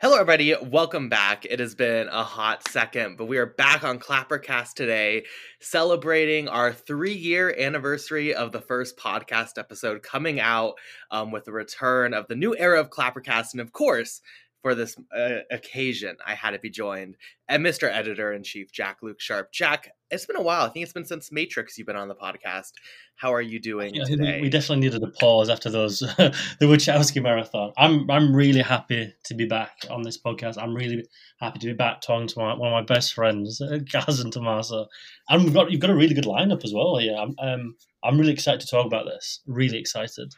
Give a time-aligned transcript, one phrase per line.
[0.00, 0.54] Hello, everybody.
[0.62, 1.44] Welcome back.
[1.44, 5.24] It has been a hot second, but we are back on Clappercast today,
[5.58, 10.74] celebrating our three year anniversary of the first podcast episode coming out
[11.10, 13.54] um, with the return of the new era of Clappercast.
[13.54, 14.20] And of course,
[14.62, 17.16] for this uh, occasion, I had to be joined
[17.48, 17.90] and Mr.
[17.90, 19.52] Editor in Chief Jak-Luke Sharp.
[19.52, 20.66] Jack, it's been a while.
[20.66, 22.72] I think it's been since Matrix you've been on the podcast.
[23.16, 24.40] How are you doing yeah, today?
[24.40, 27.72] We definitely needed a pause after those the Wachowski marathon.
[27.76, 30.60] I'm I'm really happy to be back on this podcast.
[30.60, 31.04] I'm really
[31.40, 34.86] happy to be back talking to my, one of my best friends, Gaz and Tommaso.
[35.28, 37.00] And we've got you've got a really good lineup as well.
[37.00, 39.40] Yeah, I'm um, I'm really excited to talk about this.
[39.46, 40.32] Really excited.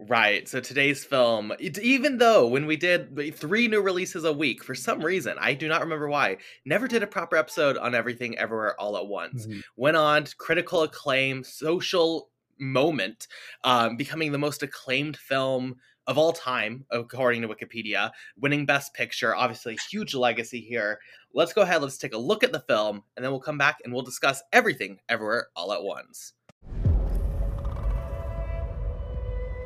[0.00, 0.48] Right.
[0.48, 5.00] So today's film, even though when we did three new releases a week, for some
[5.00, 8.96] reason, I do not remember why, never did a proper episode on Everything Everywhere All
[8.96, 9.46] at Once.
[9.46, 9.60] Mm-hmm.
[9.76, 13.28] Went on critical acclaim, social moment,
[13.62, 15.76] um, becoming the most acclaimed film
[16.06, 19.34] of all time, according to Wikipedia, winning Best Picture.
[19.34, 20.98] Obviously, huge legacy here.
[21.32, 23.78] Let's go ahead, let's take a look at the film, and then we'll come back
[23.84, 26.34] and we'll discuss everything everywhere all at once.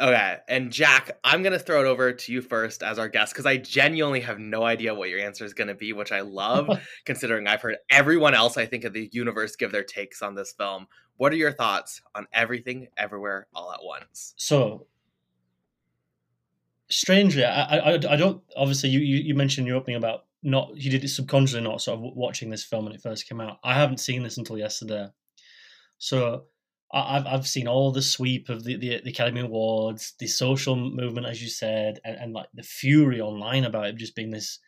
[0.00, 3.46] Okay, and Jack, I'm gonna throw it over to you first as our guest because
[3.46, 6.68] I genuinely have no idea what your answer is gonna be, which I love,
[7.04, 10.52] considering I've heard everyone else I think of the universe give their takes on this
[10.52, 10.88] film.
[11.16, 14.34] What are your thoughts on everything, everywhere, all at once?
[14.36, 14.88] So,
[16.88, 18.42] strangely, I, I, I don't.
[18.56, 22.00] Obviously, you, you you mentioned your opening about not you did it subconsciously, not sort
[22.00, 23.58] of watching this film when it first came out.
[23.62, 25.06] I haven't seen this until yesterday,
[25.98, 26.46] so
[26.94, 31.26] I've I've seen all the sweep of the, the, the, Academy Awards, the social movement,
[31.26, 34.60] as you said, and, and like the fury online about it just being this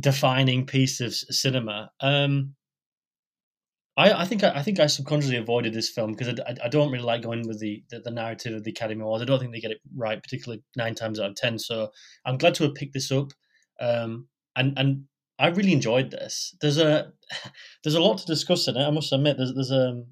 [0.00, 1.90] defining piece of cinema.
[2.00, 2.54] Um,
[3.98, 6.90] I, I think I, I, think I subconsciously avoided this film because I, I, don't
[6.90, 9.22] really like going with the, the, the narrative of the Academy Awards.
[9.22, 11.58] I don't think they get it right, particularly nine times out of ten.
[11.58, 11.90] So
[12.24, 13.32] I'm glad to have picked this up,
[13.80, 15.04] um, and and
[15.38, 16.54] I really enjoyed this.
[16.60, 17.12] There's a
[17.84, 18.86] there's a lot to discuss in it.
[18.86, 20.06] I must admit, there's there's a um,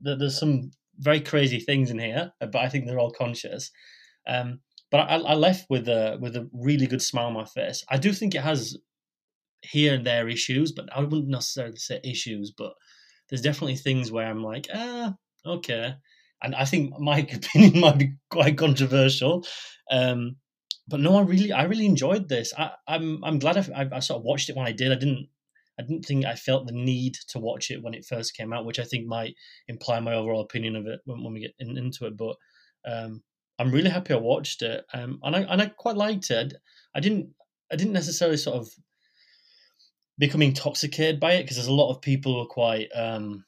[0.00, 3.70] there's some very crazy things in here, uh, but I think they're all conscious.
[4.26, 7.84] Um, but I, I, left with a with a really good smile on my face.
[7.88, 8.76] I do think it has
[9.62, 12.52] here and there issues, but I wouldn't necessarily say issues.
[12.56, 12.72] But
[13.28, 15.14] there's definitely things where I'm like, ah,
[15.46, 15.94] okay.
[16.42, 19.44] And I think my opinion might be quite controversial.
[19.90, 20.36] Um,
[20.88, 22.52] but no, I really, I really enjoyed this.
[22.58, 24.90] I, am I'm, I'm glad I, I, I, sort of watched it when I did.
[24.90, 25.28] I didn't
[25.80, 28.66] I didn't think I felt the need to watch it when it first came out,
[28.66, 29.34] which I think might
[29.66, 32.16] imply my overall opinion of it when, when we get in, into it.
[32.16, 32.36] But
[32.86, 33.22] um,
[33.58, 36.54] I'm really happy I watched it, um, and I and I quite liked it.
[36.94, 37.30] I didn't
[37.72, 38.68] I didn't necessarily sort of
[40.18, 43.44] become intoxicated by it because there's a lot of people who are quite um,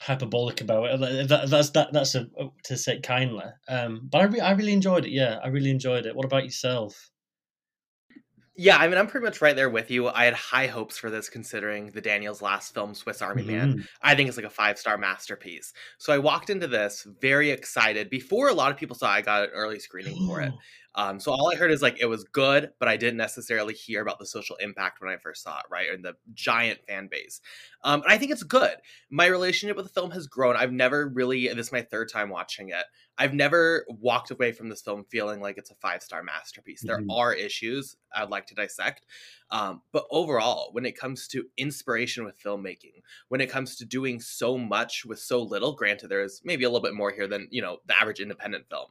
[0.00, 1.28] hyperbolic about it.
[1.28, 2.26] That, that's that that's a,
[2.64, 3.44] to say it kindly.
[3.68, 5.12] Um, but I re- I really enjoyed it.
[5.12, 6.16] Yeah, I really enjoyed it.
[6.16, 7.09] What about yourself?
[8.62, 10.08] Yeah, I mean, I'm pretty much right there with you.
[10.08, 13.52] I had high hopes for this, considering the Daniels' last film, Swiss Army mm-hmm.
[13.52, 13.88] Man.
[14.02, 15.72] I think it's like a five star masterpiece.
[15.96, 18.10] So I walked into this very excited.
[18.10, 20.52] Before a lot of people saw, I got an early screening for it.
[20.96, 24.02] Um, so all I heard is like it was good, but I didn't necessarily hear
[24.02, 25.88] about the social impact when I first saw it, right?
[25.88, 27.40] And the giant fan base.
[27.84, 28.74] Um, and I think it's good.
[29.08, 30.56] My relationship with the film has grown.
[30.56, 32.84] I've never really, this is my third time watching it.
[33.20, 36.82] I've never walked away from this film feeling like it's a five star masterpiece.
[36.82, 37.06] Mm-hmm.
[37.06, 39.04] There are issues I'd like to dissect.
[39.50, 44.20] Um, but overall, when it comes to inspiration with filmmaking, when it comes to doing
[44.20, 47.60] so much with so little, granted, there's maybe a little bit more here than, you
[47.60, 48.86] know, the average independent film.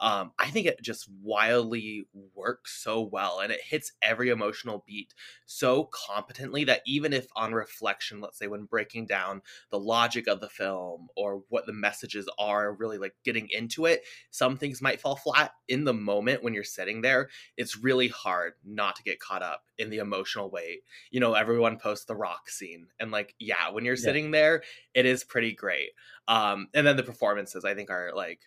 [0.00, 5.12] Um, I think it just wildly works so well and it hits every emotional beat
[5.44, 10.40] so competently that even if on reflection, let's say when breaking down the logic of
[10.40, 15.00] the film or what the messages are, really like getting into it, some things might
[15.00, 17.28] fall flat in the moment when you're sitting there.
[17.56, 20.80] It's really hard not to get caught up in the emotional weight.
[21.10, 24.02] You know, everyone posts the rock scene and like, yeah, when you're yeah.
[24.02, 24.62] sitting there,
[24.94, 25.90] it is pretty great.
[26.26, 28.40] Um, and then the performances I think are like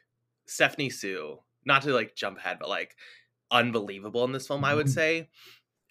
[0.46, 2.96] Stephanie Hsu, not to like jump ahead, but like
[3.50, 4.94] unbelievable in this film, I would mm-hmm.
[4.94, 5.30] say.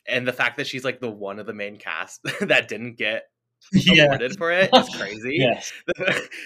[0.06, 3.25] And the fact that she's like the one of the main cast that didn't get
[3.73, 4.05] yeah.
[4.05, 5.37] awarded for it is crazy.
[5.39, 5.73] yes.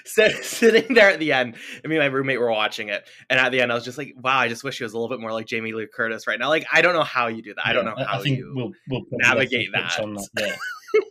[0.43, 3.61] Sitting there at the end, I mean, my roommate were watching it, and at the
[3.61, 5.33] end, I was just like, "Wow, I just wish she was a little bit more
[5.33, 7.65] like Jamie Lee Curtis right now." Like, I don't know how you do that.
[7.65, 9.97] Yeah, I don't know how you we'll, we'll navigate that.
[10.35, 10.59] that.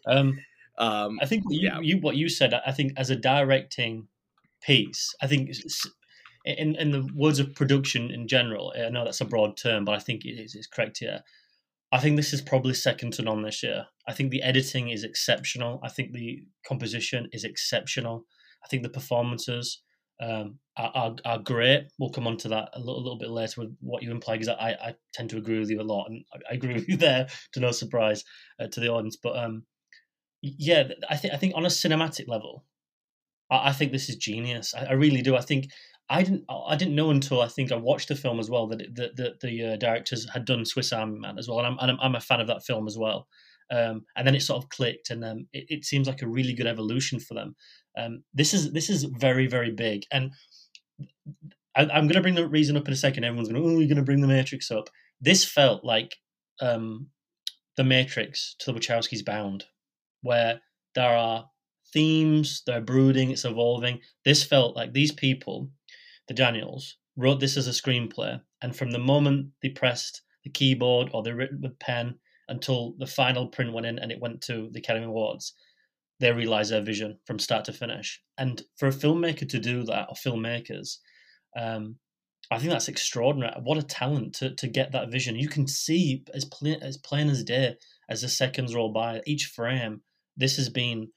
[0.07, 0.13] Yeah.
[0.13, 0.39] um,
[0.77, 1.79] Um, I think what you, yeah.
[1.79, 2.53] you what you said.
[2.53, 4.07] I think as a directing
[4.61, 5.51] piece, I think
[6.45, 9.95] in in the words of production in general, I know that's a broad term, but
[9.95, 11.21] I think it is it's correct here.
[11.93, 13.85] I think this is probably second to none this year.
[14.07, 15.79] I think the editing is exceptional.
[15.83, 18.25] I think the composition is exceptional.
[18.65, 19.83] I think the performances
[20.19, 21.83] um, are, are, are great.
[21.99, 24.49] We'll come on to that a little, little bit later with what you imply, because
[24.49, 26.97] I, I tend to agree with you a lot, and I, I agree with you
[27.05, 28.23] there, to no surprise
[28.59, 29.17] uh, to the audience.
[29.21, 29.63] But um,
[30.41, 32.65] yeah, I think I think on a cinematic level,
[33.51, 34.73] I, I think this is genius.
[34.73, 35.35] I, I, really do.
[35.35, 35.67] I think
[36.13, 38.95] I didn't I didn't know until I think I watched the film as well that
[38.95, 41.97] that the uh, directors had done Swiss Army Man as well, and I'm and I'm,
[42.01, 43.27] I'm a fan of that film as well.
[43.71, 46.53] Um, and then it sort of clicked, and um, it, it, seems like a really
[46.53, 47.55] good evolution for them.
[47.97, 50.31] Um, this is this is very very big, and
[51.75, 53.23] I, am going to bring the reason up in a second.
[53.23, 54.89] Everyone's going, "Oh, you're going to bring the Matrix up."
[55.19, 56.15] This felt like
[56.61, 57.07] um,
[57.75, 59.65] the Matrix to the Wachowskis bound,
[60.21, 60.61] where
[60.93, 61.49] there are
[61.91, 64.01] themes, they're brooding, it's evolving.
[64.25, 65.69] This felt like these people,
[66.27, 71.09] the Daniels, wrote this as a screenplay, and from the moment they pressed the keyboard
[71.13, 72.15] or they written with pen
[72.49, 75.53] until the final print went in and it went to the Academy Awards,
[76.19, 78.21] they realized their vision from start to finish.
[78.37, 80.97] And for a filmmaker to do that, or filmmakers,
[81.57, 81.97] um,
[82.51, 83.53] I think that's extraordinary.
[83.61, 85.35] What a talent to, to get that vision.
[85.35, 87.75] You can see as plain as plain as day
[88.09, 90.01] as the seconds roll by, each frame.
[90.35, 91.09] This has been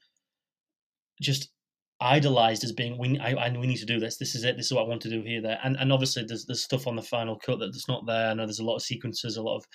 [1.21, 1.51] just
[1.99, 4.17] idolized as being we I, I, we need to do this.
[4.17, 4.55] This is it.
[4.57, 6.87] This is what I want to do here, there, and and obviously there's there's stuff
[6.87, 8.29] on the final cut that's not there.
[8.29, 9.65] I know there's a lot of sequences, a lot of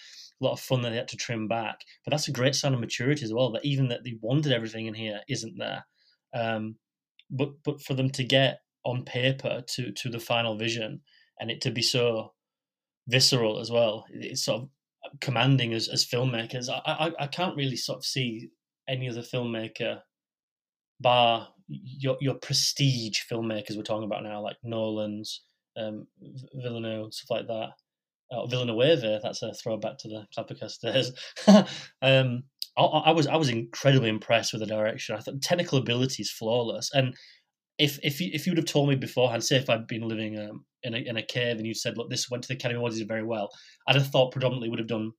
[0.41, 2.75] a lot of fun that they had to trim back, but that's a great sign
[2.75, 3.51] of maturity as well.
[3.53, 5.85] That even that they wanted everything in here isn't there.
[6.35, 6.77] Um,
[7.31, 11.01] but but for them to get on paper to to the final vision
[11.41, 12.33] and it to be so
[13.09, 14.69] visceral as well, it's sort of
[15.21, 16.69] commanding as as filmmakers.
[16.69, 18.51] I I, I can't really sort of see
[18.89, 20.01] any other filmmaker
[21.01, 25.43] bar your your prestige filmmakers we're talking about now, like Nolan's,
[25.77, 26.07] um,
[26.55, 27.71] Villeneuve, stuff like that.
[28.49, 31.13] Villeneuve, that's a throwback to the Clappercast days.
[32.03, 32.45] um,
[32.79, 35.15] I, I, was I was incredibly impressed with the direction.
[35.15, 37.15] I thought technical ability is flawless, and
[37.79, 40.39] if if you, if you would have told me beforehand, say if I'd been living
[40.39, 42.79] um, in a in a cave and you said, look, this went to the Academy
[42.79, 43.51] Awards very well,
[43.87, 45.13] I'd have thought predominantly would have done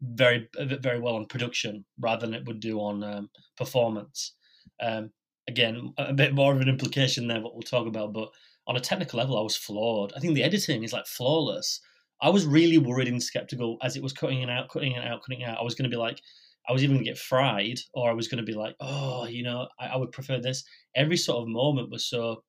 [0.00, 4.34] very very well on production rather than it would do on um, performance.
[4.80, 5.10] Um,
[5.48, 8.12] again, a bit more of an implication there, what we'll talk about.
[8.12, 8.30] But
[8.66, 10.12] on a technical level, I was flawed.
[10.14, 11.80] I think the editing is like flawless.
[12.20, 15.22] I was really worried and skeptical as it was cutting it out, cutting it out,
[15.22, 15.58] cutting it out.
[15.58, 16.20] I was going to be like,
[16.68, 19.26] I was even going to get fried, or I was going to be like, oh,
[19.26, 20.64] you know, I, I, would prefer this.
[20.94, 22.42] Every sort of moment was so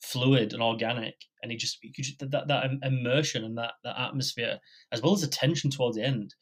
[0.00, 4.58] fluid and organic, and it just, just that that immersion and that that atmosphere,
[4.92, 6.34] as well as the tension towards the end,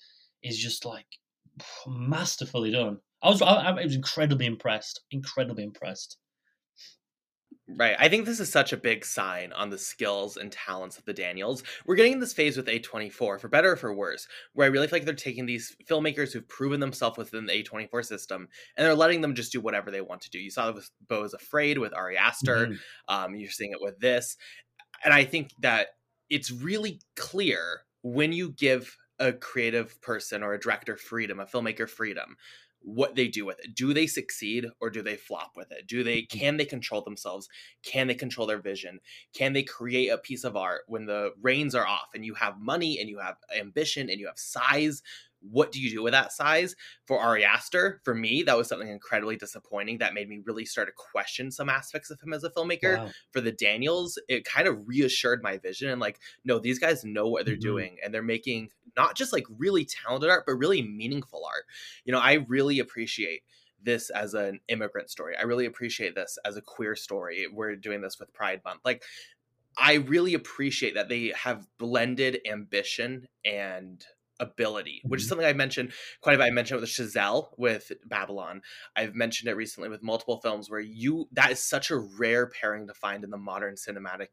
[0.44, 1.06] is just like
[1.88, 2.98] masterfully done.
[3.24, 6.18] I was I, I was incredibly impressed, incredibly impressed.
[7.66, 7.96] Right.
[7.98, 11.14] I think this is such a big sign on the skills and talents of the
[11.14, 11.62] Daniels.
[11.86, 14.86] We're getting in this phase with A24, for better or for worse, where I really
[14.86, 18.94] feel like they're taking these filmmakers who've proven themselves within the A24 system and they're
[18.94, 20.38] letting them just do whatever they want to do.
[20.38, 22.66] You saw it with Beau is Afraid with Ari Aster.
[22.66, 23.14] Mm-hmm.
[23.14, 24.36] Um, you're seeing it with this.
[25.02, 25.88] And I think that
[26.28, 31.88] it's really clear when you give a creative person or a director freedom, a filmmaker
[31.88, 32.36] freedom,
[32.84, 33.74] what they do with it.
[33.74, 35.86] Do they succeed or do they flop with it?
[35.86, 36.38] Do they mm-hmm.
[36.38, 37.48] can they control themselves?
[37.82, 39.00] Can they control their vision?
[39.34, 42.60] Can they create a piece of art when the reins are off and you have
[42.60, 45.02] money and you have ambition and you have size?
[45.50, 46.74] What do you do with that size?
[47.06, 50.88] For Ari Aster, for me, that was something incredibly disappointing that made me really start
[50.88, 52.98] to question some aspects of him as a filmmaker.
[52.98, 53.10] Wow.
[53.32, 57.28] For the Daniels, it kind of reassured my vision and like, no, these guys know
[57.28, 57.60] what they're mm-hmm.
[57.60, 61.64] doing and they're making not just like really talented art, but really meaningful art.
[62.04, 63.42] You know, I really appreciate
[63.82, 65.36] this as an immigrant story.
[65.38, 67.46] I really appreciate this as a queer story.
[67.52, 68.80] We're doing this with Pride Month.
[68.84, 69.04] Like,
[69.76, 74.04] I really appreciate that they have blended ambition and
[74.40, 75.30] ability, which is mm-hmm.
[75.30, 76.44] something I mentioned quite a bit.
[76.44, 78.62] I mentioned with Chazelle with Babylon.
[78.96, 82.86] I've mentioned it recently with multiple films where you that is such a rare pairing
[82.88, 84.28] to find in the modern cinematic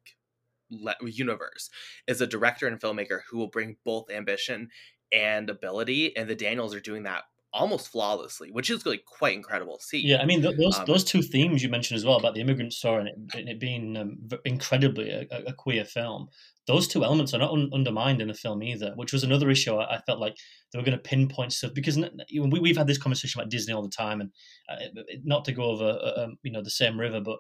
[0.70, 1.70] le- universe
[2.08, 4.70] is a director and filmmaker who will bring both ambition
[5.12, 9.78] and ability and the Daniels are doing that almost flawlessly, which is like quite incredible
[9.78, 10.00] to see.
[10.00, 12.42] Yeah, I mean th- those um, those two themes you mentioned as well about the
[12.42, 16.30] immigrant story and it, and it being um, incredibly a, a, queer film.
[16.68, 19.76] Those two elements are not un- undermined in the film either, which was another issue.
[19.76, 20.38] I, I felt like
[20.72, 23.82] they were going to pinpoint stuff because we, we've had this conversation about Disney all
[23.82, 24.32] the time, and
[24.70, 27.40] uh, not to go over uh, um, you know the same river, but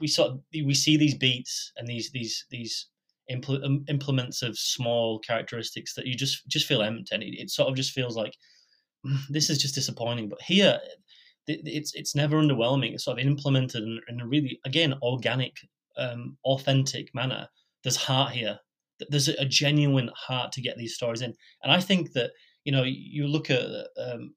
[0.00, 2.88] we sort of, we see these beats and these these these
[3.30, 7.50] impl- um, implements of small characteristics that you just just feel empty, and it, it
[7.50, 8.34] sort of just feels like
[9.30, 10.28] this is just disappointing.
[10.28, 10.78] But here,
[11.46, 12.94] it's it's never underwhelming.
[12.94, 15.56] It's sort of implemented in, a really again organic,
[15.96, 17.48] um, authentic manner.
[17.82, 18.58] There's heart here.
[19.10, 22.30] There's a, genuine heart to get these stories in, and I think that
[22.64, 23.66] you know you look at
[23.98, 24.34] um,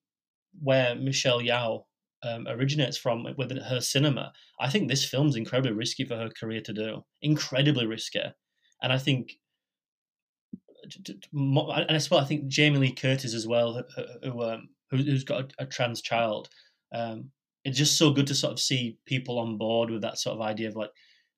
[0.62, 1.84] where Michelle Yeoh
[2.24, 4.34] um, originates from with her cinema.
[4.60, 8.22] I think this film's incredibly risky for her career to do, incredibly risky,
[8.82, 9.34] and I think.
[10.84, 15.54] And as well, I think Jamie Lee Curtis as well, who, who um, who's got
[15.60, 16.50] a, a trans child.
[16.94, 17.32] Um,
[17.66, 20.42] it's just so good to sort of see people on board with that sort of
[20.42, 20.92] idea of like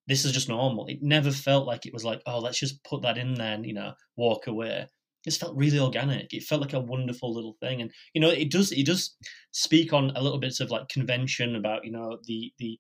[0.08, 0.88] this is just normal.
[0.88, 3.66] It never felt like it was like oh let's just put that in there and
[3.66, 4.88] you know walk away.
[5.26, 6.34] It felt really organic.
[6.34, 9.16] It felt like a wonderful little thing, and you know it does it does
[9.52, 12.80] speak on a little bits of like convention about you know the the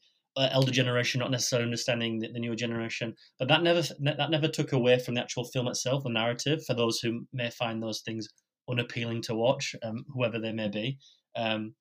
[0.51, 4.74] elder generation not necessarily understanding the, the, newer generation, but that never that never took
[4.74, 6.63] away from the actual film itself, the narrative.
[6.65, 8.27] For those who may find those things
[8.69, 10.98] unappealing to watch, um, whoever they may be.
[11.36, 11.75] Um,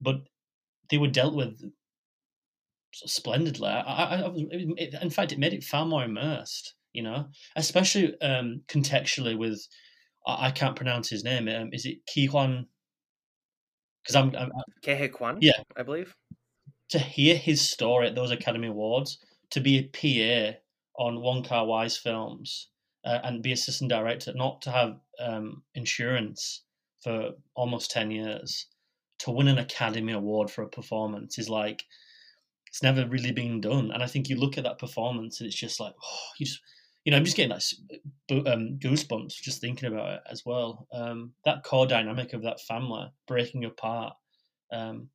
[0.00, 0.20] but
[0.88, 1.60] they were dealt with
[2.92, 3.68] splendidly.
[3.68, 6.74] I, I, I it, in fact, it made it far more immersed.
[6.92, 9.64] You know, especially um, contextually with
[10.26, 11.48] I, I, can't pronounce his name.
[11.48, 12.66] Um, is it Kiwan?
[14.02, 14.50] Because I'm, I'm
[14.82, 15.38] Ke Kwan.
[15.40, 16.16] Yeah, I believe.
[16.90, 19.18] To hear his story at those Academy Awards,
[19.50, 20.58] to be a PA
[20.96, 22.68] on Wong Kar-wai's films,
[23.04, 26.62] uh, and be assistant director, not to have um, insurance
[27.02, 28.66] for almost 10 years,
[29.20, 31.84] to win an Academy Award for a performance is like,
[32.66, 33.90] it's never really been done.
[33.90, 36.60] And I think you look at that performance and it's just like, oh, you just,
[37.04, 40.86] you know, I'm just getting like um, goosebumps just thinking about it as well.
[40.92, 44.14] Um, that core dynamic of that family breaking apart,
[44.70, 45.08] um,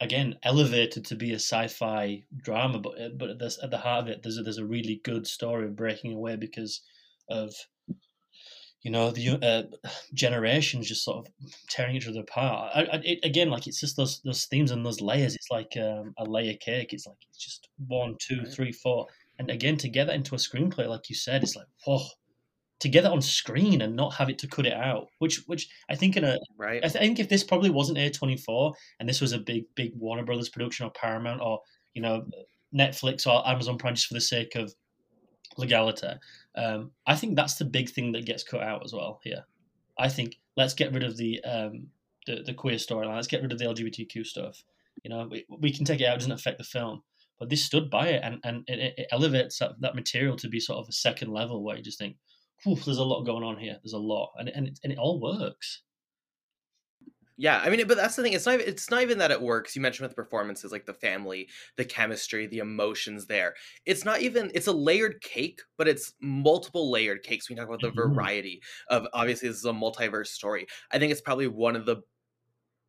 [0.00, 4.04] again elevated to be a sci-fi drama, but uh, but at the, at the heart
[4.04, 6.80] of it, there's a, there's a really good story of breaking away because
[7.28, 7.54] of
[8.82, 11.32] you know the uh, generations just sort of
[11.68, 12.70] tearing each other apart.
[12.74, 15.34] I, I, it, again, like it's just those those themes and those layers.
[15.34, 16.92] It's like um, a layer cake.
[16.92, 19.06] It's like it's just one, two, three, four,
[19.38, 22.04] and again to get that into a screenplay, like you said, it's like whoa.
[22.84, 25.96] To get on screen and not have it to cut it out, which which I
[25.96, 26.84] think in a right.
[26.84, 29.92] I think if this probably wasn't A twenty four and this was a big big
[29.96, 31.60] Warner Brothers production or Paramount or
[31.94, 32.26] you know
[32.74, 34.74] Netflix or Amazon Prime just for the sake of
[35.56, 36.08] legality,
[36.56, 39.44] um, I think that's the big thing that gets cut out as well here.
[39.98, 41.88] I think let's get rid of the um,
[42.26, 43.14] the, the queer storyline.
[43.14, 44.62] Let's get rid of the LGBTQ stuff.
[45.02, 47.02] You know, we, we can take it out; it doesn't affect the film.
[47.38, 50.60] But this stood by it, and and it, it elevates that, that material to be
[50.60, 52.16] sort of a second level where you just think,
[52.64, 53.76] there's a lot going on here.
[53.82, 55.82] There's a lot, and and it, and it all works.
[57.36, 58.32] Yeah, I mean, but that's the thing.
[58.32, 58.60] It's not.
[58.60, 59.74] It's not even that it works.
[59.74, 63.26] You mentioned with the performances, like the family, the chemistry, the emotions.
[63.26, 64.52] There, it's not even.
[64.54, 67.50] It's a layered cake, but it's multiple layered cakes.
[67.50, 68.14] We talk about the mm-hmm.
[68.14, 69.08] variety of.
[69.12, 70.66] Obviously, this is a multiverse story.
[70.92, 72.02] I think it's probably one of the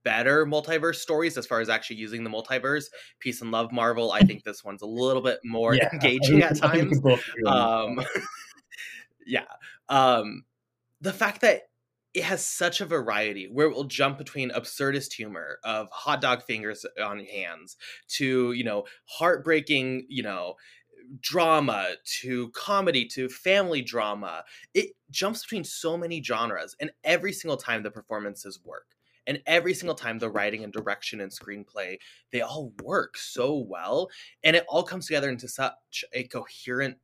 [0.04, 2.86] better multiverse stories as far as actually using the multiverse.
[3.20, 4.12] Peace and Love Marvel.
[4.12, 7.02] I think this one's a little bit more yeah, engaging at times.
[7.48, 8.00] Um,
[9.26, 9.46] yeah.
[9.90, 10.46] Um,
[11.02, 11.64] the fact that
[12.16, 16.42] it has such a variety where it will jump between absurdist humor of hot dog
[16.44, 17.76] fingers on hands
[18.08, 20.56] to you know heartbreaking you know
[21.22, 21.90] drama
[22.22, 27.84] to comedy to family drama it jumps between so many genres and every single time
[27.84, 28.88] the performances work
[29.28, 31.98] and every single time the writing and direction and screenplay
[32.32, 34.10] they all work so well
[34.44, 36.98] and it all comes together into such a coherent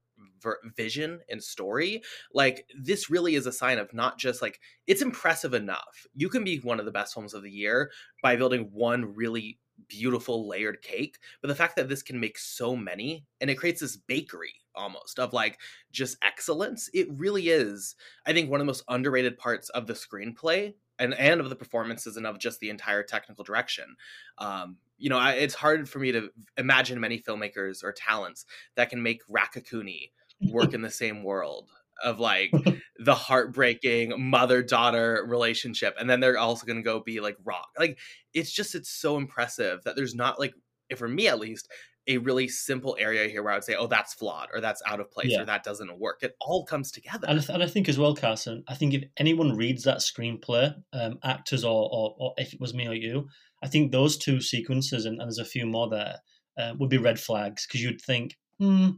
[0.76, 2.02] vision and story
[2.34, 6.06] like this really is a sign of not just like it's impressive enough.
[6.14, 9.60] You can be one of the best films of the year by building one really
[9.88, 13.82] beautiful layered cake but the fact that this can make so many and it creates
[13.82, 15.58] this bakery almost of like
[15.92, 17.96] just excellence it really is
[18.28, 20.72] i think one of the most underrated parts of the screenplay
[21.02, 23.96] and and of the performances and of just the entire technical direction.
[24.38, 28.90] Um you know I, it's hard for me to imagine many filmmakers or talents that
[28.90, 30.12] can make Raccacoonie
[30.50, 31.70] work in the same world
[32.04, 32.52] of like
[33.00, 37.70] the heartbreaking mother daughter relationship and then they're also going to go be like rock.
[37.78, 37.98] Like
[38.34, 40.54] it's just it's so impressive that there's not like
[40.96, 41.70] for me at least
[42.08, 45.00] a really simple area here where I would say, oh, that's flawed or that's out
[45.00, 45.42] of place yeah.
[45.42, 46.24] or that doesn't work.
[46.24, 47.28] It all comes together.
[47.28, 50.00] And I, th- and I think as well, Carson, I think if anyone reads that
[50.00, 53.28] screenplay, um, actors or, or, or, if it was me or you,
[53.64, 56.18] I think those two sequences, and, and there's a few more there,
[56.58, 58.90] uh, would be red flags because you'd think, hmm,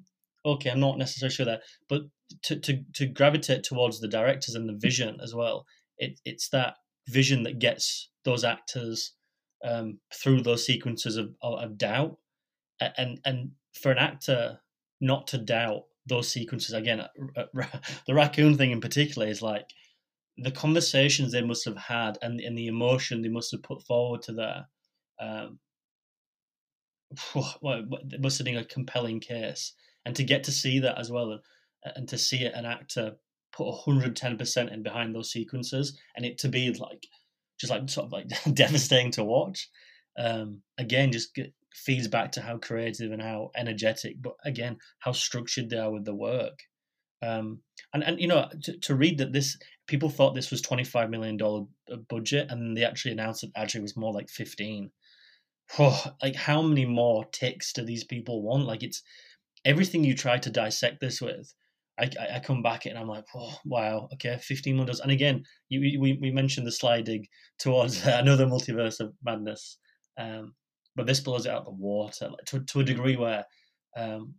[0.45, 2.03] okay, I'm not necessarily sure that, but
[2.43, 5.65] to, to, to gravitate towards the directors and the vision as well,
[5.97, 6.75] it, it's that
[7.09, 9.13] vision that gets those actors
[9.63, 12.17] um, through those sequences of, of doubt
[12.97, 14.59] and and for an actor
[15.01, 17.65] not to doubt those sequences again, uh, uh,
[18.07, 19.65] the raccoon thing in particular is like
[20.37, 24.21] the conversations they must have had and and the emotion they must have put forward
[24.23, 24.65] to there.
[25.19, 25.59] Um,
[27.35, 29.73] it must have been a compelling case,
[30.05, 31.41] and to get to see that as well, and,
[31.95, 33.13] and to see an actor
[33.51, 37.05] put 110% in behind those sequences, and it to be like
[37.59, 39.69] just like sort of like devastating to watch.
[40.17, 41.37] Um, again, just
[41.73, 46.05] feeds back to how creative and how energetic, but again, how structured they are with
[46.05, 46.59] the work.
[47.21, 47.59] Um,
[47.93, 51.09] and and you know to, to read that this people thought this was twenty five
[51.09, 51.65] million dollar
[52.09, 54.91] budget, and they actually announced that actually was more like fifteen.
[55.79, 58.65] Oh, like how many more ticks do these people want?
[58.65, 59.01] Like it's
[59.65, 61.53] everything you try to dissect this with.
[61.99, 64.99] I, I come back and I'm like, oh, wow, okay, 15 wonders.
[64.99, 67.27] And again, you, we, we mentioned the sliding
[67.59, 69.77] towards another multiverse of madness.
[70.17, 70.55] Um,
[70.95, 73.45] but this blows it out the water like, to, to a degree where
[73.97, 74.35] um,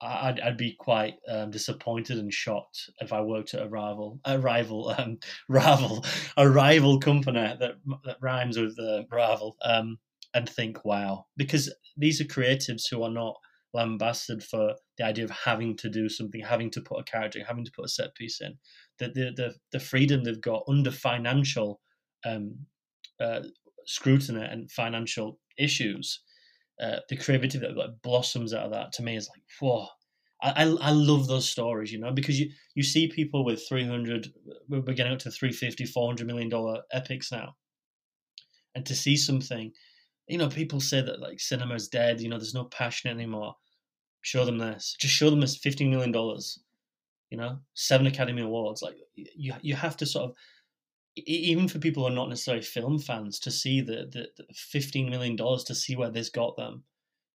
[0.00, 4.38] I'd, I'd be quite um, disappointed and shocked if I worked at a rival, a
[4.38, 5.18] rival, um,
[5.48, 6.04] rival,
[6.36, 9.98] a rival company that that rhymes with uh, rival, um,
[10.34, 13.36] and think, wow, because these are creatives who are not
[13.72, 17.64] lambasted for the idea of having to do something, having to put a character, having
[17.64, 18.58] to put a set piece in.
[18.98, 21.80] The the the, the freedom they've got under financial
[22.24, 22.66] um,
[23.18, 23.42] uh,
[23.86, 26.20] scrutiny and financial issues,
[26.80, 29.86] uh, the creativity that like, blossoms out of that to me is like, whoa.
[30.42, 34.28] I, I, love those stories, you know, because you, you see people with 300,
[34.68, 37.56] we're getting up to 350, 400 million dollar epics now.
[38.74, 39.72] And to see something,
[40.28, 43.54] you know, people say that like cinema is dead, you know, there's no passion anymore.
[44.20, 44.94] Show them this.
[45.00, 46.12] Just show them this $15 million,
[47.30, 48.82] you know, seven Academy Awards.
[48.82, 50.36] Like, you, you have to sort of
[51.16, 55.08] even for people who are not necessarily film fans to see the, the, the 15
[55.08, 56.84] million dollars to see where this got them.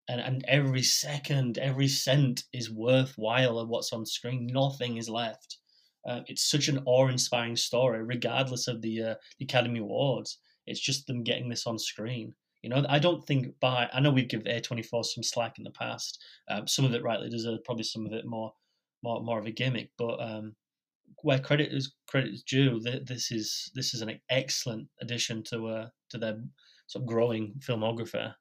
[0.09, 4.47] And and every second every cent is worthwhile of what's on screen.
[4.47, 5.59] Nothing is left.
[6.07, 10.39] Uh, it's such an awe-inspiring story regardless of the, uh, the academy awards.
[10.67, 12.35] It's just them getting this on screen.
[12.63, 15.71] You know i don't think by i know we've given a24 some slack in the
[15.71, 16.23] past.
[16.49, 18.53] Um, some of it rightly deserved probably some of it more
[19.03, 20.55] more, more of a gimmick but um,
[21.23, 25.89] where credit is credit is due, this is this is an excellent addition to uh,
[26.11, 26.39] to their
[26.87, 28.33] sort of growing filmography.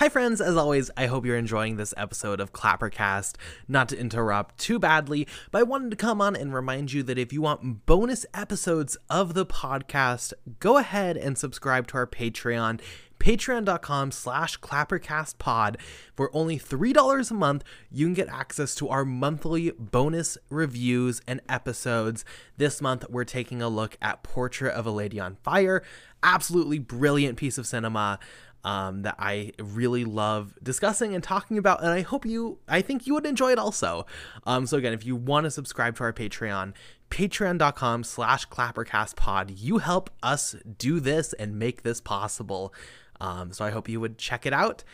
[0.00, 0.40] Hi, friends.
[0.40, 3.34] As always, I hope you're enjoying this episode of Clappercast.
[3.68, 7.18] Not to interrupt too badly, but I wanted to come on and remind you that
[7.18, 12.80] if you want bonus episodes of the podcast, go ahead and subscribe to our Patreon
[13.18, 15.76] patreon.com slash clappercastpod
[16.16, 21.38] for only $3 a month you can get access to our monthly bonus reviews and
[21.46, 22.24] episodes
[22.56, 25.82] this month we're taking a look at portrait of a lady on fire
[26.22, 28.18] absolutely brilliant piece of cinema
[28.64, 33.06] um, that I really love discussing and talking about, and I hope you, I think
[33.06, 34.06] you would enjoy it also.
[34.46, 36.74] Um, so again, if you want to subscribe to our Patreon,
[37.10, 42.74] patreon.com slash clappercastpod, you help us do this and make this possible.
[43.20, 44.84] Um, so I hope you would check it out.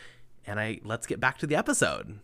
[0.45, 2.19] And I let's get back to the episode.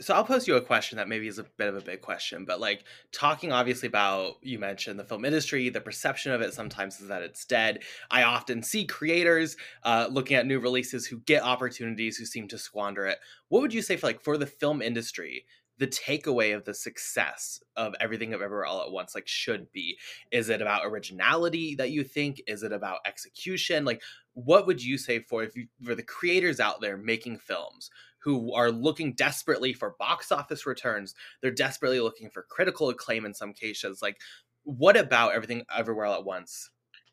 [0.00, 2.44] So I'll pose you a question that maybe is a bit of a big question,
[2.44, 7.00] but like talking obviously about you mentioned the film industry, the perception of it sometimes
[7.00, 7.84] is that it's dead.
[8.10, 12.58] I often see creators uh, looking at new releases who get opportunities who seem to
[12.58, 13.18] squander it.
[13.48, 15.44] What would you say for like for the film industry?
[15.78, 19.98] the takeaway of the success of everything of everywhere all at once like should be
[20.30, 24.02] is it about originality that you think is it about execution like
[24.34, 27.90] what would you say for if you for the creators out there making films
[28.24, 33.34] who are looking desperately for box office returns they're desperately looking for critical acclaim in
[33.34, 34.18] some cases like
[34.64, 36.70] what about everything everywhere all at once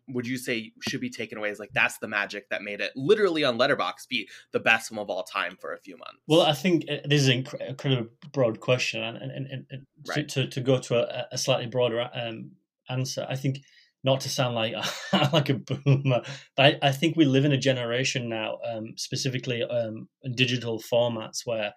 [0.08, 2.92] would you say should be taken away as like that's the magic that made it
[2.96, 6.20] literally on Letterboxd be the best film of all time for a few months?
[6.28, 10.28] Well, I think uh, this is a incredibly broad question, and and, and, and right.
[10.30, 12.52] to, to go to a, a slightly broader um,
[12.90, 13.60] answer, I think
[14.04, 14.74] not to sound like
[15.34, 16.22] like a boomer,
[16.56, 21.46] but I, I, think we live in a generation now, um, specifically um, digital formats
[21.46, 21.74] where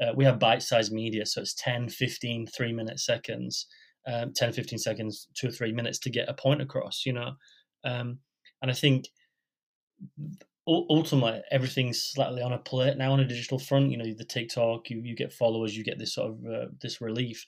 [0.00, 3.66] uh, we have bite-sized media, so it's 10, 15, three-minute seconds,
[4.06, 7.32] um, 10, 15 seconds, two or three minutes to get a point across, you know.
[7.84, 8.18] Um,
[8.62, 9.06] and I think
[10.66, 13.90] ultimately everything's slightly on a plate now on a digital front.
[13.90, 17.00] You know, the TikTok, you, you get followers, you get this sort of uh, this
[17.00, 17.44] relief.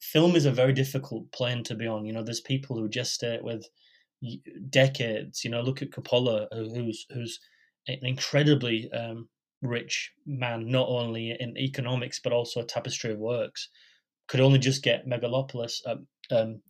[0.00, 2.04] Film is a very difficult plane to be on.
[2.04, 3.66] You know, there's people who just stay with
[4.68, 5.44] decades.
[5.44, 7.38] You know, look at Coppola, who's who's
[7.88, 9.28] an incredibly um,
[9.62, 13.68] rich man, not only in economics but also a tapestry of works.
[14.28, 16.60] Could only just get Megalopolis um, um,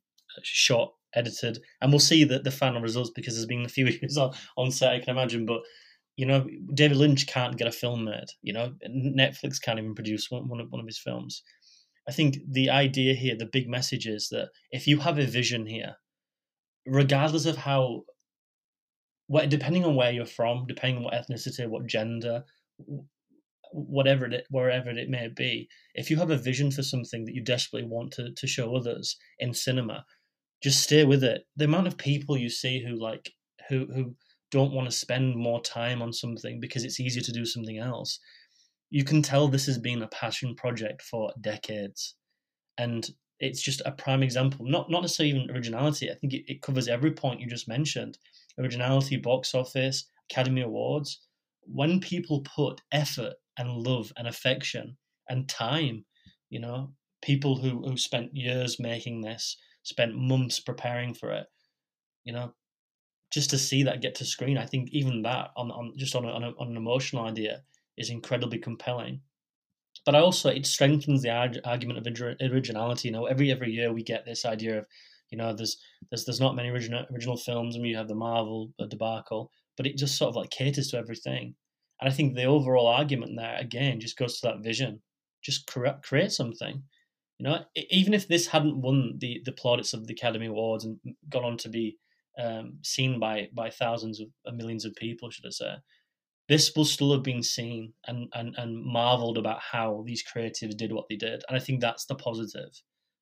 [0.42, 4.16] shot edited, and we'll see the, the final results because there's been a few issues
[4.16, 5.47] on, on set, I can imagine.
[5.47, 5.62] But
[6.16, 8.27] you know, David Lynch can't get a film made.
[8.42, 11.42] You know, Netflix can't even produce one, one, of, one of his films.
[12.09, 15.67] I think the idea here, the big message is that if you have a vision
[15.67, 15.97] here,
[16.87, 18.03] regardless of how
[19.29, 22.45] what depending on where you're from, depending on what ethnicity, what gender,
[23.73, 27.43] whatever it wherever it may be, if you have a vision for something that you
[27.43, 30.05] desperately want to to show others in cinema,
[30.62, 31.45] just stay with it.
[31.57, 33.33] The amount of people you see who like
[33.69, 34.17] who who
[34.51, 38.19] don't want to spend more time on something because it's easier to do something else.
[38.93, 42.15] You can tell this has been a passion project for decades.
[42.77, 43.09] And
[43.41, 46.11] it's just a prime example, not not necessarily even originality.
[46.11, 48.19] I think it, it covers every point you just mentioned.
[48.59, 51.23] Originality, box office, Academy Awards.
[51.63, 54.99] When people put effort and love and affection
[55.31, 56.05] and time,
[56.51, 61.47] you know, people who, who spent years making this, spent months preparing for it,
[62.25, 62.53] you know,
[63.33, 66.27] just to see that get to screen, I think even that on, on just on,
[66.27, 67.63] a, on, a, on an emotional idea
[67.97, 69.21] is incredibly compelling.
[70.05, 71.31] But I also it strengthens the
[71.65, 73.09] argument of originality.
[73.09, 74.87] You know, every every year we get this idea of,
[75.31, 75.77] you know, there's
[76.11, 79.97] there's there's not many original original films, and you have the Marvel debacle, but it
[79.97, 81.55] just sort of like caters to everything.
[82.01, 85.01] And I think the overall argument there again just goes to that vision.
[85.43, 85.71] Just
[86.03, 86.83] create something.
[87.39, 90.99] You know, even if this hadn't won the the plaudits of the Academy Awards and
[91.29, 91.97] gone on to be
[92.39, 95.75] um, seen by by thousands of millions of people, should I say,
[96.49, 100.93] this will still have been seen and, and and marveled about how these creatives did
[100.93, 101.43] what they did.
[101.49, 102.71] And I think that's the positive.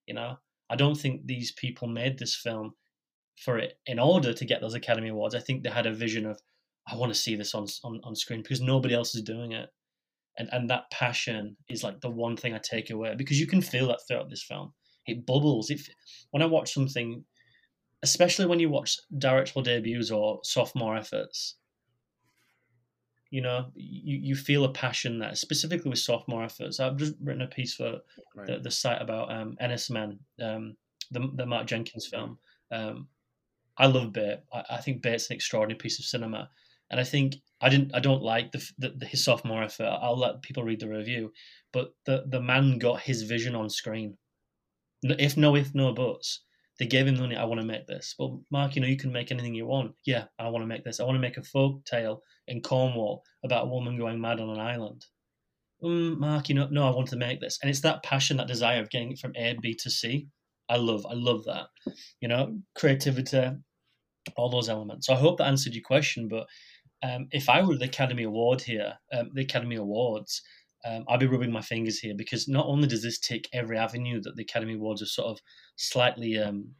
[0.06, 0.36] You know,
[0.70, 2.74] I don't think these people made this film
[3.36, 5.34] for it in order to get those Academy Awards.
[5.34, 6.40] I think they had a vision of
[6.86, 9.68] I want to see this on, on on screen because nobody else is doing it.
[10.38, 13.60] And and that passion is like the one thing I take away because you can
[13.60, 14.72] feel that throughout this film.
[15.06, 15.70] It bubbles.
[15.70, 15.88] If
[16.30, 17.24] when I watch something
[18.02, 21.56] especially when you watch directorial debuts or sophomore efforts,
[23.30, 26.80] you know, you, you feel a passion there, specifically with sophomore efforts.
[26.80, 28.00] I've just written a piece for
[28.34, 28.46] right.
[28.46, 30.76] the, the site about um, Enys Men, um,
[31.12, 32.38] the, the Mark Jenkin's film.
[32.72, 33.06] Um,
[33.78, 34.40] I love Bait.
[34.52, 36.50] I, I, think Bait's an extraordinary piece of cinema,
[36.90, 37.94] and I think I didn't.
[37.94, 39.84] I don't like the, the, the, his sophomore effort.
[39.84, 41.32] I'll let people read the review,
[41.72, 44.18] but the the man got his vision on screen.
[45.02, 46.40] If no, if no buts,
[46.80, 47.36] they gave him the money.
[47.36, 48.14] I want to make this.
[48.18, 49.92] Well, Mark, you know, you can make anything you want.
[50.06, 50.98] Yeah, I want to make this.
[50.98, 54.48] I want to make a folk tale in Cornwall about a woman going mad on
[54.48, 55.04] an island.
[55.84, 57.58] Mm, Mark, you know, no, I want to make this.
[57.60, 60.28] And it's that passion, that desire of getting it from A to B to C.
[60.70, 61.66] I love, I love that.
[62.22, 63.50] You know, creativity,
[64.36, 65.06] all those elements.
[65.06, 66.28] So I hope that answered your question.
[66.28, 66.46] But
[67.02, 70.40] um, if I were the Academy Award here, um, the Academy Awards,
[70.84, 74.20] um, I'll be rubbing my fingers here because not only does this tick every avenue
[74.22, 75.40] that the Academy Awards are sort of
[75.76, 76.70] slightly um,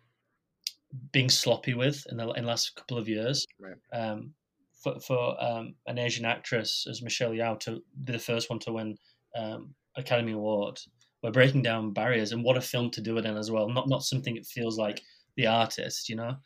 [1.13, 3.47] being sloppy with in the, in the last couple of years.
[3.59, 3.75] Right.
[3.93, 4.35] Um,
[4.83, 8.73] for for um, an Asian actress as Michelle Yeoh to be the first one to
[8.73, 8.97] win
[9.37, 10.79] um, Academy Award,
[11.23, 13.69] we're breaking down barriers, and what a film to do it in as well.
[13.69, 15.03] Not not something that feels like
[15.37, 16.37] the artist, you know,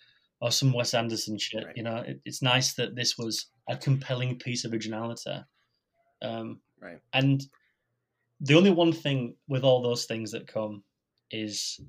[0.41, 1.65] or some Wes Anderson shit.
[1.65, 1.77] Right.
[1.77, 5.37] You know, it, it's nice that this was a compelling piece of originality.
[6.23, 7.01] Um, Right.
[7.15, 7.43] And
[8.41, 10.85] the only one thing with all those things that come
[11.31, 11.81] is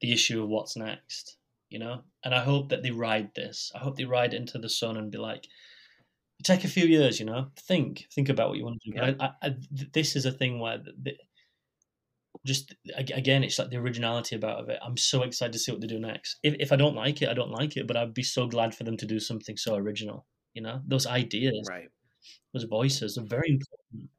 [0.00, 1.36] the issue of what's next,
[1.70, 2.02] you know?
[2.24, 3.70] And I hope that they ride this.
[3.74, 5.46] I hope they ride into the sun and be like,
[6.42, 8.96] take a few years, you know, think, think about what you want to do.
[8.96, 9.12] Yeah.
[9.20, 9.54] I, I, I,
[9.92, 11.14] this is a thing where the,
[12.44, 14.78] just again, it's like the originality about it.
[14.84, 16.38] I'm so excited to see what they do next.
[16.42, 18.74] If, if I don't like it, I don't like it, but I'd be so glad
[18.74, 20.26] for them to do something so original.
[20.52, 21.88] You know, those ideas, right?
[22.52, 24.10] Those voices are very important.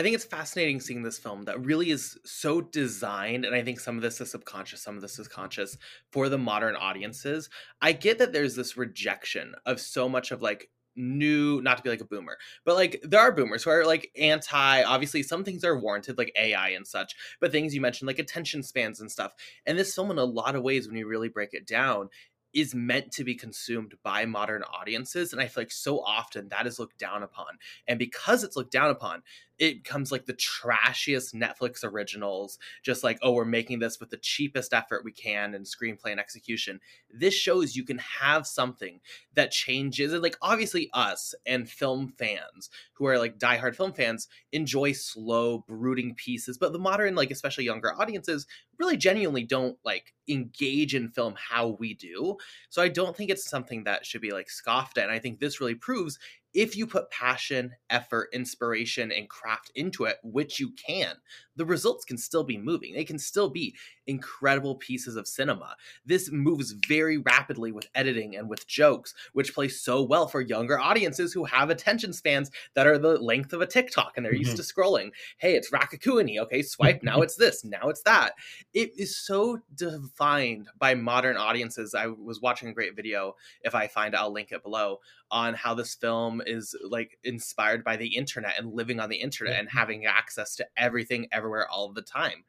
[0.00, 3.78] I think it's fascinating seeing this film that really is so designed, and I think
[3.78, 5.76] some of this is subconscious, some of this is conscious
[6.10, 7.50] for the modern audiences.
[7.82, 11.88] I get that there's this rejection of so much of like new not to be
[11.88, 15.62] like a boomer but like there are boomers who are like anti obviously some things
[15.62, 19.32] are warranted like ai and such but things you mentioned like attention spans and stuff
[19.66, 22.08] and this film in a lot of ways when you really break it down
[22.52, 26.66] is meant to be consumed by modern audiences and i feel like so often that
[26.66, 27.46] is looked down upon
[27.86, 29.22] and because it's looked down upon
[29.60, 34.16] it becomes like the trashiest Netflix originals, just like, oh, we're making this with the
[34.16, 36.80] cheapest effort we can in screenplay and execution.
[37.12, 39.00] This shows you can have something
[39.34, 40.14] that changes.
[40.14, 45.58] And like, obviously, us and film fans who are like diehard film fans enjoy slow,
[45.68, 48.46] brooding pieces, but the modern, like, especially younger audiences,
[48.78, 52.36] really genuinely don't like engage in film how we do.
[52.70, 55.04] So I don't think it's something that should be like scoffed at.
[55.04, 56.18] And I think this really proves
[56.52, 61.14] if you put passion, effort, inspiration, and craft into it, which you can,
[61.56, 62.94] the results can still be moving.
[62.94, 65.76] They can still be incredible pieces of cinema.
[66.04, 70.78] This moves very rapidly with editing and with jokes, which play so well for younger
[70.80, 74.54] audiences who have attention spans that are the length of a TikTok and they're used
[74.54, 74.56] Mhm.
[74.56, 75.10] to scrolling.
[75.38, 76.38] Hey, it's Raccacoonie.
[76.40, 77.02] Okay, swipe.
[77.02, 77.64] now it's this.
[77.64, 78.34] Now it's that.
[78.72, 81.94] It is so defined by modern audiences.
[81.94, 83.36] I was watching a great video.
[83.62, 84.98] If I find it, I'll link it below
[85.30, 89.54] on how this film is like inspired by the internet and living on the internet
[89.54, 89.60] Yeah.
[89.60, 92.44] and having access to everything everywhere all the time.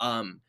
[0.00, 0.40] Um,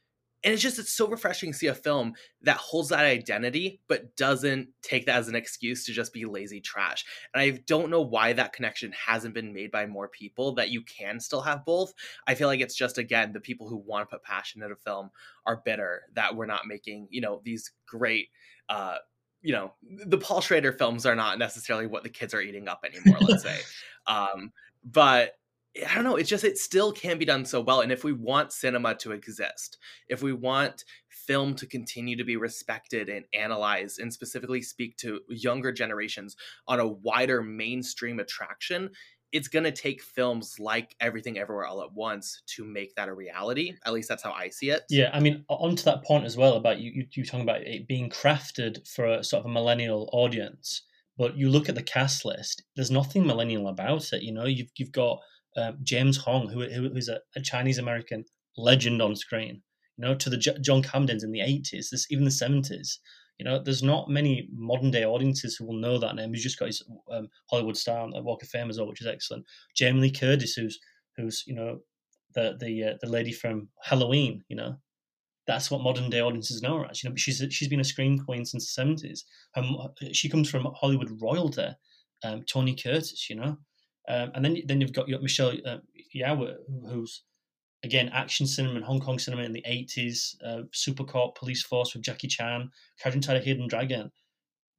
[0.43, 4.15] and it's just it's so refreshing to see a film that holds that identity but
[4.15, 8.01] doesn't take that as an excuse to just be lazy trash and i don't know
[8.01, 11.93] why that connection hasn't been made by more people that you can still have both
[12.27, 14.77] i feel like it's just again the people who want to put passion into a
[14.77, 15.09] film
[15.47, 18.27] are bitter that we're not making you know these great
[18.69, 18.97] uh
[19.45, 19.71] you know
[20.07, 23.43] the paul schrader films are not necessarily what the kids are eating up anymore let's
[23.43, 23.59] say
[24.07, 24.51] um
[24.83, 25.33] but
[25.85, 26.15] I don't know.
[26.15, 27.81] It's just it still can be done so well.
[27.81, 29.77] And if we want cinema to exist,
[30.07, 35.19] if we want film to continue to be respected and analyzed, and specifically speak to
[35.27, 38.89] younger generations on a wider mainstream attraction,
[39.35, 43.13] it's going to take films like Everything Everywhere All at Once to make that a
[43.13, 43.73] reality.
[43.85, 44.83] At least that's how I see it.
[44.89, 47.85] Yeah, I mean, onto that point as well about you, you, you talking about it
[47.85, 50.83] being crafted for a sort of a millennial audience,
[51.17, 54.23] but you look at the cast list, there's nothing millennial about it.
[54.23, 55.19] You know, you've you've got
[55.57, 58.23] um, James Hong, who who is a, a Chinese American
[58.55, 59.61] legend on screen.
[59.97, 62.99] You know, to the J- John Camdens in the '80s, this even the '70s.
[63.37, 66.33] You know, there's not many modern day audiences who will know that name.
[66.33, 69.07] He's just got his um, Hollywood star on Walk of Fame as well, which is
[69.07, 69.45] excellent.
[69.75, 70.79] Jamie Lee Curtis, who's
[71.17, 71.79] who's you know
[72.33, 74.43] the the uh, the lady from Halloween.
[74.47, 74.77] You know,
[75.47, 77.03] that's what modern day audiences know her as.
[77.03, 79.25] You know, she's she's been a screen queen since the seventies.
[80.13, 81.67] She comes from Hollywood royalty.
[82.23, 83.57] Um, Tony Curtis, you know,
[84.07, 85.77] um, and then then you've got your Michelle uh,
[86.89, 87.23] who's
[87.85, 90.35] again action cinema and Hong Kong cinema in the eighties.
[90.45, 92.69] Uh, Supercop, Police Force with Jackie Chan,
[93.01, 94.11] Crouching Tiger, Hidden Dragon.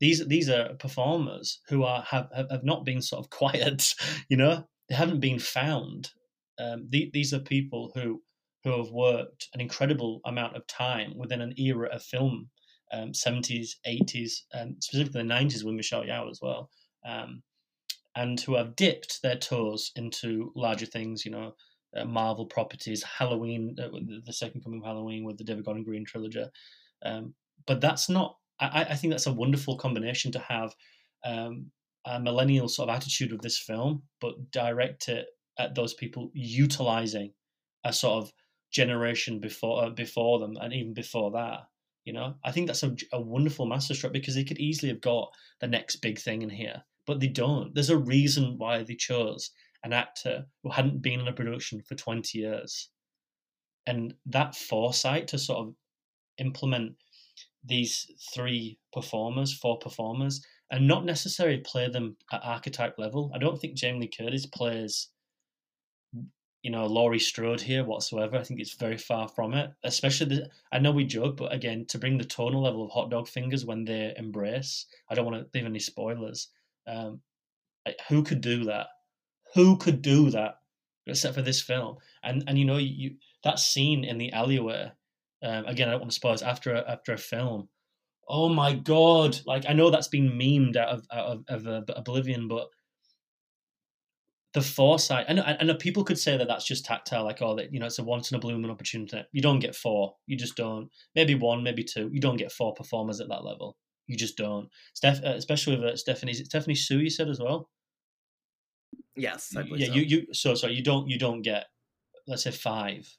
[0.00, 3.94] These these are performers who are have have have not been sort of quiet.
[4.28, 6.10] You know, they haven't been found.
[6.58, 8.22] Um, the, these are people who
[8.64, 12.50] who have worked an incredible amount of time within an era of film,
[12.92, 16.68] um, 70s, 80s, and specifically the 90s with Michelle Yeoh as well,
[17.06, 17.44] um,
[18.16, 21.54] and who have dipped their toes into larger things, you know,
[21.96, 23.88] uh, Marvel properties, Halloween, uh,
[24.24, 26.44] the- second coming of Halloween with the David Gordon Green trilogy.
[27.04, 27.34] Um,
[27.66, 30.74] but that's not, I, I think that's a wonderful combination to have
[31.24, 31.70] um,
[32.04, 35.26] a millennial sort of attitude of this film, but direct it
[35.58, 37.32] at those people utilizing
[37.84, 38.32] a sort of
[38.70, 41.60] generation before uh, before them and even before that.
[42.04, 45.32] You know, I think that's a, a wonderful masterstroke because they could easily have got
[45.60, 47.74] the next big thing in here, but they don't.
[47.74, 49.50] There's a reason why they chose
[49.86, 52.90] an actor who hadn't been in a production for 20 years.
[53.86, 55.74] And that foresight to sort of
[56.38, 56.96] implement
[57.64, 63.30] these three performers, four performers, and not necessarily play them at archetype level.
[63.32, 65.08] I don't think Jamie Lee Curtis plays
[66.62, 68.36] you know Laurie Strode here whatsoever.
[68.36, 69.70] I think it's very far from it.
[69.84, 73.08] Especially the, I know we joke, but again, to bring the tonal level of hot
[73.08, 76.48] dog fingers when they embrace, I don't want to leave any spoilers.
[76.88, 77.20] Um,
[77.86, 78.88] like, who could do that?
[79.56, 80.60] Who could do that
[81.06, 81.96] except for this film?
[82.22, 84.92] And and you know you that scene in the alleyway.
[85.42, 87.68] Um, again, I don't want to spoil it after a, after a film.
[88.28, 89.40] Oh my god!
[89.46, 92.68] Like I know that's been memed out of out of, of uh, Oblivion, but
[94.56, 95.26] the foresight.
[95.28, 97.78] I know, I know people could say that that's just tactile, like oh, that you
[97.78, 99.22] know, it's a once in a blue moon opportunity.
[99.32, 100.14] You don't get four.
[100.26, 100.88] You just don't.
[101.14, 102.08] Maybe one, maybe two.
[102.12, 103.76] You don't get four performers at that level.
[104.06, 104.68] You just don't.
[104.94, 106.32] Steph, uh, especially with uh, Stephanie.
[106.32, 106.98] Stephanie Hsu?
[106.98, 107.68] You said as well.
[109.16, 109.86] Yes, I believe yeah.
[109.86, 109.94] so.
[109.94, 111.66] You you so so you don't you don't get
[112.26, 113.16] let's say five.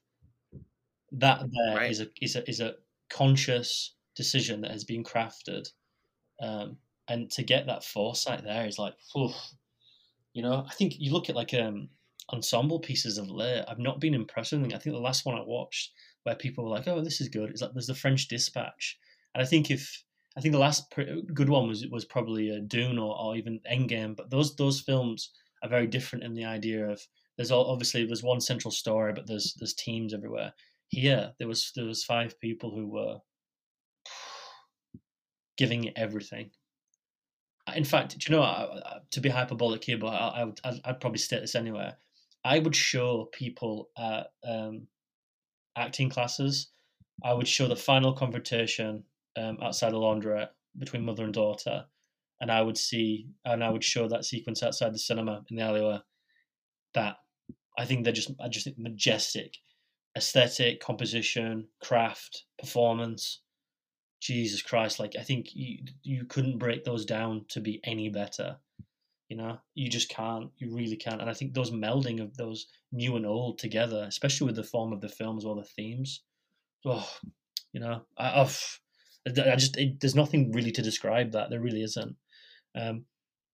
[1.12, 2.10] That there is Right.
[2.10, 2.76] a is a is a
[3.10, 5.72] conscious decision that has been crafted,
[6.42, 8.96] um, and to get that foresight there is like,
[10.34, 10.66] you know.
[10.68, 11.90] I think you look at like um
[12.32, 13.64] ensemble pieces of late.
[13.68, 14.72] I've not been impressed with them.
[14.74, 17.54] I think the last one I watched where people were like, "Oh, this is good,"
[17.54, 18.98] is like there's the French Dispatch,
[19.34, 20.04] and I think if
[20.38, 20.94] I think the last
[21.34, 25.32] good one was was probably uh, Dune or, or even Endgame, but those those films
[25.64, 27.02] are very different in the idea of
[27.38, 30.54] there's all, obviously there's one central story, but there's there's teams everywhere.
[30.90, 33.20] Here there was there was five people who were
[35.58, 36.52] giving it everything.
[37.76, 40.80] In fact, do you know I- to be hyperbolic here, but I, I would I'd,
[40.86, 41.98] I'd probably state this anywhere.
[42.44, 44.88] I would show people at um,
[45.76, 46.70] acting classes.
[47.24, 49.04] I would show the final confrontation
[49.36, 51.86] um, outside the laundrette between mother and daughter,
[52.40, 55.64] and I would see and I would show that sequence outside the cinema in the
[55.64, 56.00] alleyway,
[56.94, 57.18] that
[57.78, 59.56] I think they're just I just think majestic,
[60.16, 63.42] aesthetic, composition, craft, performance.
[64.20, 65.00] Jesus Christ!
[65.00, 68.58] Like I think you you couldn't break those down to be any better.
[69.30, 70.50] You know, you just can't.
[70.58, 71.22] You really can't.
[71.22, 74.94] And I think those melding of those new and old together, especially with the form
[74.94, 76.24] of the film as well, the themes.
[76.86, 77.08] Oh,
[77.74, 78.80] you know, I, oh, I've,
[79.28, 81.50] I just it, there's nothing really to describe that.
[81.50, 82.16] There really isn't.
[82.76, 83.06] Um,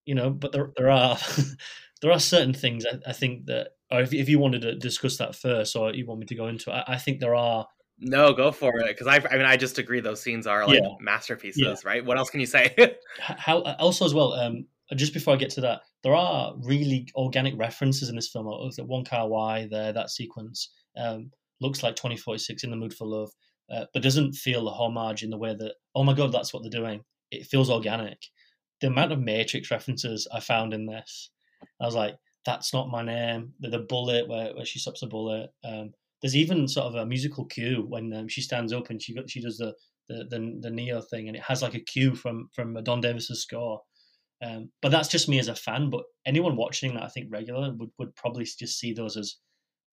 [0.05, 1.17] you know, but there there are
[2.01, 5.17] there are certain things I, I think that, or if if you wanted to discuss
[5.17, 7.67] that first, or you want me to go into, it, I, I think there are
[7.99, 8.87] no, go for it.
[8.87, 10.01] Because I, I mean, I just agree.
[10.01, 10.89] Those scenes are like Yeah.
[10.99, 11.75] masterpieces, Yeah.
[11.85, 12.03] right?
[12.03, 12.75] What else can you say?
[13.19, 17.57] how also as well um just before i get to that there are really organic
[17.57, 22.71] references in this film like Wong Kar-wai there that sequence um looks like 2046 in
[22.71, 23.31] the mood for love
[23.71, 26.63] uh, but doesn't feel the homage in the way that oh my god that's what
[26.63, 28.19] they're doing it feels organic
[28.83, 31.31] the amount of matrix references i found in this
[31.81, 32.15] i was like
[32.45, 35.91] that's not my name the, the bullet where, where she stops the bullet um
[36.21, 39.41] there's even sort of a musical cue when um, she stands up and she she
[39.41, 39.73] does the
[40.07, 43.41] the, the the Neo thing, and it has like a cue from from Don Davis's
[43.41, 43.81] score.
[44.41, 45.89] Um, but that's just me as a fan.
[45.89, 49.35] But anyone watching that, I think regular would would probably just see those as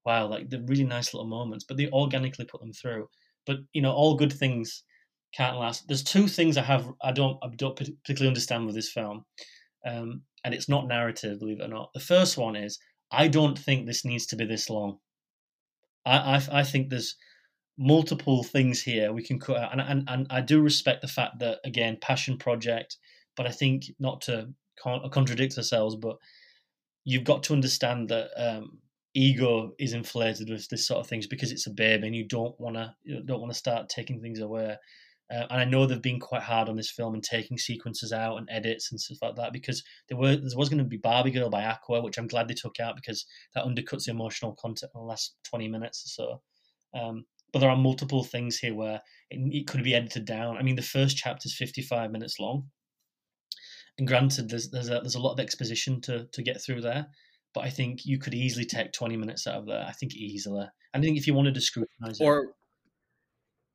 [0.06, 1.64] wow, like the really nice little moments.
[1.66, 3.08] But they organically put them through.
[3.46, 4.84] But you know, all good things
[5.32, 5.86] can't last.
[5.86, 9.24] There's two things I have I don't I don't particularly understand with this film,
[9.86, 11.92] um, and it's not narrative, believe it or not.
[11.94, 12.78] The first one is
[13.10, 14.98] I don't think this needs to be this long.
[16.04, 17.16] I I, I think there's
[17.78, 21.38] multiple things here we can cut out, and, and and I do respect the fact
[21.40, 22.96] that again, passion project,
[23.36, 24.48] but I think not to
[24.82, 26.16] con- contradict ourselves, but
[27.04, 28.78] you've got to understand that um,
[29.14, 32.58] ego is inflated with this sort of things because it's a baby, and you don't
[32.60, 34.76] want to you don't want to start taking things away.
[35.30, 38.36] Uh, and I know they've been quite hard on this film and taking sequences out
[38.36, 41.30] and edits and stuff like that because there were there was going to be Barbie
[41.30, 44.90] Girl by Aqua, which I'm glad they took out because that undercuts the emotional content
[44.94, 46.40] in the last 20 minutes or
[46.94, 47.00] so.
[47.00, 50.56] Um, but there are multiple things here where it, it could be edited down.
[50.56, 52.68] I mean, the first chapter is 55 minutes long,
[53.98, 57.06] and granted, there's there's a there's a lot of exposition to to get through there.
[57.52, 59.84] But I think you could easily take 20 minutes out of there.
[59.86, 60.66] I think easily.
[60.94, 62.24] I think if you wanted to scrutinize it,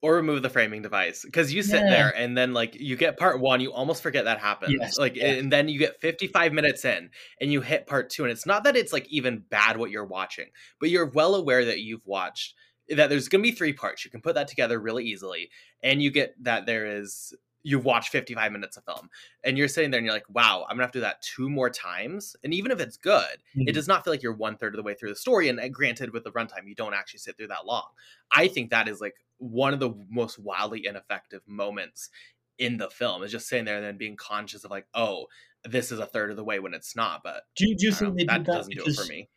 [0.02, 1.90] or remove the framing device because you sit Yeah.
[1.90, 4.76] there and then like you get part one you almost forget that happens.
[4.80, 7.10] Yes, like and then you get 55 minutes in
[7.42, 10.06] and you hit part two and it's not that it's like even bad what you're
[10.06, 10.48] watching
[10.80, 12.56] but you're well aware that you've watched
[12.90, 14.06] that there's going to be three parts.
[14.06, 15.50] You can put that together really easily
[15.82, 17.34] and you get that there is
[17.66, 19.10] you've watched 55 minutes of film
[19.44, 21.50] and you're sitting there and you're like wow i'm gonna have to do that two
[21.50, 23.74] more times and even if it's good it Mhm.
[23.74, 25.50] does not feel like you're one third of the way through the story.
[25.50, 27.88] And uh, granted, with the runtime, you don't actually sit through that long.
[28.32, 32.10] I think that is like one of the most wildly ineffective moments
[32.58, 35.26] in the film is just sitting there and then being conscious of like, oh,
[35.64, 37.22] this is a third of the way when it's not.
[37.24, 39.30] But do you, do you think know, they that that doesn't do it for me.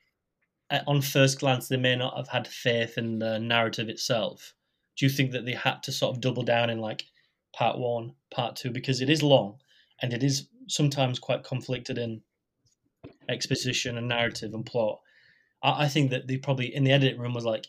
[0.87, 4.55] on first glance they may not have had faith in the narrative itself?
[4.97, 7.05] Do you think that they had to sort of double down in like
[7.59, 9.57] part one, part two, because it is long
[10.01, 12.21] and it is sometimes quite conflicted in
[13.29, 15.01] exposition and narrative and plot?
[15.63, 17.67] I, I think that they probably in the edit room was like,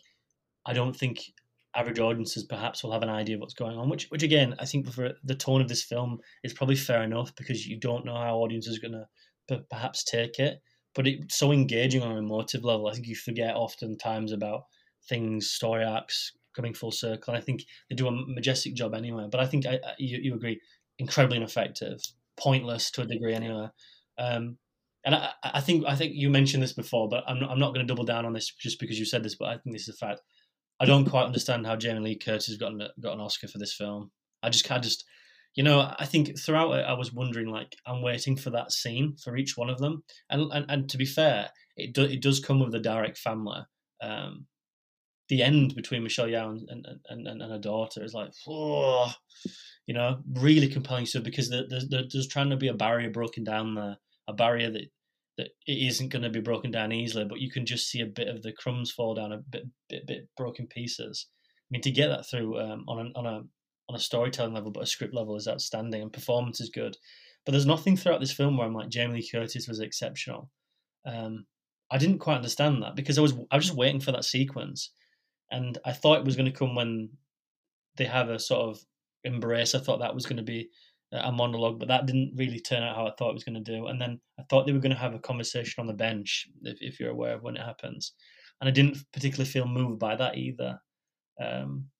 [0.64, 1.32] I don't think
[1.74, 3.88] average audiences perhaps will have an idea of what's going on.
[3.88, 7.34] Which, which again, I think for the tone of this film is probably fair enough
[7.34, 9.04] because you don't know how audiences are going
[9.48, 10.62] to perhaps take it.
[10.94, 12.86] But it's so engaging on an emotive level.
[12.86, 14.64] I think you forget oftentimes about
[15.08, 17.34] things, story arcs coming full circle.
[17.34, 19.26] And I think they do a majestic job anyway.
[19.30, 20.60] But I think I, I, you, you agree,
[20.98, 22.00] incredibly ineffective,
[22.36, 23.68] pointless to a degree anyway.
[24.18, 24.58] Um,
[25.04, 27.74] and I, I think I think you mentioned this before, but I'm not, I'm not
[27.74, 29.34] going to double down on this just because you said this.
[29.34, 30.20] But I think this is a fact.
[30.78, 33.74] I don't quite understand how Jamie Lee Curtis got an, got an Oscar for this
[33.74, 34.10] film.
[34.42, 35.04] I just of just,
[35.54, 39.16] you know, I think throughout it, I was wondering like I'm waiting for that scene
[39.22, 40.04] for each one of them.
[40.28, 43.60] And and, and to be fair, it do, it does come with the direct family.
[44.02, 44.46] Um,
[45.30, 49.10] the end between Michelle Yeoh and and, and, and her daughter is like, oh,
[49.86, 53.44] you know, really compelling stuff because there, there's, there's trying to be a barrier broken
[53.44, 53.96] down there,
[54.28, 54.84] a barrier that
[55.38, 58.06] that it isn't going to be broken down easily, but you can just see a
[58.06, 61.28] bit of the crumbs fall down, a bit bit, bit broken pieces.
[61.30, 63.40] I mean, to get that through um, on a on a
[63.88, 66.96] on a storytelling level, but a script level is outstanding, and performance is good.
[67.46, 70.50] But there's nothing throughout this film where I'm like Jamie Lee Curtis was exceptional.
[71.06, 71.46] Um,
[71.90, 74.92] I didn't quite understand that because I was I was just waiting for that sequence,
[75.50, 77.10] and I thought it was going to come when
[77.96, 78.80] they have a sort of
[79.24, 79.74] embrace.
[79.74, 80.70] I thought that was going to be
[81.12, 83.72] a monologue, but that didn't really turn out how I thought it was going to
[83.78, 83.86] do.
[83.88, 86.78] And then I thought they were going to have a conversation on the bench, if,
[86.80, 88.12] if you're aware of when it happens.
[88.60, 90.80] And I didn't particularly feel moved by that either.
[91.40, 91.90] Um,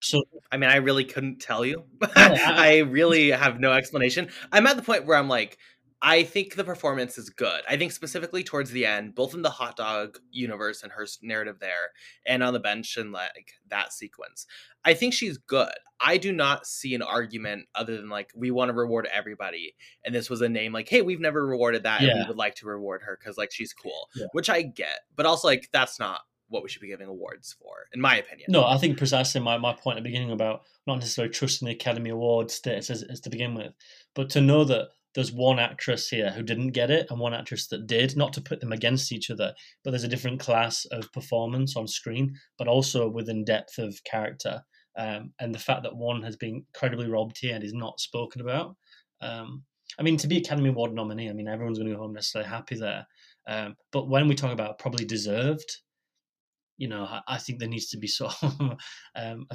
[0.00, 1.84] So I mean, I really couldn't tell you.
[2.16, 4.28] I- I really have no explanation.
[4.50, 5.58] I'm at the point where I'm like,
[6.04, 7.62] I think the performance is good.
[7.68, 11.60] I think specifically towards the end, both in the hot dog universe and her narrative
[11.60, 11.92] there,
[12.26, 14.46] and on the bench and like that sequence,
[14.84, 15.72] I think she's good.
[16.00, 20.12] I do not see an argument other than like we want to reward everybody, and
[20.12, 22.66] this was a name like, hey, we've never rewarded that, and we would like to
[22.66, 24.26] reward her because like she's cool, Yeah.
[24.32, 27.86] which I get, but also like that's not what we should be giving awards for,
[27.94, 28.46] in my opinion.
[28.50, 31.72] No, I think precisely my, my point at the beginning about not necessarily trusting the
[31.72, 33.72] Academy Award status as, as to begin with,
[34.14, 37.66] but to know that there's one actress here who didn't get it and one actress
[37.68, 39.52] that did, not to put them against each other,
[39.84, 44.62] but there's a different class of performance on screen, but also within depth of character.
[44.96, 48.40] Um, and the fact that one has been incredibly robbed here and is not spoken
[48.40, 48.76] about.
[49.20, 49.62] Um,
[49.98, 52.48] I mean, to be Academy Award nominee, I mean, everyone's going to go home necessarily
[52.48, 53.06] happy there.
[53.46, 55.78] Um, but when we talk about probably deserved,
[56.78, 58.60] you know, I, I think there needs to be sort of
[59.14, 59.46] um,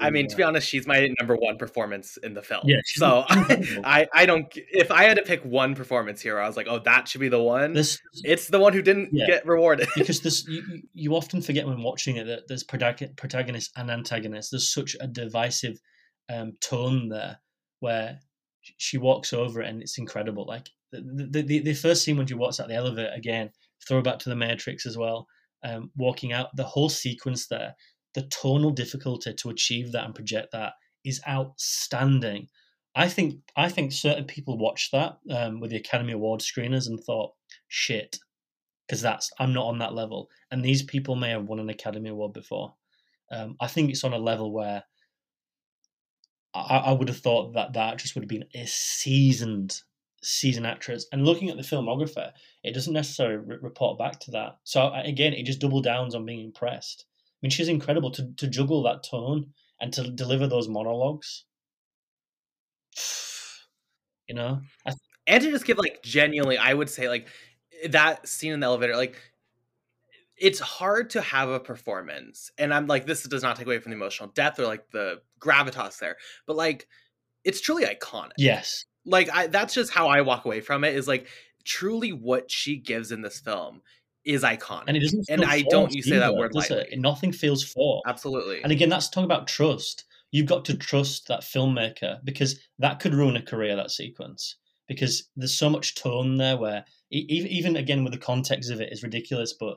[0.00, 2.62] I mean, to uh, be honest, she's my number one performance in the film.
[2.64, 3.24] Yeah, so.
[3.28, 4.46] I, I don't.
[4.54, 7.28] If I had to pick one performance here, I was like, oh, that should be
[7.28, 7.72] the one.
[7.72, 9.26] There's, it's the one who didn't Yeah.
[9.26, 9.88] get rewarded.
[9.96, 14.50] because this you, you- you often forget when watching it that there's protagonist and antagonist.
[14.50, 15.80] There's such a divisive
[16.28, 17.38] um, tone there
[17.80, 18.20] where
[18.78, 20.44] she walks over it and it's incredible.
[20.46, 21.00] Like the,
[21.30, 23.50] the, the, the first scene when she walks out the elevator again,
[23.86, 25.26] throwback to the Matrix as well.
[25.64, 27.74] Um, walking out, the whole sequence there,
[28.14, 32.48] the tonal difficulty to achieve that and project that is outstanding.
[32.94, 36.98] I think I think certain people watched that um, with the Academy Award screeners and
[37.00, 37.32] thought,
[37.68, 38.16] "Shit,
[38.86, 40.28] because that's I'm not on that level.
[40.50, 42.74] And these people may have won an Academy Award before.
[43.30, 44.84] Um, I think it's on a level where
[46.54, 49.80] I, I would have thought that that just would have been a seasoned
[50.26, 51.06] seasoned actress.
[51.12, 52.30] And looking at the filmography,
[52.64, 54.58] it doesn't necessarily re- report back to that.
[54.64, 57.06] So again, it just double downs on being impressed.
[57.08, 61.44] I mean, she's incredible to to juggle that tone and to deliver those monologues.
[64.28, 64.92] You know, I
[65.26, 67.28] and to just give like genuinely, I would say like
[67.88, 69.16] that scene in the elevator, like
[70.36, 73.90] it's hard to have a performance, and I'm like, this does not take away from
[73.90, 76.16] the emotional depth or like the gravitas there,
[76.46, 76.88] but like
[77.44, 78.32] it's truly iconic.
[78.36, 80.94] yes, like I, that's just how I walk away from it.
[80.94, 81.28] Is like
[81.64, 83.82] truly what she gives in this film
[84.24, 85.26] is iconic, and it doesn't.
[85.30, 86.98] And I don't you say that word does it?
[86.98, 88.04] Nothing feels forced.
[88.06, 88.62] absolutely.
[88.62, 90.04] And again, that's talking about trust.
[90.32, 93.76] You've got to trust that filmmaker because that could ruin a career.
[93.76, 94.56] That sequence
[94.88, 98.92] because there's so much tone there where even even again with the context of it
[98.92, 99.76] is ridiculous, but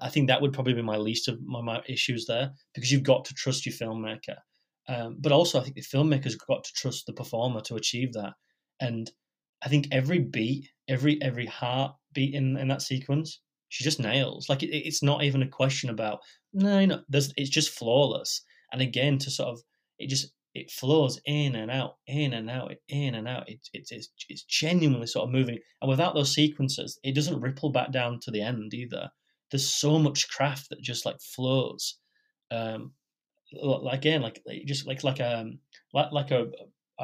[0.00, 3.02] I think that would probably be my least of my, my issues there because you've
[3.02, 4.36] got to trust your filmmaker.
[4.88, 8.34] Um, but also, I think the filmmaker's got to trust the performer to achieve that.
[8.80, 9.10] And
[9.62, 14.48] I think every beat, every every heartbeat in, in that sequence, she just nails.
[14.48, 16.20] Like it, it's not even a question about
[16.52, 17.02] no, no.
[17.08, 18.42] There's it's just flawless.
[18.72, 19.60] And again, to sort of
[19.98, 23.48] it just it flows in and out, in and out, in and out.
[23.48, 25.58] It, it, it's it's genuinely sort of moving.
[25.80, 29.10] And without those sequences, it doesn't ripple back down to the end either.
[29.50, 31.98] There's so much craft that just like flows.
[32.50, 32.92] Um,
[33.90, 35.58] again, like just like like um
[35.92, 36.46] like like a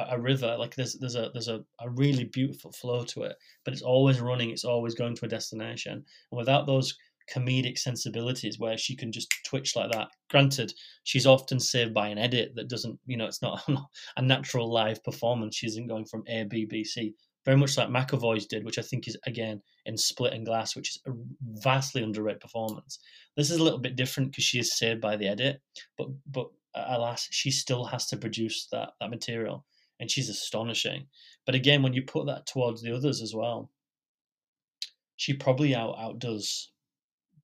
[0.09, 0.55] a river.
[0.57, 3.35] Like there's there's a there's a, a really beautiful flow to it,
[3.65, 4.51] but it's always running.
[4.51, 5.93] It's always going to a destination.
[6.31, 6.95] And without those
[7.33, 10.07] comedic sensibilities where she can just twitch like that.
[10.29, 10.73] Granted,
[11.03, 13.61] she's often saved by an edit that doesn't, you know, it's not
[14.17, 15.55] a natural live performance.
[15.55, 17.13] She isn't going from A, B, B, C.
[17.45, 20.89] Very much like McAvoy's did, which I think is again in Split and Glass, which
[20.89, 21.11] is a
[21.61, 22.99] vastly underrated performance.
[23.37, 25.61] This is a little bit different because she is saved by the edit,
[25.97, 29.65] but but alas, she still has to produce that that material,
[29.99, 31.07] and she's astonishing.
[31.45, 33.71] But again, when you put that towards the others as well,
[35.15, 36.71] she probably out outdoes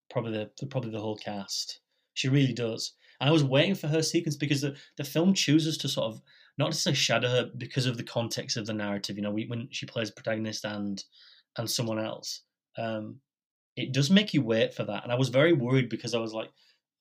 [0.10, 1.80] probably the, probably the whole cast.
[2.14, 2.94] She really does.
[3.20, 6.22] And I was waiting for her sequence because the, the film chooses to sort of
[6.58, 9.18] not necessarily shadow her because of the context of the narrative.
[9.18, 11.04] You know, we, when she plays protagonist and
[11.58, 12.42] and someone else,
[12.78, 13.20] um,
[13.76, 15.04] it does make you wait for that.
[15.04, 16.50] And I was very worried because I was like,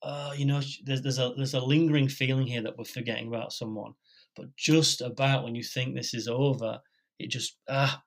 [0.03, 3.53] oh, you know, there's there's a there's a lingering feeling here that we're forgetting about
[3.53, 3.93] someone.
[4.35, 6.79] But just about when you think this is over,
[7.19, 8.01] it just ah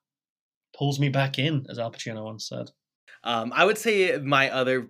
[0.77, 2.69] pulls me back in, as Al Pacino once said.
[3.23, 4.89] Um, I would say my other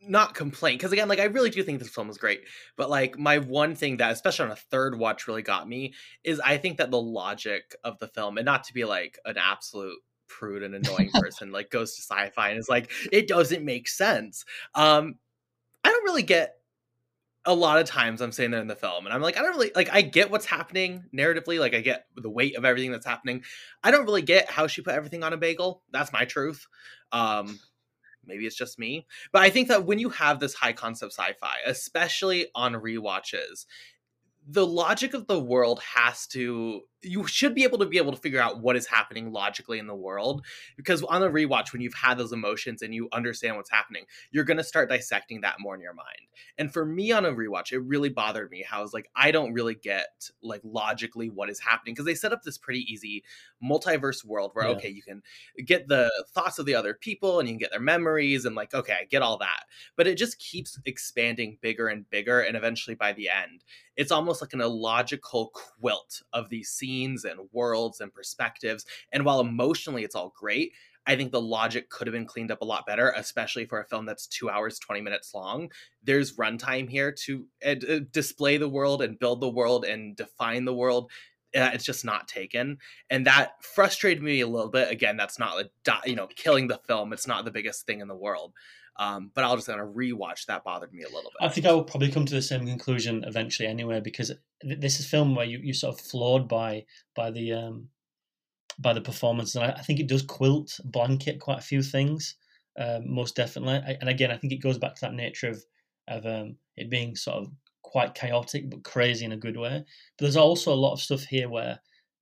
[0.00, 2.42] not complaint because again, like I really do think this film is great,
[2.76, 5.94] but like my one thing that, especially on a third watch, really got me
[6.24, 9.36] is I think that the logic of the film, and not to be like an
[9.38, 9.98] absolute
[10.28, 14.44] prude and annoying person, like goes to sci-fi and is like it doesn't make sense.
[14.74, 15.16] Um,
[15.84, 16.54] I don't really get.
[17.44, 19.52] A lot of times I'm saying that in the film and I'm like, I don't
[19.52, 23.06] really like I get what's happening narratively, like I get the weight of everything that's
[23.06, 23.42] happening.
[23.82, 25.82] I don't really get how she put everything on a bagel.
[25.90, 26.66] That's my truth.
[27.10, 27.58] Um,
[28.28, 31.56] maybe it's just me but i think that when you have this high concept sci-fi
[31.66, 33.64] especially on rewatches
[34.46, 38.18] the logic of the world has to you should be able to be able to
[38.18, 40.44] figure out what is happening logically in the world
[40.76, 44.44] because on the rewatch when you've had those emotions and you understand what's happening you're
[44.44, 46.26] going to start dissecting that more in your mind
[46.56, 49.30] and for me on a rewatch it really bothered me how I was like I
[49.30, 53.22] don't really get like logically what is happening because they set up this pretty easy
[53.62, 54.74] multiverse world where yeah.
[54.74, 55.22] okay you can
[55.64, 58.74] get the thoughts of the other people and you can get their memories and like
[58.74, 59.64] okay I get all that
[59.96, 63.62] but it just keeps expanding bigger and bigger and eventually by the end
[63.96, 66.87] it's almost like an illogical quilt of these scenes
[67.24, 68.84] and worlds and perspectives.
[69.12, 70.72] And while emotionally it's all great,
[71.08, 73.86] I think the logic could have been cleaned up a lot better, especially for a
[73.86, 75.70] film that's two hours, 20 minutes long.
[76.04, 80.74] There's runtime here to uh, display the world and build the world and define the
[80.74, 81.10] world.
[81.56, 82.76] Uh, it's just not taken.
[83.08, 84.90] And that frustrated me a little bit.
[84.90, 85.64] Again, that's not,
[86.04, 87.14] you know, killing the film.
[87.14, 88.52] It's not the biggest thing in the world.
[88.98, 91.40] Um, but I'll just kind of rewatch that bothered me a little bit.
[91.40, 94.32] I think I will probably come to the same conclusion eventually anyway, because
[94.62, 96.84] this is a film where you you sort of flawed by
[97.14, 97.88] by the um,
[98.78, 102.36] by the performance, and I, I think it does quilt blanket quite a few things,
[102.78, 103.74] um, most definitely.
[103.74, 105.64] I, and again, I think it goes back to that nature of
[106.08, 109.84] of um, it being sort of quite chaotic but crazy in a good way.
[110.16, 111.78] But there's also a lot of stuff here where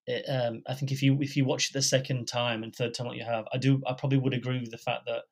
[0.07, 2.95] it, um, I think if you if you watch it the second time and third
[2.95, 5.23] time like you have, I do I probably would agree with the fact that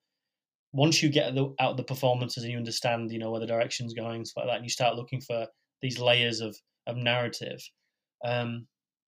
[0.75, 4.25] once you get out the performances and you understand, you know, where the direction's going,
[4.25, 5.47] stuff like that, and you start looking for
[5.81, 6.57] these layers of
[6.87, 7.61] of narrative,
[8.25, 8.67] um,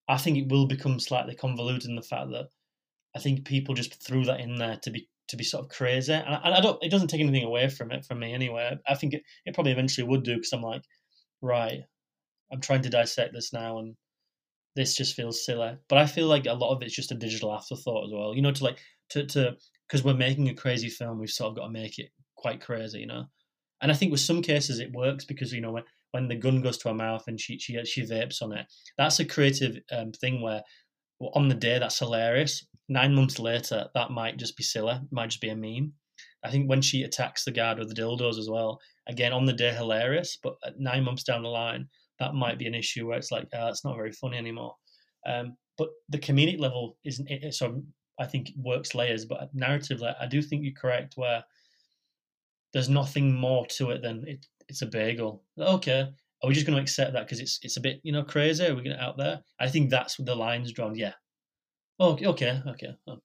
[0.08, 2.46] I think it will become slightly convoluted in the fact that
[3.16, 6.12] I think people just threw that in there to be to be sort of crazy,
[6.12, 6.82] and I, I don't.
[6.84, 8.78] It doesn't take anything away from it from me anyway.
[8.86, 10.82] I think it, it probably eventually would do because I'm like,
[11.42, 11.80] right,
[12.52, 13.96] I'm trying to dissect this now, and
[14.76, 15.76] this just feels silly.
[15.88, 18.36] But I feel like a lot of it's just a digital afterthought as well.
[18.36, 18.78] You know, to like
[19.10, 19.56] to to
[19.86, 23.00] because we're making a crazy film, we've sort of got to make it quite crazy,
[23.00, 23.24] you know.
[23.82, 26.62] And I think with some cases it works because you know when when the gun
[26.62, 28.66] goes to her mouth and she she she vapes on it,
[28.96, 30.62] that's a creative um, thing where
[31.34, 32.66] on the day that's hilarious.
[32.88, 35.92] Nine months later, that might just be silly, might just be a meme.
[36.44, 38.78] I think when she attacks the guard with the dildos as well,
[39.08, 41.88] again on the day hilarious, but nine months down the line,
[42.20, 44.74] that might be an issue where it's like, uh, it's not very funny anymore.
[45.26, 47.82] Um, but the comedic level isn't so
[48.18, 51.44] I think it works layers, but narratively, I do think you're correct where
[52.72, 55.42] there's nothing more to it than it, it's a bagel.
[55.58, 56.00] Okay,
[56.42, 58.66] are we just going to accept that because it's it's a bit you know crazy?
[58.66, 59.42] Are we going to out there?
[59.58, 60.94] I think that's where the line's drawn.
[60.94, 61.14] Yeah.
[62.00, 62.26] Oh, okay.
[62.26, 62.62] Okay.
[62.68, 62.96] Okay.
[63.06, 63.18] Oh,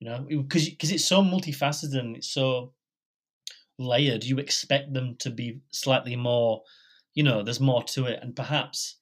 [0.00, 2.74] you know, because because it's so multifaceted and it's so
[3.78, 4.24] layered.
[4.24, 6.62] You expect them to be slightly more.
[7.14, 8.99] You know, there's more to it, and perhaps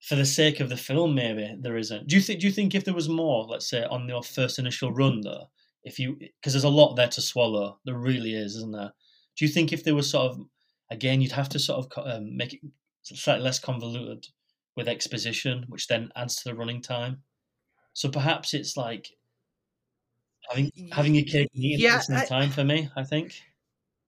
[0.00, 2.06] for the sake of the film, maybe there isn't.
[2.06, 2.40] Do you think?
[2.40, 5.50] Do you think if there was more, let's say, on your first initial run, though,
[5.84, 8.92] if you because there's a lot there to swallow, there really is, isn't there?
[9.36, 10.40] Do you think if there was sort of
[10.90, 12.60] again, you'd have to sort of um, make it
[13.02, 14.26] slightly less convoluted
[14.76, 17.22] with exposition, which then adds to the running time.
[17.92, 19.08] So perhaps it's like
[20.50, 22.90] having having your cake and eating yeah, at the same I, time for me.
[22.96, 23.40] I think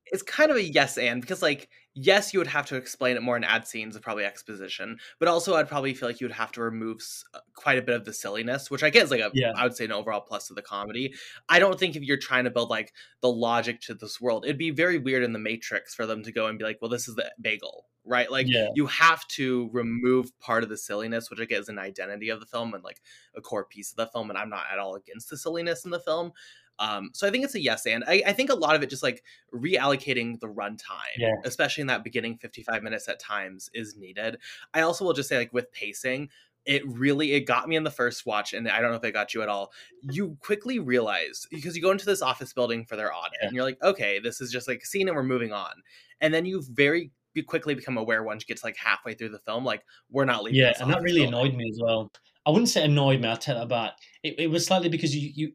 [0.06, 1.68] it's kind of a yes and because like
[1.98, 5.28] yes, you would have to explain it more and add scenes of probably exposition, but
[5.28, 7.00] also I'd probably feel like you would have to remove
[7.34, 9.52] uh, quite a bit of the silliness, which I guess like a yeah.
[9.56, 11.14] I would say an overall plus to the comedy.
[11.48, 14.58] I don't think if you're trying to build like the logic to this world, it'd
[14.58, 17.08] be very weird in the Matrix for them to go and be like, well, this
[17.08, 18.30] is the bagel, right?
[18.30, 18.68] Like yeah.
[18.74, 22.40] you have to remove part of the silliness, which I guess is an identity of
[22.40, 23.00] the film and like
[23.36, 24.30] a core piece of the film.
[24.30, 26.32] And I'm not at all against the silliness in the film.
[26.78, 28.90] Um, so I think it's a yes and I, I, think a lot of it
[28.90, 31.34] just like reallocating the runtime, yeah.
[31.44, 34.38] especially in that beginning 55 minutes at times is needed.
[34.74, 36.28] I also will just say like with pacing,
[36.68, 39.12] it really it got me in the first watch and i don't know if it
[39.12, 39.72] got you at all
[40.02, 43.46] you quickly realize because you go into this office building for their audit yeah.
[43.46, 45.72] and you're like okay this is just like a scene and we're moving on
[46.20, 47.10] and then you very
[47.46, 50.42] quickly become aware once you get to like halfway through the film like we're not
[50.42, 51.38] leaving yeah and that really building.
[51.38, 52.10] annoyed me as well
[52.46, 53.92] i wouldn't say annoyed me i'll tell that back
[54.24, 55.52] it, it was slightly because you you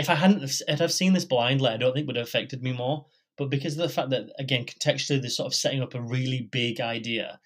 [0.00, 2.72] if I hadn't if I've seen this blindly, I don't think would have affected me
[2.72, 3.06] more.
[3.36, 6.48] But because of the fact that again contextually they're sort of setting up a really
[6.50, 7.38] big idea,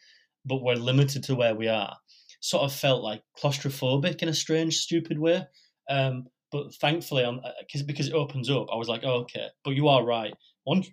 [0.44, 1.96] but we're limited to where we are,
[2.40, 5.46] sort of felt like claustrophobic in a strange, stupid way.
[5.90, 7.24] Um, but thankfully,
[7.60, 9.48] because uh, because it opens up, I was like, oh, okay.
[9.64, 10.32] But you are right.
[10.64, 10.88] Once,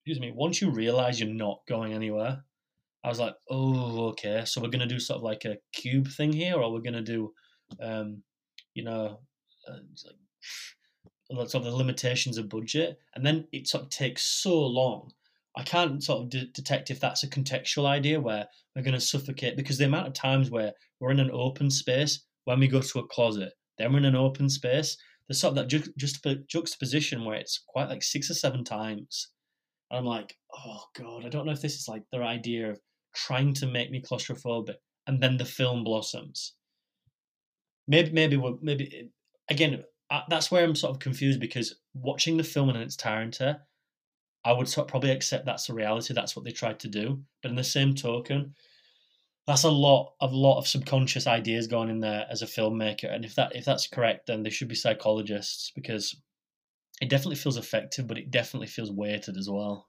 [0.00, 2.42] excuse me, once you realize you're not going anywhere,
[3.04, 4.42] I was like, oh, okay.
[4.44, 7.32] So we're gonna do sort of like a cube thing here, or we're gonna do,
[7.80, 8.22] um,
[8.74, 9.20] you know,
[9.68, 10.16] uh, like
[11.36, 15.12] sort of the limitations of budget, and then it sort of takes so long.
[15.56, 19.00] I can't sort of de- detect if that's a contextual idea where we're going to
[19.00, 22.80] suffocate because the amount of times where we're in an open space when we go
[22.80, 24.96] to a closet, then we're in an open space.
[25.26, 29.28] There's sort of that ju- just juxtaposition where it's quite like six or seven times.
[29.90, 32.80] And I'm like, oh god, I don't know if this is like their idea of
[33.14, 34.76] trying to make me claustrophobic,
[35.06, 36.54] and then the film blossoms.
[37.86, 39.10] Maybe, maybe, maybe
[39.48, 39.82] again,
[40.28, 43.54] that's where I'm sort of confused because watching the film in its entirety,
[44.44, 46.14] I would sort of probably accept that's a reality.
[46.14, 47.22] That's what they tried to do.
[47.42, 48.54] But in the same token,
[49.46, 53.12] that's a lot of lot of subconscious ideas going in there as a filmmaker.
[53.12, 56.16] And if that if that's correct, then they should be psychologists because
[57.00, 59.86] it definitely feels effective, but it definitely feels weighted as well.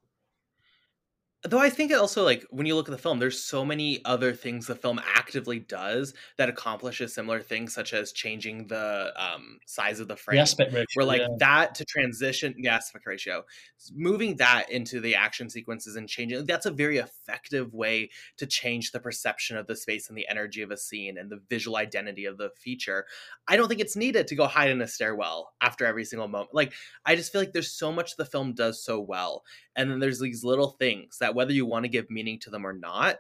[1.43, 4.03] Though I think it also like when you look at the film, there's so many
[4.03, 9.59] other things the film actively does that accomplishes similar things, such as changing the um,
[9.65, 10.35] size of the frame.
[10.35, 10.85] The aspect ratio.
[10.95, 11.27] Where like yeah.
[11.37, 13.45] that to transition, yeah, aspect ratio,
[13.95, 18.91] moving that into the action sequences and changing that's a very effective way to change
[18.91, 22.25] the perception of the space and the energy of a scene and the visual identity
[22.25, 23.05] of the feature.
[23.47, 26.49] I don't think it's needed to go hide in a stairwell after every single moment.
[26.53, 26.73] Like
[27.05, 29.43] I just feel like there's so much the film does so well,
[29.79, 32.65] and then there's these little things that whether you want to give meaning to them
[32.65, 33.17] or not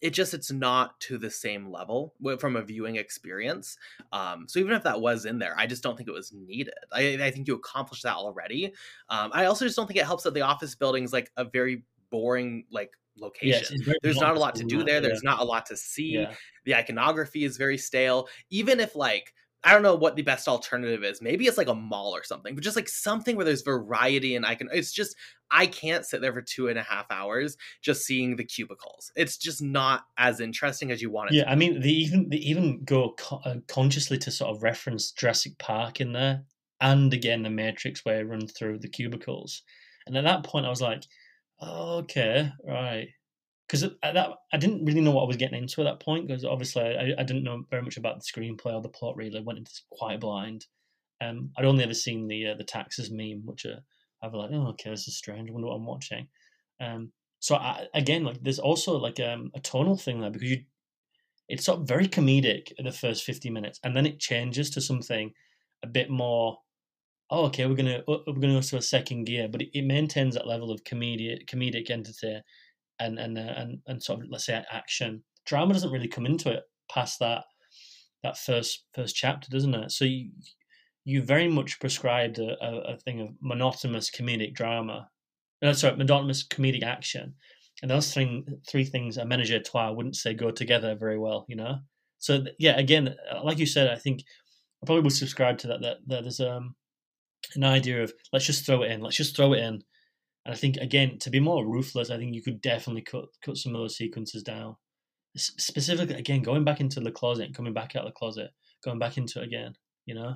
[0.00, 3.76] it just it's not to the same level from a viewing experience
[4.12, 6.74] um, so even if that was in there i just don't think it was needed.
[6.92, 8.72] I, I think you accomplished that already.
[9.08, 11.44] Um, i also just don't think it helps that the office building is like a
[11.44, 13.78] very boring like location.
[13.86, 15.00] Yes, there's not a lot to do there yeah.
[15.00, 16.14] there's not a lot to see.
[16.14, 16.32] Yeah.
[16.64, 18.28] the iconography is very stale.
[18.50, 21.20] Even if like I don't know what the best alternative is.
[21.20, 24.46] Maybe it's like a mall or something, but just like something where there's variety and
[24.46, 24.68] I can.
[24.72, 25.14] It's just
[25.50, 29.12] I can't sit there for two and a half hours just seeing the cubicles.
[29.16, 31.36] It's just not as interesting as you want it.
[31.36, 35.12] Yeah, I mean, they even they even go co- uh, consciously to sort of reference
[35.12, 36.44] Jurassic Park in there,
[36.80, 39.62] and again the Matrix where it runs through the cubicles.
[40.06, 41.02] And at that point, I was like,
[41.60, 43.08] oh, okay, right,
[43.70, 46.26] because at that I didn't really know what I was getting into at that point
[46.26, 49.16] because obviously I, I didn't know very much about the screenplay or the plot.
[49.16, 50.66] Really, I went into quite blind.
[51.20, 53.78] Um, I'd only ever seen the uh, the taxes meme, which uh,
[54.22, 55.48] I was like, oh, okay, this is strange.
[55.48, 56.26] I wonder what I'm watching.
[56.80, 60.64] Um, so I, again, like there's also like um, a tonal thing there because you,
[61.48, 64.80] it's sort of very comedic in the first 50 minutes, and then it changes to
[64.80, 65.32] something
[65.84, 66.58] a bit more.
[67.30, 70.34] Oh, okay, we're gonna we're gonna go to a second gear, but it, it maintains
[70.34, 72.40] that level of comedic comedic entity,
[73.00, 75.22] and and uh, and and sort of let's say action.
[75.46, 77.44] Drama doesn't really come into it past that
[78.22, 79.90] that first first chapter, doesn't it?
[79.90, 80.30] So you
[81.04, 85.08] you very much prescribed a, a, a thing of monotonous comedic drama,
[85.62, 87.34] no, sorry, monotonous comedic action,
[87.82, 91.46] and those three three things a manager a trois wouldn't say go together very well,
[91.48, 91.76] you know.
[92.18, 94.22] So yeah, again, uh, like you said, I think
[94.82, 95.80] I probably would subscribe to that.
[95.80, 96.74] That, that there's um
[97.54, 99.82] an idea of let's just throw it in, let's just throw it in,
[100.44, 103.56] and I think again to be more ruthless, I think you could definitely cut cut
[103.56, 104.76] some of those sequences down.
[105.36, 108.50] S- specifically, again, going back into the closet coming back out of the closet,
[108.84, 109.74] going back into it again,
[110.06, 110.34] you know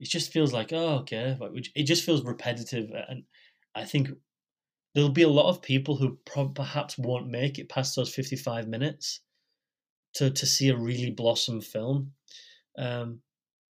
[0.00, 3.22] it just feels like oh okay like, it just feels repetitive and
[3.74, 4.08] i think
[4.94, 8.66] there'll be a lot of people who pro- perhaps won't make it past those 55
[8.66, 9.20] minutes
[10.14, 12.10] to to see a really blossom film
[12.76, 13.20] um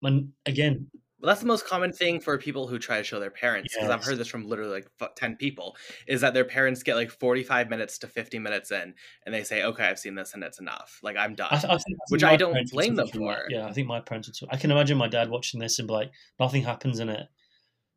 [0.01, 0.87] and again
[1.23, 3.89] Well, that's the most common thing for people who try to show their parents because
[3.89, 7.69] I've heard this from literally like 10 people is that their parents get like 45
[7.69, 8.93] minutes to 50 minutes in
[9.25, 10.99] and they say, okay, I've seen this and it's enough.
[11.01, 11.47] Like I'm done.
[11.51, 11.77] I, I
[12.09, 13.37] Which I don't blame them suffer from that.
[13.45, 13.51] for.
[13.51, 15.93] yeah i think my parents would i can imagine my dad watching this and be
[15.93, 16.11] like
[16.41, 17.25] nothing happens in it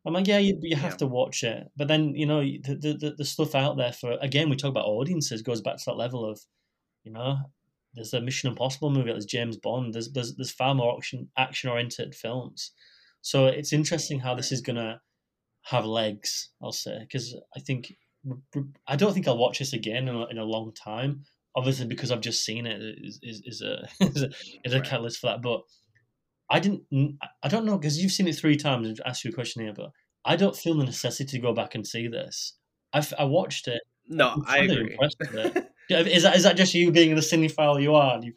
[0.05, 0.97] i'm like yeah you, you have Yeah.
[0.97, 4.17] to watch it but then you know the, the the the stuff out there for
[4.21, 6.39] again we talk about audiences goes back to that level of
[7.03, 7.37] you know
[7.93, 11.69] there's a mission impossible movie there's james bond there's there's, there's far more action action
[11.69, 12.71] oriented films
[13.29, 14.93] so it's interesting how this is gonna
[15.71, 17.25] have legs i'll say because
[17.55, 17.93] i think
[18.87, 21.23] i don't think i'll watch this again in a, in a long time
[21.57, 23.75] obviously because I've just seen it is is, is a
[24.15, 24.29] is a,
[24.63, 24.87] is a Right.
[24.87, 25.41] catalyst for that.
[25.41, 25.61] But
[26.49, 26.83] I didn't.
[27.43, 28.87] I don't know because you've seen it three times.
[28.87, 29.89] I've asked you a question here, but
[30.23, 32.53] I don't feel the necessity to go back and see this.
[32.93, 33.81] I, I watched it.
[34.07, 34.97] no, I agree.
[34.99, 35.67] it.
[35.89, 38.19] Is that is that just you being the cinephile you are?
[38.21, 38.33] You,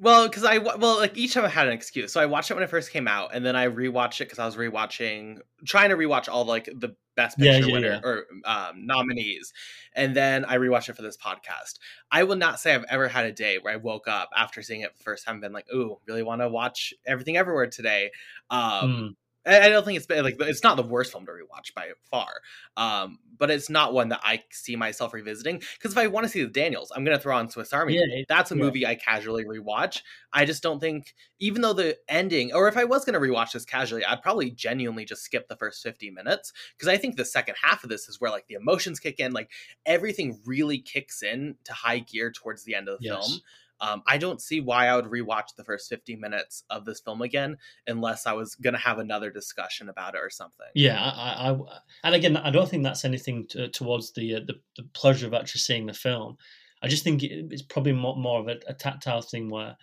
[0.00, 2.12] Well, because I well like each time I had an excuse.
[2.12, 4.38] So I watched it when it first came out, and then I rewatched it because
[4.38, 8.86] I was rewatching, trying to rewatch all like the best picture yeah, winner or um,
[8.86, 9.52] nominees,
[9.94, 11.78] and then I rewatched it for this podcast.
[12.10, 14.80] I will not say I've ever had a day where I woke up after seeing
[14.80, 17.68] it for the first time, and been like, "Ooh, really want to watch Everything Everywhere
[17.68, 18.10] today."
[18.50, 19.08] Um, Hmm.
[19.46, 22.28] I don't think it's been like it's not the worst film to rewatch by far,
[22.76, 25.62] um, but it's not one that I see myself revisiting.
[25.78, 27.94] Because if I want to see the Daniels, I'm gonna throw on Swiss Army.
[27.94, 28.62] Yeah, That's a yeah.
[28.62, 30.02] movie I casually rewatch.
[30.32, 33.64] I just don't think, even though the ending, or if I was gonna rewatch this
[33.64, 37.54] casually, I'd probably genuinely just skip the first 50 minutes because I think the second
[37.62, 39.50] half of this is where like the emotions kick in, like
[39.86, 43.26] everything really kicks in to high gear towards the end of the Yes.
[43.28, 43.40] film.
[43.80, 47.22] Um, I don't see why I would rewatch the first 50 minutes of this film
[47.22, 47.56] again
[47.86, 50.66] unless I was going to have another discussion about it or something.
[50.74, 51.58] Yeah, I, I,
[52.04, 55.34] and again, I don't think that's anything to, towards the, uh, the, the pleasure of
[55.34, 56.36] actually seeing the film.
[56.82, 59.76] I just think it's probably more, more of a, a tactile thing where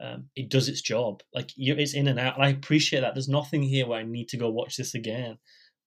[0.00, 1.22] um, it does its job.
[1.34, 3.14] Like it's in and out, and I appreciate that.
[3.14, 5.38] There's nothing here where I need to go watch this again.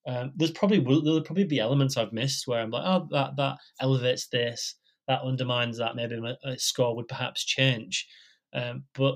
[0.07, 3.57] Um, there's probably there'll probably be elements I've missed where I'm like, oh, that that
[3.81, 4.75] elevates this,
[5.07, 5.95] that undermines that.
[5.95, 8.07] Maybe my score would perhaps change.
[8.53, 9.15] Um, but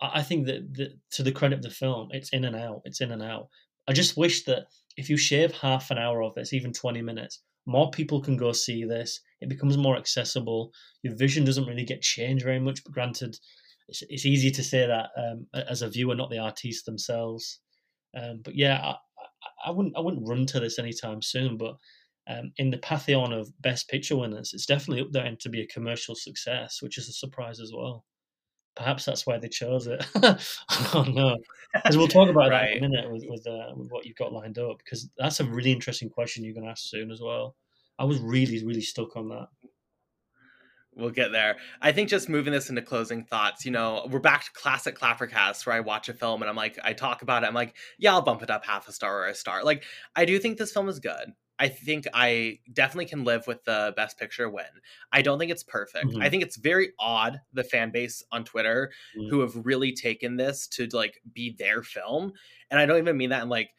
[0.00, 2.82] I think that, that to the credit of the film, it's in and out.
[2.84, 3.48] It's in and out.
[3.88, 4.66] I just wish that
[4.96, 8.52] if you shave half an hour of this, even 20 minutes, more people can go
[8.52, 9.20] see this.
[9.40, 10.72] It becomes more accessible.
[11.02, 12.82] Your vision doesn't really get changed very much.
[12.84, 13.36] But granted,
[13.88, 17.60] it's, it's easy to say that um, as a viewer, not the artists themselves.
[18.20, 18.96] Um, but yeah, I,
[19.66, 21.56] I, wouldn't I wouldn't run to this anytime soon.
[21.56, 21.76] But
[22.26, 25.62] um, in the pantheon of best picture winners, it's definitely up there and to be
[25.62, 28.04] a commercial success, which is a surprise as well.
[28.74, 30.04] Perhaps that's why they chose it.
[30.94, 31.36] oh no,
[31.74, 32.70] because we'll talk about right.
[32.70, 34.78] that in a minute with with, uh, with what you've got lined up.
[34.78, 37.54] Because that's a really interesting question you're going to ask soon as well.
[37.98, 39.48] I was really really stuck on that
[40.94, 41.56] we'll get there.
[41.80, 45.64] I think just moving this into closing thoughts, you know, we're back to classic Clappercast
[45.66, 47.46] where I watch a film and I'm like, I talk about it.
[47.46, 49.64] I'm like, yeah, I'll bump it up half a star or a star.
[49.64, 51.32] Like, I do think this film is good.
[51.62, 54.64] I think I definitely can live with the best picture win.
[55.12, 56.06] I don't think it's perfect.
[56.06, 56.20] Mm-hmm.
[56.20, 59.30] I think it's very odd the fan base on Twitter mm-hmm.
[59.30, 62.32] who have really taken this to like be their film.
[62.68, 63.70] And I don't even mean that in like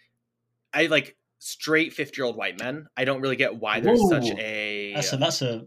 [0.74, 2.88] I like straight 50 year old white men.
[2.96, 4.22] I don't really get why there's Whoa.
[4.22, 5.66] such a that's a, that's a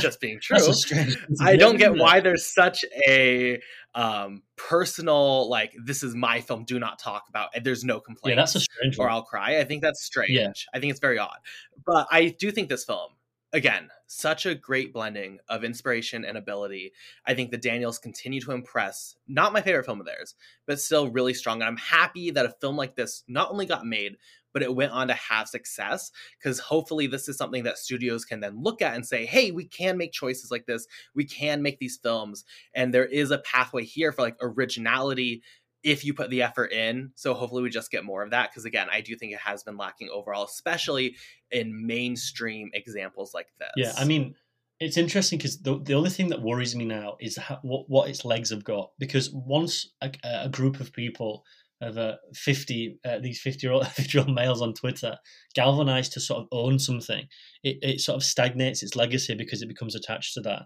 [0.00, 0.58] just being true.
[0.58, 3.60] Strange, I don't get why there's such a
[3.94, 6.64] um personal like this is my film.
[6.64, 7.50] Do not talk about.
[7.54, 8.36] And there's no complaint.
[8.36, 8.98] Yeah, that's a strange.
[8.98, 9.58] Or I'll cry.
[9.58, 10.30] I think that's strange.
[10.30, 10.52] Yeah.
[10.72, 11.38] I think it's very odd.
[11.84, 13.10] But I do think this film
[13.52, 16.92] again, such a great blending of inspiration and ability.
[17.24, 19.16] I think the Daniels continue to impress.
[19.26, 20.34] Not my favorite film of theirs,
[20.66, 21.62] but still really strong.
[21.62, 24.16] And I'm happy that a film like this not only got made,
[24.56, 28.40] but it went on to have success because hopefully this is something that studios can
[28.40, 30.86] then look at and say, hey, we can make choices like this.
[31.14, 32.42] We can make these films.
[32.72, 35.42] And there is a pathway here for like originality
[35.82, 37.10] if you put the effort in.
[37.16, 38.48] So hopefully we just get more of that.
[38.50, 41.16] Because again, I do think it has been lacking overall, especially
[41.50, 43.68] in mainstream examples like this.
[43.76, 44.36] Yeah, I mean,
[44.80, 48.08] it's interesting because the, the only thing that worries me now is how, what, what
[48.08, 48.92] its legs have got.
[48.98, 51.44] Because once a, a group of people
[51.80, 55.16] of uh, 50 uh, these 50 year old 50 year old males on Twitter
[55.54, 57.26] galvanized to sort of own something.
[57.62, 60.62] It, it sort of stagnates its legacy because it becomes attached to that.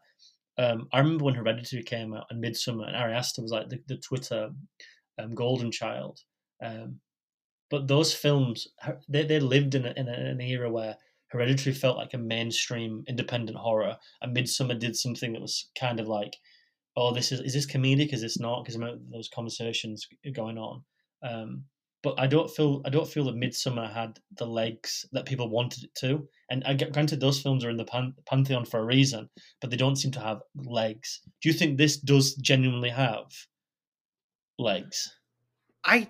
[0.59, 3.81] Um, I remember when Hereditary came out and Midsommar and Ari Aster was like the,
[3.89, 4.51] the Twitter
[5.19, 6.21] um, golden child.
[6.63, 7.01] Um,
[7.71, 8.69] but those films
[9.09, 10.97] they, they lived in, a, in, a, an era where
[11.29, 16.09] Hereditary felt like a mainstream independent horror and Midsommar did something that was kind of
[16.09, 16.37] like
[16.97, 18.13] oh this is is this comedic?
[18.13, 18.65] Is this not?
[18.65, 18.81] Because
[19.11, 20.83] those conversations going on
[21.23, 21.64] um,
[22.03, 25.85] but I don't feel I don't feel that Midsommar had the legs that people wanted
[25.85, 26.27] it to.
[26.51, 29.29] And I get granted those films are in the pan- pantheon for a reason,
[29.61, 31.21] but they don't seem to have legs.
[31.43, 33.27] Do you think this does genuinely have
[34.59, 35.12] legs?
[35.85, 36.09] I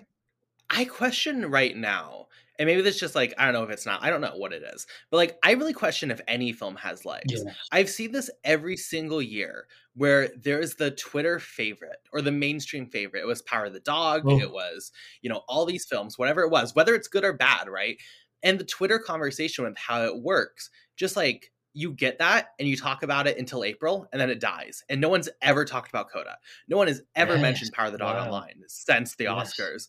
[0.71, 2.27] I question right now
[2.61, 4.03] and maybe that's just like I don't know if it's not.
[4.03, 7.05] I don't know what it is, but like I really question if any film has
[7.05, 7.33] legs.
[7.33, 7.53] Yeah.
[7.71, 9.65] I've seen this every single year
[9.95, 13.21] where there's the Twitter favorite or the mainstream favorite.
[13.21, 14.21] It was Power of the Dog.
[14.25, 14.39] Oh.
[14.39, 14.91] It was
[15.23, 17.97] you know all these films, whatever it was, whether it's good or bad, right?
[18.43, 22.75] And the Twitter conversation with how it works, just like you get that and you
[22.75, 24.83] talk about it until April and then it dies.
[24.89, 26.37] And no one's ever talked about Coda.
[26.67, 27.41] No one has ever yes.
[27.41, 28.25] mentioned Power of the Dog wow.
[28.25, 29.53] online since the yes.
[29.53, 29.87] Oscars.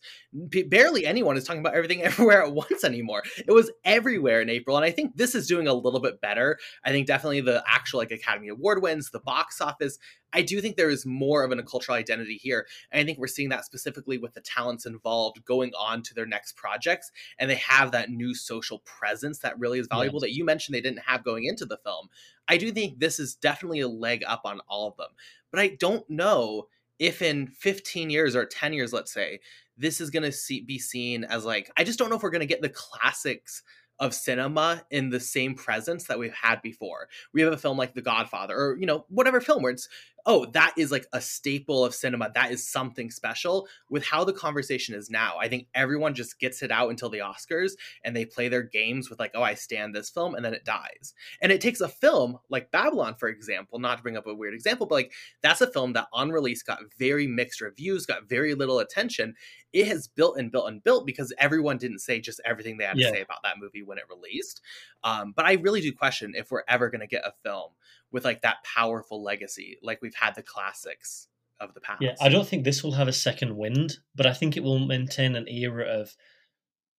[0.48, 3.22] B- barely anyone is talking about everything everywhere at once anymore.
[3.36, 4.76] It was everywhere in April.
[4.76, 6.58] And I think this is doing a little bit better.
[6.84, 9.98] I think definitely the actual like Academy Award wins, the box office.
[10.32, 12.66] I do think there is more of an, a cultural identity here.
[12.90, 16.26] And I think we're seeing that specifically with the talents involved going on to their
[16.26, 17.10] next projects.
[17.38, 20.80] And they have that new social presence that really is valuable that you mentioned they
[20.80, 22.08] didn't have going into the film.
[22.48, 25.10] I do think this is definitely a leg up on all of them.
[25.50, 26.68] But I don't know
[26.98, 29.40] if in 15 years or 10 years, let's say,
[29.76, 32.30] this is going to see, be seen as like, I just don't know if we're
[32.30, 33.62] going to get the classics
[33.98, 37.08] of cinema in the same presence that we've had before.
[37.32, 39.88] We have a film like The Godfather or, you know, whatever film where it's
[40.26, 42.30] oh, that is like a staple of cinema.
[42.34, 43.68] That is something special.
[43.90, 47.18] With how the conversation is now, I think everyone just gets it out until the
[47.18, 47.72] Oscars
[48.04, 50.64] and they play their games with, like, oh, I stand this film, and then it
[50.64, 51.14] dies.
[51.40, 54.54] And it takes a film like Babylon, for example, not to bring up a weird
[54.54, 55.12] example, but like
[55.42, 59.34] that's a film that on release got very mixed reviews, got very little attention.
[59.72, 62.96] It has built and built and built because everyone didn't say just everything they had
[62.98, 64.60] to say about that movie when it released.
[65.02, 67.70] Um, but I really do question if we're ever going to get a film
[68.12, 71.28] with like that powerful legacy, like we've had the classics
[71.60, 72.02] of the past.
[72.02, 74.78] Yeah, I don't think this will have a second wind, but I think it will
[74.78, 76.14] maintain an era of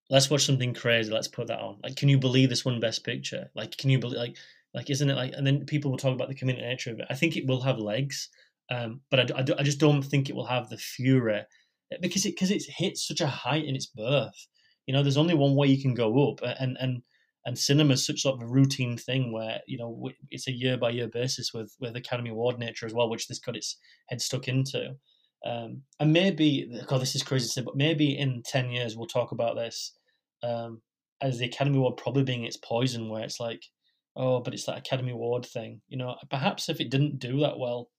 [0.10, 1.80] let's watch something crazy, let's put that on.
[1.84, 3.50] Like, can you believe this one best picture?
[3.56, 4.38] Like, can you believe like
[4.74, 5.34] like isn't it like?
[5.36, 7.08] And then people will talk about the community nature of it.
[7.10, 8.30] I think it will have legs,
[8.70, 11.42] um, but I, I, I just don't think it will have the fury
[12.02, 14.48] because it because it's hit such a height in its birth.
[14.88, 17.04] You know, there's only one way you can go up, and and
[17.46, 20.78] and cinema is such sort of a routine thing where you know it's a year
[20.78, 23.78] by year basis with with Academy Award nature as well, which this got its
[24.08, 24.96] head stuck into.
[25.46, 29.08] Um, and maybe, God, this is crazy to say, but maybe in ten years we'll
[29.08, 29.94] talk about this
[30.42, 30.82] um,
[31.22, 33.62] as the Academy Award probably being its poison, where it's like,
[34.16, 36.16] oh, but it's that Academy Award thing, you know.
[36.30, 37.90] Perhaps if it didn't do that well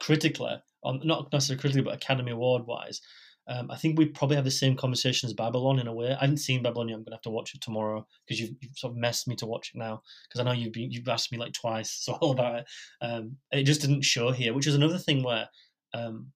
[0.00, 3.00] critically, not necessarily critically, but Academy Award wise,
[3.48, 6.12] um, I think we probably have the same conversation as Babylon in a way.
[6.12, 6.94] I haven't seen Babylon yet.
[6.96, 9.46] I'm gonna have to watch it tomorrow because you've, you've, sort of messed me to
[9.46, 12.32] watch it now because I know you've been you've asked me like twice so all
[12.32, 12.66] about it.
[13.00, 15.48] Um, it just didn't show here, which is another thing where
[15.92, 16.28] um,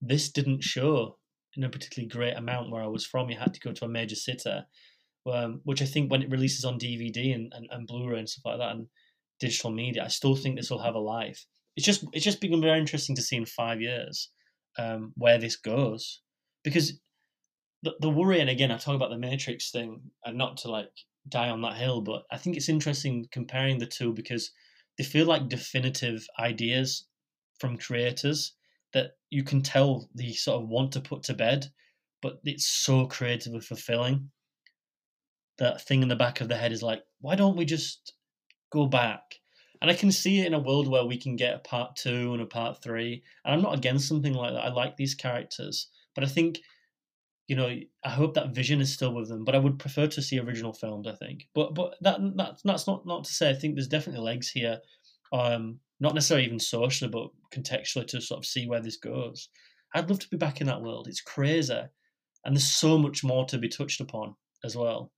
[0.00, 1.18] this didn't show
[1.56, 3.30] in a particularly great amount where I was from.
[3.30, 4.60] You had to go to a major city,
[5.30, 8.44] um, which I think when it releases on DVD and, and, and Blu-ray and stuff
[8.44, 8.86] like that and
[9.40, 11.44] digital media, I still think this will have a life.
[11.76, 14.30] It's just it's just become very interesting to see in five years
[14.78, 16.20] um, where this goes
[16.64, 17.00] because
[17.82, 20.90] the, the worry, and again, I talk about the Matrix thing, and not to like
[21.28, 24.50] die on that hill, but I think it's interesting comparing the two because
[24.96, 27.06] they feel like definitive ideas
[27.60, 28.54] from creators
[28.92, 31.66] that you can tell they sort of want to put to bed,
[32.22, 34.30] but it's so creatively fulfilling.
[35.58, 38.14] That thing in the back of the head is like, why don't we just
[38.70, 39.22] go back?
[39.80, 42.32] And I can see it in a world where we can get a part two
[42.32, 43.22] and a part three.
[43.44, 44.64] And I'm not against something like that.
[44.64, 45.88] I like these characters.
[46.14, 46.60] But I think,
[47.46, 47.68] you know,
[48.04, 49.44] I hope that vision is still with them.
[49.44, 51.06] But I would prefer to see original films.
[51.06, 51.48] I think.
[51.54, 54.78] But but that, that that's not not to say I think there's definitely legs here.
[55.32, 59.48] Um, not necessarily even socially, but contextually to sort of see where this goes.
[59.94, 61.08] I'd love to be back in that world.
[61.08, 61.80] It's crazy,
[62.44, 64.34] and there's so much more to be touched upon
[64.64, 65.10] as well.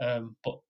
[0.00, 0.60] Um, but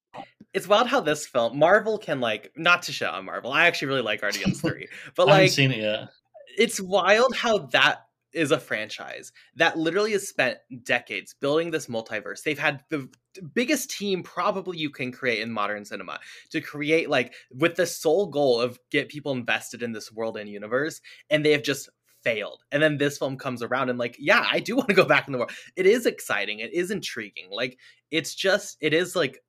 [0.52, 3.52] it's wild how this film Marvel can like not to shout on Marvel.
[3.52, 6.08] I actually really like Guardians Three, but like I haven't seen it yet.
[6.56, 12.42] It's wild how that is a franchise that literally has spent decades building this multiverse.
[12.42, 13.08] They've had the
[13.54, 16.18] biggest team probably you can create in modern cinema
[16.50, 20.48] to create like with the sole goal of get people invested in this world and
[20.48, 21.88] universe and they have just
[22.22, 22.62] failed.
[22.70, 25.26] And then this film comes around and like, yeah, I do want to go back
[25.26, 25.52] in the world.
[25.76, 26.60] It is exciting.
[26.60, 27.48] It is intriguing.
[27.50, 27.78] Like
[28.10, 29.42] it's just it is like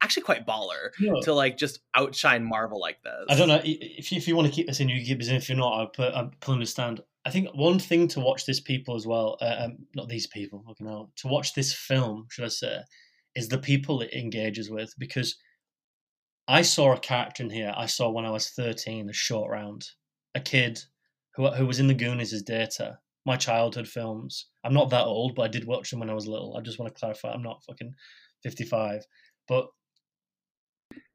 [0.00, 1.12] actually quite baller yeah.
[1.22, 3.26] to like just outshine Marvel like this.
[3.28, 5.28] I don't know if you, if you want to keep this in, you keep this
[5.28, 5.36] in.
[5.36, 7.00] If you're not, I'll put I'm pulling the stand.
[7.26, 10.62] I think one thing to watch this people as well, uh, um, not these people,
[10.66, 12.80] looking out to watch this film, should I say,
[13.34, 15.36] is the people it engages with because
[16.46, 17.72] I saw a character in here.
[17.74, 19.88] I saw when I was thirteen, a short round,
[20.34, 20.80] a kid
[21.34, 22.98] who who was in the Goonies as Data.
[23.26, 24.48] My childhood films.
[24.64, 26.56] I'm not that old, but I did watch them when I was little.
[26.58, 27.32] I just want to clarify.
[27.32, 27.94] I'm not fucking
[28.42, 29.02] 55,
[29.48, 29.68] but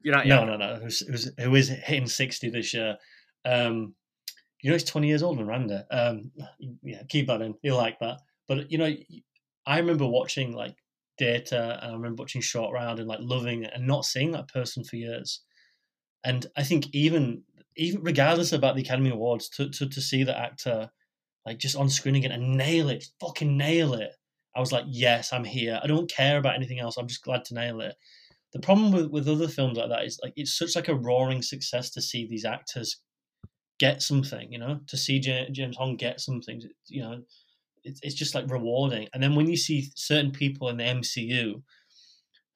[0.01, 0.25] you're not.
[0.25, 0.79] No, no, no.
[0.81, 2.97] Who's, who's who is hitting 60 this year?
[3.45, 3.93] Um,
[4.61, 5.85] you know, he's 20 years old, than Randa.
[5.91, 6.31] Um,
[6.83, 7.55] yeah, keep that in.
[7.61, 8.19] He'll like that.
[8.47, 8.93] But, you know,
[9.65, 10.75] I remember watching like
[11.17, 14.47] Data and I remember watching Short Round and like loving it and not seeing that
[14.47, 15.41] person for years.
[16.23, 17.43] And I think even
[17.77, 20.89] even regardless about the Academy Awards, to, to, to see the actor
[21.45, 24.11] like just on screen again and nail it, fucking nail it.
[24.55, 25.79] I was like, yes, I'm here.
[25.81, 26.97] I don't care about anything else.
[26.97, 27.95] I'm just glad to nail it.
[28.51, 31.41] The problem with, with other films like that is like it's such like a roaring
[31.41, 32.99] success to see these actors
[33.79, 37.21] get something, you know, to see James Hong get something, you know,
[37.83, 39.07] it's, it's just like rewarding.
[39.13, 41.61] And then when you see certain people in the MCU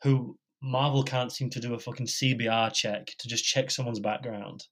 [0.04, 4.66] who Marvel can't seem to do a fucking CBR check to just check someone's background,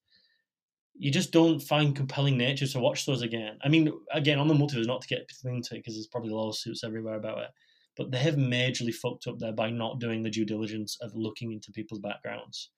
[0.94, 3.58] you just don't find compelling nature to watch those again.
[3.64, 6.84] I mean, again, on the multiverse, not to get into it because there's probably lawsuits
[6.84, 7.50] everywhere about it,
[7.98, 11.54] but they have majorly fucked up there by not doing the due diligence of looking
[11.54, 12.72] into people's backgrounds.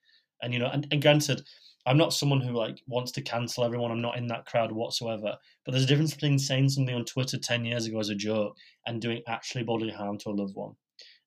[0.44, 1.42] And you know, and, and granted,
[1.86, 3.92] I'm not someone who like wants to cancel everyone.
[3.92, 5.36] I'm not in that crowd whatsoever.
[5.66, 8.56] But there's a difference between saying something on Twitter ten years ago as a joke
[8.86, 10.74] and doing actually bodily harm to a loved one.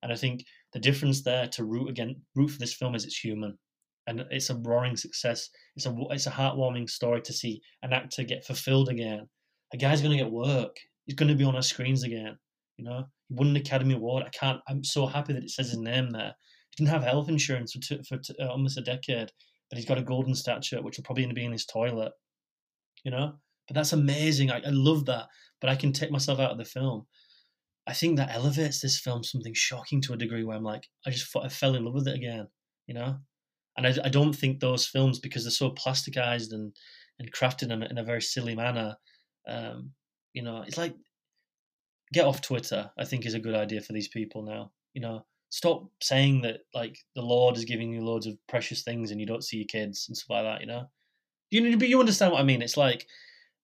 [0.03, 3.19] And I think the difference there to root again root for this film is it's
[3.19, 3.59] human,
[4.07, 5.49] and it's a roaring success.
[5.75, 9.29] It's a it's a heartwarming story to see an actor get fulfilled again.
[9.75, 10.77] A guy's going to get work.
[11.07, 12.39] He's going to be on our screens again.
[12.77, 14.25] You know, he won an Academy Award.
[14.25, 14.61] I can't.
[14.69, 16.35] I'm so happy that it says his name there.
[16.77, 19.31] Didn't have health insurance for, for uh, almost a decade
[19.69, 22.13] but he's got a golden statue, which will probably end up being in his toilet.
[23.05, 23.35] You know,
[23.69, 24.51] but that's amazing.
[24.51, 25.27] I, I love that.
[25.61, 27.07] But I can take myself out of the film.
[27.87, 31.11] I think that elevates this film something shocking to a degree where I'm like, I
[31.11, 32.47] just I fell in love with it again.
[32.87, 33.17] You know,
[33.77, 36.75] and I, I don't think those films because they're so plasticized and
[37.19, 38.97] and crafted in a, in a very silly manner.
[39.49, 39.93] Um,
[40.33, 40.95] you know, it's like
[42.13, 42.91] get off Twitter.
[42.99, 44.73] I think is a good idea for these people now.
[44.95, 45.27] You know,
[45.57, 49.27] stop saying that like the Lord is giving you loads of precious things and you
[49.27, 50.61] don't see your kids and stuff like that.
[50.61, 50.85] You know,
[51.51, 52.61] you but you understand what I mean.
[52.61, 53.07] It's like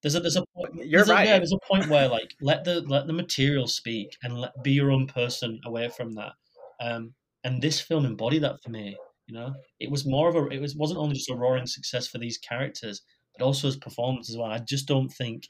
[0.01, 0.87] there's a there's a point.
[0.87, 1.27] You're right.
[1.27, 4.53] A, yeah, there's a point where like let the let the material speak and let
[4.63, 6.33] be your own person away from that.
[6.81, 7.13] Um,
[7.45, 8.97] and this film embodied that for me.
[9.27, 12.09] You know, it was more of a it was wasn't only just a roaring success
[12.09, 13.03] for these characters,
[13.37, 14.51] but also as performance as well.
[14.51, 15.47] I just don't think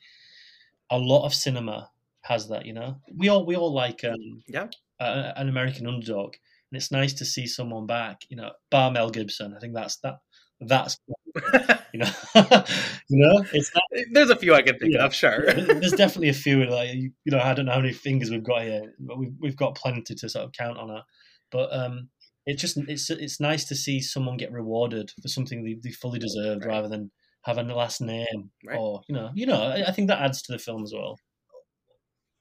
[0.90, 1.88] a lot of cinema
[2.22, 2.66] has that.
[2.66, 4.66] You know, we all we all like um, yeah
[5.02, 6.34] an American underdog,
[6.70, 8.22] and it's nice to see someone back.
[8.28, 9.54] You know, bar Mel Gibson.
[9.54, 10.18] I think that's that.
[10.60, 10.96] That's
[11.92, 13.82] you know, you know, it's not,
[14.12, 15.14] there's a few I can think yeah, of.
[15.14, 16.64] Sure, there's definitely a few.
[16.64, 19.56] Like you know, I don't know how many fingers we've got here, but we've we've
[19.56, 21.02] got plenty to sort of count on it.
[21.50, 22.08] But um,
[22.46, 26.18] it's just it's it's nice to see someone get rewarded for something they, they fully
[26.18, 26.72] deserved, right.
[26.72, 27.10] rather than
[27.44, 28.78] having the last name right.
[28.78, 29.62] or you know, you know.
[29.62, 31.18] I, I think that adds to the film as well.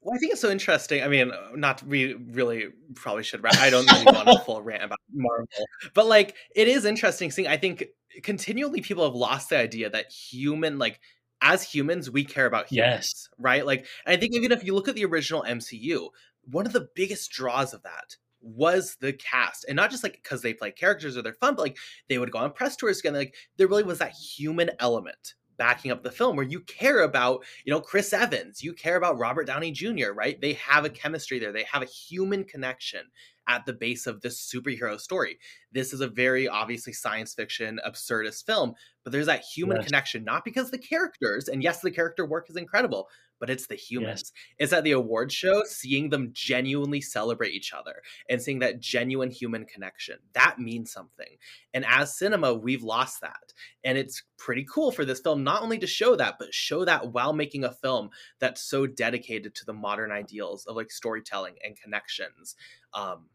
[0.01, 1.03] Well, I think it's so interesting.
[1.03, 3.45] I mean, not we really probably should.
[3.45, 5.47] I don't really want a full rant about Marvel,
[5.93, 7.47] but like it is interesting seeing.
[7.47, 7.85] I think
[8.23, 10.99] continually people have lost the idea that human, like
[11.41, 13.29] as humans, we care about humans, yes.
[13.37, 13.65] right?
[13.65, 16.09] Like, I think even if you look at the original MCU,
[16.45, 20.41] one of the biggest draws of that was the cast and not just like because
[20.41, 21.77] they play characters or they're fun but like
[22.09, 25.91] they would go on press tours together like there really was that human element backing
[25.91, 29.45] up the film where you care about, you know, Chris Evans, you care about Robert
[29.45, 30.41] Downey Jr., right?
[30.41, 31.51] They have a chemistry there.
[31.51, 33.01] They have a human connection
[33.47, 35.37] at the base of this superhero story.
[35.71, 39.85] This is a very obviously science fiction, absurdist film, but there's that human yes.
[39.85, 43.07] connection, not because the characters, and yes, the character work is incredible,
[43.41, 44.31] but it's the humans.
[44.33, 44.55] Yes.
[44.59, 49.31] It's at the award show, seeing them genuinely celebrate each other and seeing that genuine
[49.31, 50.19] human connection.
[50.33, 51.37] That means something.
[51.73, 53.51] And as cinema, we've lost that.
[53.83, 57.11] And it's pretty cool for this film not only to show that, but show that
[57.11, 61.75] while making a film that's so dedicated to the modern ideals of like storytelling and
[61.81, 62.55] connections.
[62.93, 63.25] Um,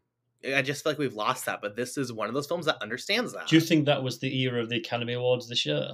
[0.55, 2.81] I just feel like we've lost that, but this is one of those films that
[2.81, 3.47] understands that.
[3.47, 5.89] Do you think that was the era of the Academy Awards this year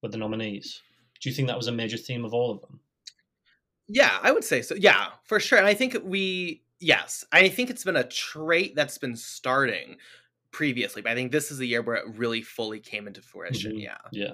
[0.00, 0.80] with the nominees?
[1.20, 2.80] Do you think that was a major theme of all of them?
[3.88, 4.74] Yeah, I would say so.
[4.74, 5.58] Yeah, for sure.
[5.58, 9.96] And I think we, yes, I think it's been a trait that's been starting
[10.50, 13.72] previously, but I think this is the year where it really fully came into fruition.
[13.72, 13.80] Mm-hmm.
[13.80, 13.98] Yeah.
[14.10, 14.32] Yeah.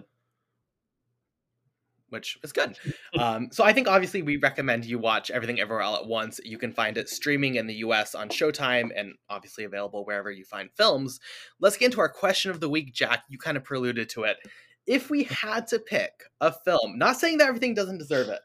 [2.09, 2.79] Which is good.
[3.19, 6.41] um, so I think obviously we recommend you watch Everything Everywhere All at Once.
[6.45, 10.45] You can find it streaming in the US on Showtime and obviously available wherever you
[10.45, 11.21] find films.
[11.61, 13.25] Let's get into our question of the week, Jack.
[13.29, 14.39] You kind of preluded to it.
[14.87, 18.41] If we had to pick a film, not saying that everything doesn't deserve it,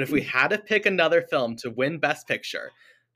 [0.00, 2.70] but if we had to pick another film to win Best Picture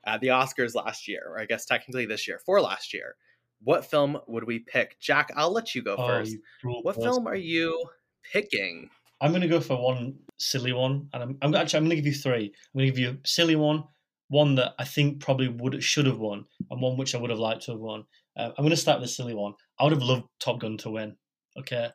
[0.05, 3.15] at the Oscars last year, or I guess technically this year for last year,
[3.63, 4.99] what film would we pick?
[4.99, 6.33] Jack, I'll let you go oh, first.
[6.33, 6.41] You
[6.83, 7.01] what person.
[7.01, 7.85] film are you
[8.31, 8.91] picking?
[9.19, 12.03] I'm going to go for one silly one, and I'm, I'm actually I'm going to
[12.03, 12.53] give you three.
[12.53, 13.85] I'm going to give you a silly one,
[14.27, 17.39] one that I think probably would should have won, and one which I would have
[17.39, 18.03] liked to have won.
[18.37, 19.53] Uh, I'm going to start with the silly one.
[19.79, 21.15] I would have loved Top Gun to win.
[21.57, 21.89] Okay.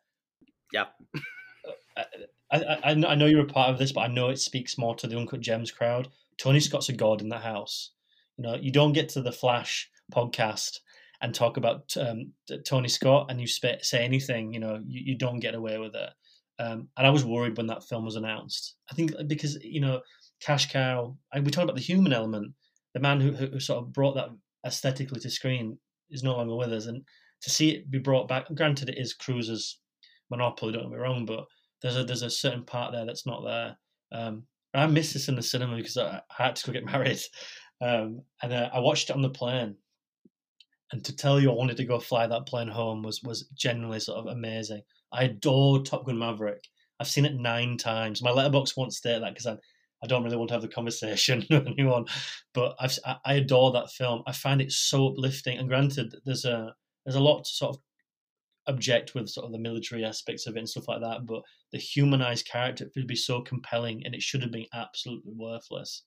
[0.73, 0.87] Yeah.
[2.53, 4.95] I, I, I know you're a part of this, but I know it speaks more
[4.97, 6.09] to the Uncut Gems crowd.
[6.39, 7.93] Tony Scott's a god in that house.
[8.37, 10.79] You know, you don't get to the Flash podcast
[11.23, 12.33] and talk about um,
[12.65, 15.95] Tony Scott and you sp- say anything, you know, you, you don't get away with
[15.95, 16.11] it.
[16.59, 18.77] Um, and I was worried when that film was announced.
[18.91, 20.01] I think because, you know,
[20.41, 22.55] Cash Cow, I, we talk about the human element.
[22.95, 24.31] The man who, who sort of brought that
[24.67, 25.79] aesthetically to screen
[26.11, 26.87] is no longer with us.
[26.87, 27.03] And
[27.43, 29.79] to see it be brought back, granted, it is Cruise's
[30.31, 31.45] monopoly, don't get me wrong, but
[31.83, 33.77] there's a there's a certain part there that's not there.
[34.13, 37.21] Um, I miss this in the cinema because I, I had to go get married,
[37.81, 39.77] um, and uh, I watched it on the plane.
[40.93, 44.01] And to tell you, I wanted to go fly that plane home was was genuinely
[44.01, 44.83] sort of amazing.
[45.13, 46.65] I adore Top Gun Maverick.
[46.99, 48.23] I've seen it nine times.
[48.23, 49.57] My Letterboxd won't state that because I
[50.03, 52.07] I don't really want to have the conversation with anyone,
[52.55, 54.23] but I've I adore that film.
[54.27, 55.59] I find it so uplifting.
[55.59, 56.75] And granted, there's a
[57.05, 57.83] there's a lot to sort of
[58.71, 61.43] object with sort of the military aspects of it and stuff like that, but
[61.73, 66.03] the humanized character would be so compelling, and it should have been absolutely worthless.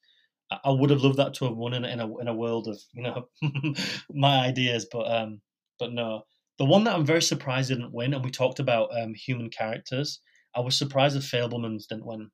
[0.51, 3.03] I, would have loved that to have won in, a in a world of you
[3.03, 3.28] know
[4.11, 5.41] my ideas, but um,
[5.80, 6.24] but no.
[6.59, 10.22] The one that I'm very surprised didn't win, and we talked about um, human characters.
[10.55, 12.30] I was surprised that Fabelmans didn't win.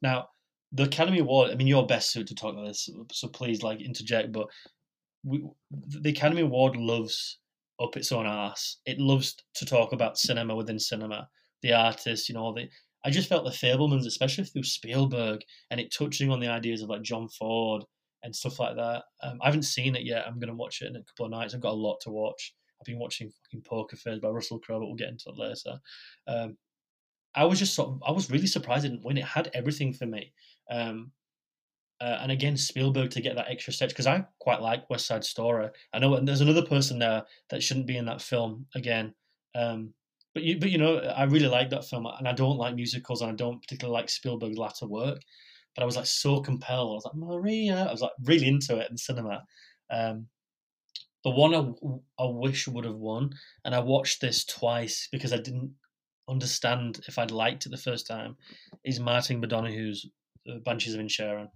[0.00, 0.28] Now,
[0.72, 1.50] the Academy Award.
[1.50, 4.32] I mean, you're best suited to talk about this, so please like interject.
[4.32, 4.46] But
[5.24, 7.38] we, the Academy Award loves
[7.80, 8.76] up its own ass.
[8.86, 11.28] It loves to talk about cinema within cinema,
[11.62, 12.68] the artists, you know, the.
[13.04, 16.88] I just felt the Fabelmans, especially through Spielberg, and it touching on the ideas of
[16.88, 17.84] like John Ford
[18.24, 19.04] and stuff like that.
[19.22, 20.26] Um, I haven't seen it yet.
[20.26, 21.54] I'm going to watch it in a couple of nights.
[21.54, 22.54] I've got a lot to watch.
[22.80, 25.80] I've been watching fucking Poker Face by Russell Crowe, but we'll get into it later.
[26.26, 26.56] Um,
[27.34, 29.16] I was just sort of, I was really surprised win.
[29.16, 30.32] It had everything for me.
[30.70, 31.12] Um,
[32.00, 35.24] uh, and again, Spielberg to get that extra stretch because I quite like West Side
[35.24, 35.68] Story.
[35.92, 39.14] I know there's another person there that shouldn't be in that film again.
[39.54, 39.94] Um,
[40.34, 43.20] but you, but you know, I really like that film, and I don't like musicals,
[43.20, 45.20] and I don't particularly like Spielberg's latter work.
[45.74, 46.90] But I was like so compelled.
[46.90, 47.86] I was like Maria.
[47.88, 49.42] I was like really into it in cinema.
[49.90, 50.28] Um,
[51.24, 53.30] the one I, I wish would have won,
[53.64, 55.72] and I watched this twice because I didn't
[56.28, 58.36] understand if I'd liked it the first time,
[58.84, 60.06] is Martin McDonagh's
[60.48, 61.48] uh, Banshees of Inisherin.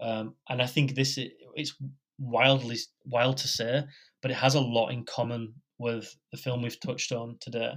[0.00, 1.18] Um, and I think this
[1.54, 1.74] it's
[2.18, 3.84] wildly wild to say,
[4.22, 7.72] but it has a lot in common with the film we've touched on today,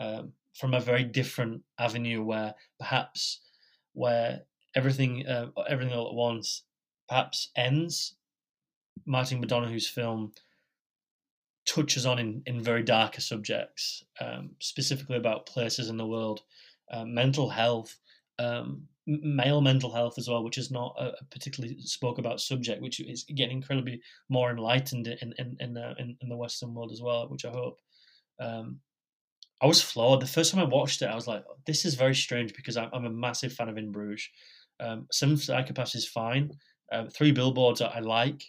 [0.00, 3.40] um, from a very different avenue where perhaps
[3.92, 4.42] where
[4.74, 6.62] everything uh, everything all at once
[7.08, 8.14] perhaps ends.
[9.04, 10.32] Martin McDonagh's film
[11.66, 16.42] touches on in, in very darker subjects, um, specifically about places in the world,
[16.90, 17.98] uh, mental health,
[18.38, 23.00] um, male mental health as well, which is not a particularly spoke about subject, which
[23.00, 27.00] is getting incredibly more enlightened in in in, uh, in, in the Western world as
[27.00, 27.80] well, which I hope.
[28.40, 28.80] Um,
[29.62, 31.06] I was floored the first time I watched it.
[31.06, 33.92] I was like, "This is very strange," because I'm, I'm a massive fan of In
[33.92, 34.28] Bruges.
[34.80, 36.50] Um, Seven Psychopaths is fine.
[36.92, 38.42] Um, Three Billboards I, I like,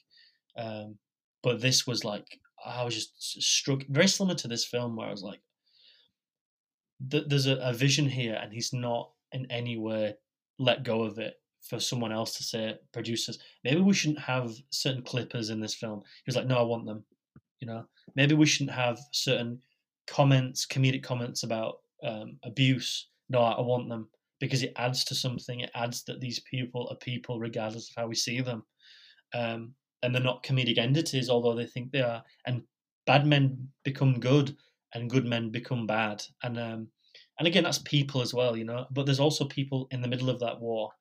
[0.57, 0.97] um,
[1.43, 5.11] but this was like I was just struck very similar to this film where I
[5.11, 5.39] was like,
[6.99, 10.15] "There's a, a vision here, and he's not in any way
[10.59, 15.01] let go of it for someone else to say, producers, maybe we shouldn't have certain
[15.03, 15.99] clippers in this film.
[15.99, 17.03] He was like, no, I want them.
[17.59, 17.85] You know,
[18.15, 19.59] maybe we shouldn't have certain
[20.07, 23.09] comments, comedic comments about um, abuse.
[23.29, 24.07] No, I want them
[24.39, 25.59] because it adds to something.
[25.59, 28.63] It adds that these people are people regardless of how we see them.
[29.33, 32.23] Um, and they're not comedic entities, although they think they are.
[32.45, 32.61] And
[33.05, 34.55] bad men become good
[34.93, 36.23] and good men become bad.
[36.43, 36.87] And um,
[37.39, 40.29] and again that's people as well you know but there's also people in the middle
[40.29, 40.91] of that war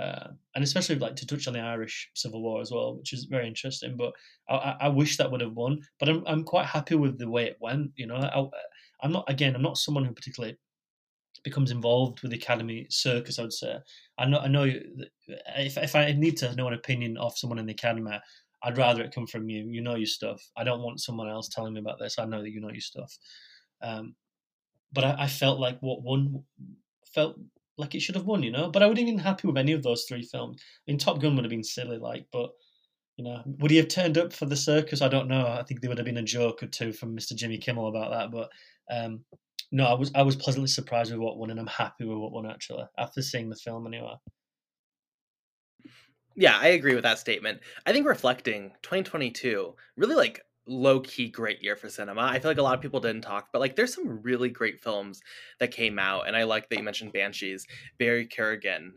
[0.00, 3.24] uh, and especially like to touch on the Irish Civil War as well, which is
[3.24, 3.98] very interesting.
[3.98, 4.14] But
[4.48, 5.80] I, I wish that would have won.
[5.98, 7.90] But I'm I'm quite happy with the way it went.
[7.96, 9.54] You know, I, am not again.
[9.54, 10.56] I'm not someone who particularly
[11.44, 13.38] becomes involved with the Academy circus.
[13.38, 13.76] I would say.
[14.16, 14.38] I know.
[14.38, 14.64] I know.
[15.58, 18.18] If if I need to know an opinion of someone in the Academy,
[18.62, 19.66] I'd rather it come from you.
[19.68, 20.40] You know your stuff.
[20.56, 22.18] I don't want someone else telling me about this.
[22.18, 23.14] I know that you know your stuff.
[23.82, 24.14] Um,
[24.92, 26.42] but I, I, felt like what won
[27.14, 27.36] felt
[27.76, 28.70] like it should have won, you know.
[28.70, 30.60] But I wouldn't have been happy with any of those three films.
[30.60, 32.50] I mean, Top Gun would have been silly, like, but
[33.16, 35.02] you know, would he have turned up for the circus?
[35.02, 35.46] I don't know.
[35.46, 37.34] I think there would have been a joke or two from Mr.
[37.34, 38.50] Jimmy Kimmel about that, but
[38.90, 39.24] um,
[39.72, 42.32] no, I was I was pleasantly surprised with what won, and I'm happy with what
[42.32, 44.14] won actually after seeing the film anyway.
[46.36, 47.60] Yeah, I agree with that statement.
[47.86, 52.22] I think reflecting 2022 really like low key great year for cinema.
[52.22, 54.80] I feel like a lot of people didn't talk, but like there's some really great
[54.80, 55.20] films
[55.58, 57.66] that came out, and I like that you mentioned Banshees,
[57.98, 58.92] Barry Keoghan.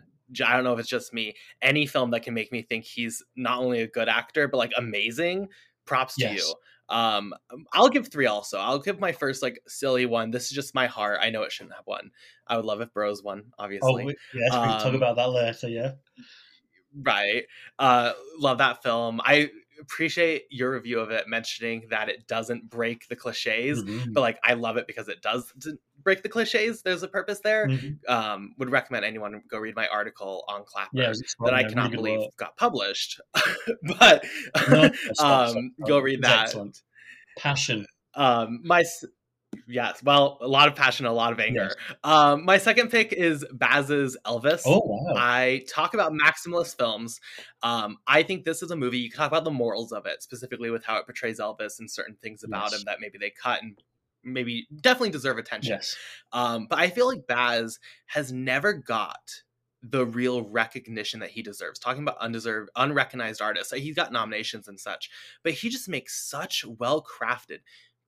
[0.45, 1.35] I don't know if it's just me.
[1.61, 4.71] Any film that can make me think he's not only a good actor but like
[4.77, 5.49] amazing,
[5.85, 6.37] props to yes.
[6.37, 6.53] you.
[6.89, 7.33] Um,
[7.73, 8.59] I'll give three also.
[8.59, 10.31] I'll give my first like silly one.
[10.31, 11.19] This is just my heart.
[11.21, 12.11] I know it shouldn't have one.
[12.47, 14.05] I would love if Bros won, oh, obviously.
[14.07, 15.69] Oh, yes, um, we can talk about that later.
[15.69, 15.91] Yeah.
[16.95, 17.45] Right.
[17.79, 19.21] Uh, love that film.
[19.23, 19.49] I
[19.83, 24.13] appreciate your review of it mentioning that it doesn't break the cliches mm-hmm.
[24.13, 25.53] but like i love it because it does
[26.03, 28.11] break the cliches there's a purpose there mm-hmm.
[28.11, 31.13] um would recommend anyone go read my article on clapper yeah,
[31.43, 33.19] that i cannot believe got published
[33.99, 34.25] but
[34.69, 36.81] no, um go read that excellent.
[37.37, 38.83] passion um my
[39.67, 40.01] Yes.
[40.03, 41.71] Well, a lot of passion, a lot of anger.
[41.71, 41.97] Yes.
[42.03, 44.61] Um, my second pick is Baz's Elvis.
[44.65, 45.13] Oh, wow.
[45.15, 47.19] I talk about maximalist films.
[47.61, 50.23] Um, I think this is a movie you can talk about the morals of it,
[50.23, 52.79] specifically with how it portrays Elvis and certain things about yes.
[52.79, 53.77] him that maybe they cut and
[54.23, 55.73] maybe definitely deserve attention.
[55.73, 55.95] Yes.
[56.31, 59.43] Um, but I feel like Baz has never got
[59.83, 61.77] the real recognition that he deserves.
[61.77, 65.09] Talking about undeserved, unrecognized artists, he's got nominations and such,
[65.43, 67.59] but he just makes such well crafted,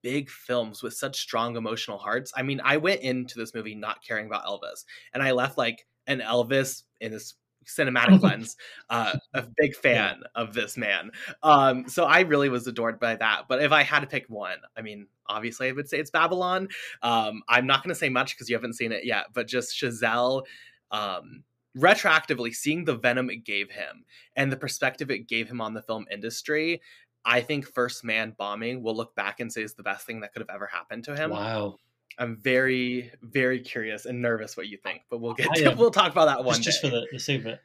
[0.06, 2.32] big films with such strong emotional hearts.
[2.38, 5.88] I mean, I went into this movie not caring about Elvis, and I left like
[6.06, 7.34] an Elvis in this
[7.66, 8.56] cinematic lens,
[8.92, 11.10] uh, a big fan of this man.
[11.42, 13.46] Um, so I really was adored by that.
[13.50, 16.68] But if I had to pick one, I mean, obviously I would say it's Babylon.
[17.02, 19.76] Um, I'm not going to say much because you haven't seen it yet, but just
[19.76, 20.44] Chazelle.
[20.92, 21.44] Um,
[21.76, 24.06] retroactively seeing the venom it gave him
[24.38, 26.82] and the perspective it gave him on the film industry
[27.26, 30.32] I think First Man bombing will look back and say is the best thing that
[30.32, 31.32] could have ever happened to him.
[31.32, 31.78] Wow.
[32.18, 35.92] I'm very, very curious and nervous what you think, but we'll get to, um, we'll
[35.92, 36.62] talk about that one.
[36.62, 37.60] Just, just for the, the sake of it,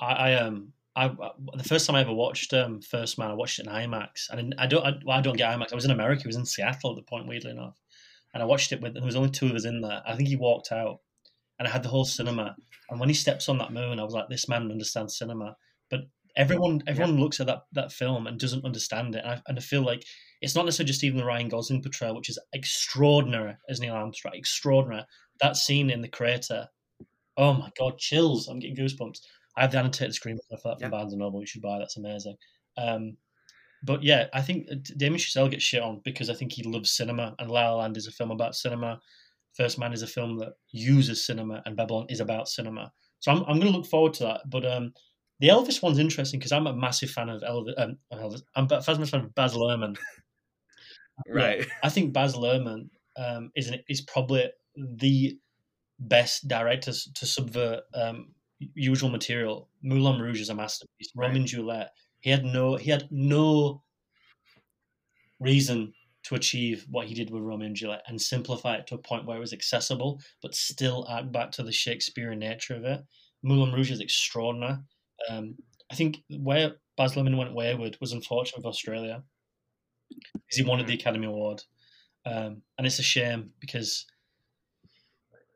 [0.00, 3.58] I, I um I, the first time I ever watched um, First Man, I watched
[3.58, 5.72] it in IMAX, and I don't I, well, I don't get IMAX.
[5.72, 6.22] I was in America.
[6.24, 7.80] I was in Seattle at the point, weirdly enough,
[8.34, 8.92] and I watched it with.
[8.92, 10.02] There was only two of us in there.
[10.06, 10.98] I think he walked out,
[11.58, 12.56] and I had the whole cinema.
[12.90, 15.56] And when he steps on that moon, I was like, this man understands cinema.
[16.36, 19.60] Everyone everyone looks at that that film and doesn't understand it, and I, and I
[19.60, 20.04] feel like
[20.40, 24.34] it's not necessarily just even the Ryan Gosling portrayal, which is extraordinary as Neil Armstrong,
[24.34, 25.04] extraordinary.
[25.40, 26.68] That scene in the crater,
[27.36, 28.48] oh my god, chills!
[28.48, 29.18] I'm getting goosebumps.
[29.56, 30.86] I have the annotated screen for that Yeah.
[30.86, 31.40] from Barnes and Noble.
[31.40, 31.78] You should buy.
[31.78, 32.36] That's amazing.
[32.78, 33.16] Um,
[33.84, 36.92] but yeah, I think uh, Damien Chazelle gets shit on because I think he loves
[36.92, 38.98] cinema, and La La Land is a film about cinema.
[39.54, 42.90] First Man is a film that uses cinema, and Babylon is about cinema.
[43.18, 44.40] So I'm, I'm going to look forward to that.
[44.48, 44.94] But um,
[45.42, 47.74] the Elvis one's interesting because I'm a massive fan of Elvis.
[47.76, 48.42] Um, Elvis.
[48.54, 49.98] I'm a massive fan of Baz Luhrmann.
[51.28, 51.68] Right.
[51.84, 55.38] I think Baz Luhrmann um, is an, is probably the
[56.00, 58.32] best director to subvert um,
[58.74, 59.68] usual material.
[59.82, 61.12] Moulin Rouge is a masterpiece.
[61.14, 61.26] Right.
[61.26, 61.90] Romeo and Juliet.
[62.20, 63.82] He had no he had no
[65.38, 65.92] reason
[66.24, 69.26] to achieve what he did with Romeo and Juliet and simplify it to a point
[69.26, 73.02] where it was accessible, but still add back to the Shakespearean nature of it.
[73.42, 74.78] Moulin Rouge is extraordinary.
[75.30, 75.56] Um,
[75.90, 79.22] I think where Baz Luhrmann went wayward was unfortunate with Australia
[80.10, 81.62] because he wanted the Academy Award,
[82.26, 84.06] um, and it's a shame because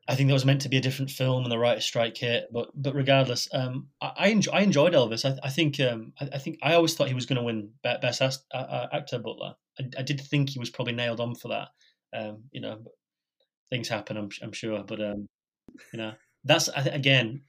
[0.08, 2.48] I think that was meant to be a different film and the writer strike hit.
[2.52, 5.24] But but regardless, um, I I, enjoy, I enjoyed Elvis.
[5.24, 7.70] I, I think um, I, I think I always thought he was going to win
[7.82, 9.18] Be- best uh, uh, actor.
[9.18, 11.68] Butler, I, I did think he was probably nailed on for that.
[12.16, 12.82] Um, you know,
[13.70, 14.16] things happen.
[14.16, 15.28] I'm I'm sure, but um,
[15.92, 16.12] you know,
[16.44, 17.42] that's again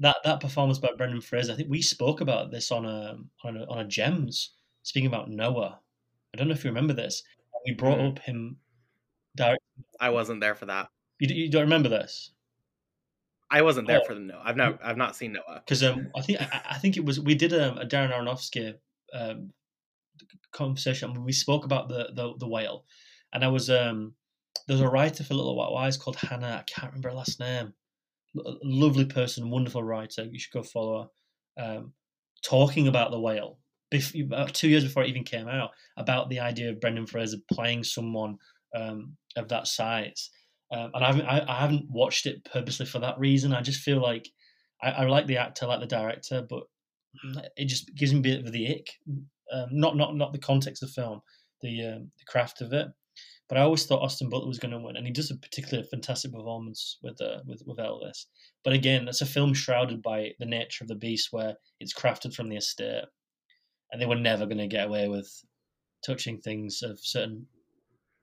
[0.00, 1.52] that that performance by Brendan Fraser.
[1.52, 5.30] I think we spoke about this on a on a, on a Gems speaking about
[5.30, 5.78] Noah.
[6.34, 7.22] I don't know if you remember this.
[7.66, 8.10] We brought Mhm.
[8.12, 8.56] up him.
[9.36, 9.62] Direct.
[10.00, 10.88] I wasn't there for that.
[11.20, 12.32] You, you don't remember this?
[13.50, 14.06] I wasn't there Oh.
[14.06, 14.40] for the no.
[14.42, 14.78] I've not.
[14.82, 15.62] I've not seen Noah.
[15.64, 18.74] because um, I think I, I think it was we did a, a Darren Aronofsky
[19.12, 19.52] um,
[20.52, 21.24] conversation.
[21.24, 22.84] We spoke about the, the the whale,
[23.32, 24.14] and I was um
[24.66, 26.58] there was a writer for Little White Lies called Hannah.
[26.60, 27.74] I can't remember her last name.
[28.34, 30.24] Lo- lovely person, wonderful writer.
[30.24, 31.10] You should go follow
[31.58, 31.62] her.
[31.62, 31.92] Um,
[32.42, 33.58] talking about the whale
[34.22, 37.82] about two years before it even came out about the idea of Brendan Fraser playing
[37.84, 38.36] someone
[38.74, 40.30] um, of that size.
[40.72, 43.52] Um, and I haven't, I, I haven't watched it purposely for that reason.
[43.52, 44.28] I just feel like
[44.82, 46.62] I, I like the actor, like the director, but
[47.56, 48.88] it just gives me a bit of the ick.
[49.52, 51.20] Um, not not not the context of the film,
[51.60, 52.86] the um, the craft of it.
[53.50, 55.86] But I always thought Austin Butler was going to win, and he does a particularly
[55.88, 58.26] fantastic performance with uh, with with Elvis.
[58.62, 62.32] But again, that's a film shrouded by the nature of the beast, where it's crafted
[62.32, 63.06] from the estate,
[63.90, 65.28] and they were never going to get away with
[66.06, 67.44] touching things of certain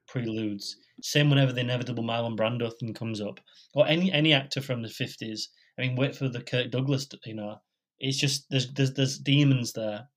[0.08, 0.78] preludes.
[1.02, 3.42] Same whenever the inevitable Marlon Brando thing comes up,
[3.74, 5.50] or any any actor from the fifties.
[5.78, 7.06] I mean, wait for the Kirk Douglas.
[7.26, 7.58] You know,
[8.00, 10.08] it's just there's there's there's demons there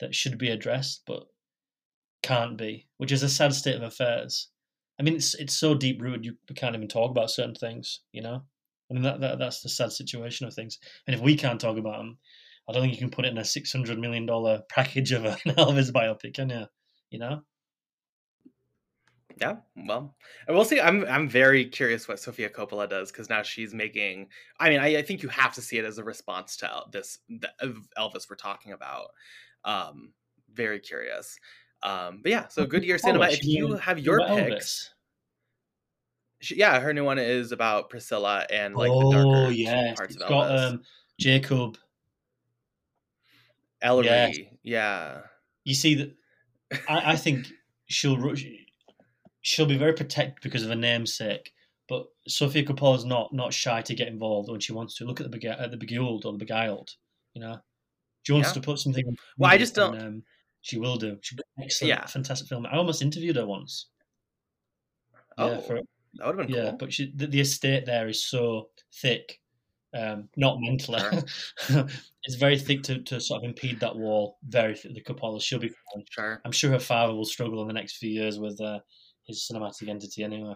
[0.00, 1.22] that should be addressed, but
[2.24, 4.50] can't be, which is a sad state of affairs.
[4.98, 8.00] I mean, it's it's so deep rooted you can't even talk about certain things.
[8.12, 8.42] You know,
[8.90, 10.78] I mean that, that that's the sad situation of things.
[11.06, 12.18] And if we can't talk about them,
[12.68, 15.24] I don't think you can put it in a six hundred million dollar package of
[15.24, 16.66] an Elvis biopic, can you?
[17.10, 17.42] You know.
[19.38, 19.56] Yeah,
[19.86, 20.16] well,
[20.48, 20.80] we'll see.
[20.80, 24.28] I'm I'm very curious what Sofia Coppola does because now she's making.
[24.58, 27.18] I mean, I, I think you have to see it as a response to this
[27.28, 27.50] the,
[27.98, 29.08] Elvis we're talking about.
[29.64, 30.12] Um,
[30.54, 31.36] very curious.
[31.82, 33.26] Um, but yeah, so Goodyear Cinema.
[33.26, 34.90] Oh, If you have your picks,
[36.40, 40.14] she, yeah, her new one is about Priscilla and like the oh darker yeah, parts
[40.14, 40.70] it's of got Elvis.
[40.72, 40.82] um,
[41.20, 41.78] Jacob.
[43.84, 44.38] Elordi, yes.
[44.62, 45.20] yeah,
[45.64, 46.14] You see that.
[46.88, 47.46] I, I think
[47.86, 48.34] she'll
[49.42, 51.52] she'll be very protected because of her namesake.
[51.88, 55.04] But Sofia Coppola's not not shy to get involved when she wants to.
[55.04, 56.90] Look at the bega- at the beguiled or the beguiled.
[57.34, 57.58] You know,
[58.22, 58.54] she wants Yeah.
[58.54, 59.06] to put something.
[59.06, 60.22] on Well, I just don't- Um,
[60.66, 61.16] she will do.
[61.22, 62.06] She's got an excellent, Yeah.
[62.06, 62.66] fantastic film.
[62.66, 63.86] I almost interviewed her once.
[65.38, 65.80] Oh, Yeah, for,
[66.14, 66.78] that would have been yeah, cool.
[66.78, 69.40] but she, the, the estate there is so thick,
[69.94, 71.00] um, not mentally.
[72.24, 74.38] it's very thick to, to sort of impede that wall.
[74.48, 74.94] Very thick.
[74.94, 76.04] The Coppola, she'll be fine.
[76.10, 76.40] Sure.
[76.44, 78.80] I'm sure her father will struggle in the next few years with uh,
[79.24, 80.54] his cinematic entity anyway.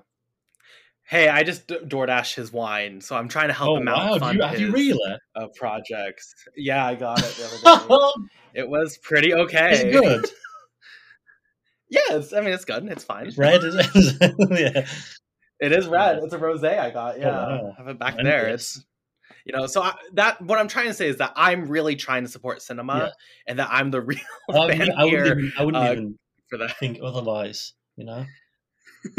[1.10, 4.20] Hey, I just DoorDash his wine, so I'm trying to help oh him out.
[4.20, 4.30] wow!
[4.30, 5.16] You, have you his, really?
[5.34, 6.32] uh, projects.
[6.56, 8.28] Yeah, I got it the other day.
[8.60, 9.72] it was pretty okay.
[9.72, 10.26] it's good.
[11.92, 12.84] Yeah, it's, I mean it's good.
[12.84, 13.26] It's fine.
[13.26, 13.62] It's red.
[14.50, 14.86] Yeah.
[15.58, 16.20] It is red.
[16.22, 17.18] It's a rosé I got.
[17.18, 17.72] Yeah, wow.
[17.72, 18.46] I have it back there.
[18.46, 18.80] It's
[19.44, 19.66] you know.
[19.66, 22.62] So I, that what I'm trying to say is that I'm really trying to support
[22.62, 23.08] cinema, Yeah.
[23.48, 26.18] and that I'm the real I fan wouldn't, here even, I wouldn't uh, even
[26.48, 26.78] for that.
[26.78, 27.72] think otherwise.
[27.96, 28.24] You know,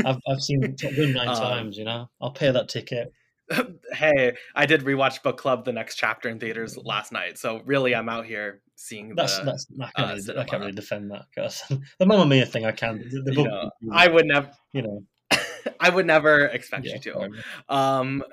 [0.06, 1.78] I've I've seen Top Gun nine Um, times.
[1.78, 3.12] You know, I'll pay that ticket.
[3.94, 7.38] hey, I did rewatch Book Club the next chapter in theaters last night.
[7.38, 9.14] So really, I'm out here seeing.
[9.16, 11.62] That's the, that's I can't, uh, really, I can't really defend that because
[12.00, 13.00] the Mamma Mia thing I can.
[13.10, 14.52] The, the You book, know, I would never.
[14.74, 15.04] you know,
[15.80, 17.30] I would never expect yeah, you to.
[17.68, 18.24] Um,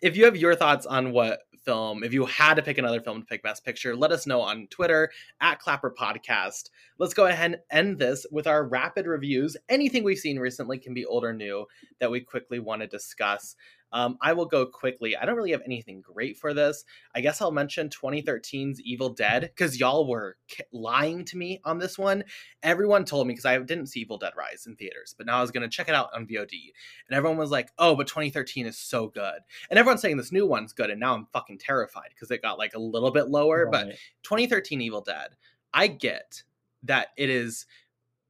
[0.00, 3.20] if you have your thoughts on what film, if you had to pick another film
[3.20, 5.10] to pick Best Picture, let us know on Twitter
[5.40, 6.70] at Clapper Podcast.
[6.98, 9.56] Let's go ahead and end this with our rapid reviews.
[9.68, 11.66] Anything we've seen recently can be old or new
[12.00, 13.56] that we quickly want to discuss.
[13.92, 15.16] Um, I will go quickly.
[15.16, 16.84] I don't really have anything great for this.
[17.14, 21.78] I guess I'll mention 2013's Evil Dead because y'all were k- lying to me on
[21.78, 22.24] this one.
[22.62, 25.40] Everyone told me because I didn't see Evil Dead Rise in theaters, but now I
[25.40, 26.72] was going to check it out on VOD.
[27.08, 29.40] And everyone was like, oh, but 2013 is so good.
[29.70, 30.90] And everyone's saying this new one's good.
[30.90, 33.66] And now I'm fucking terrified because it got like a little bit lower.
[33.70, 33.86] But
[34.24, 35.30] 2013 Evil Dead,
[35.72, 36.42] I get
[36.82, 37.66] that it is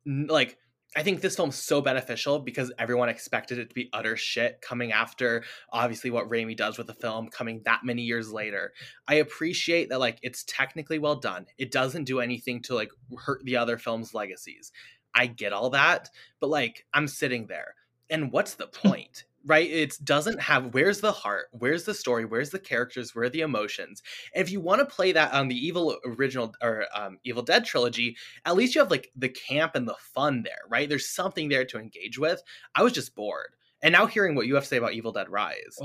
[0.06, 0.58] like
[0.96, 4.92] I think this film's so beneficial because everyone expected it to be utter shit coming
[4.92, 8.72] after obviously what Raimi does with the film coming that many years later.
[9.06, 11.44] I appreciate that like it's technically well done.
[11.58, 14.72] It doesn't do anything to like hurt the other film's legacies.
[15.14, 16.08] I get all that,
[16.40, 17.74] but like I'm sitting there
[18.08, 19.24] and what's the point?
[19.46, 19.70] Right?
[19.70, 23.40] It doesn't have where's the heart, where's the story, where's the characters, where are the
[23.40, 24.02] emotions.
[24.34, 27.64] And if you want to play that on the Evil original or um, Evil Dead
[27.64, 30.88] trilogy, at least you have like the camp and the fun there, right?
[30.88, 32.42] There's something there to engage with.
[32.74, 33.54] I was just bored.
[33.82, 35.78] And now hearing what you have to say about Evil Dead Rise,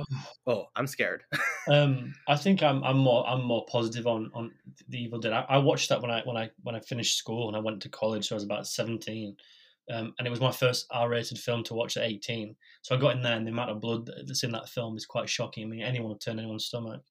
[0.47, 1.23] oh, I'm scared.
[1.69, 4.51] Um, I think I'm I'm more I'm more positive on on
[4.89, 5.31] the Evil Dead.
[5.31, 7.83] I, I watched that when I when I when I finished school and I went
[7.83, 8.27] to college.
[8.27, 9.37] So I was about seventeen,
[9.91, 12.55] um, and it was my first R-rated film to watch at eighteen.
[12.81, 15.05] So I got in there, and the amount of blood that's in that film is
[15.05, 15.65] quite shocking.
[15.65, 17.01] I mean, anyone would turn anyone's stomach.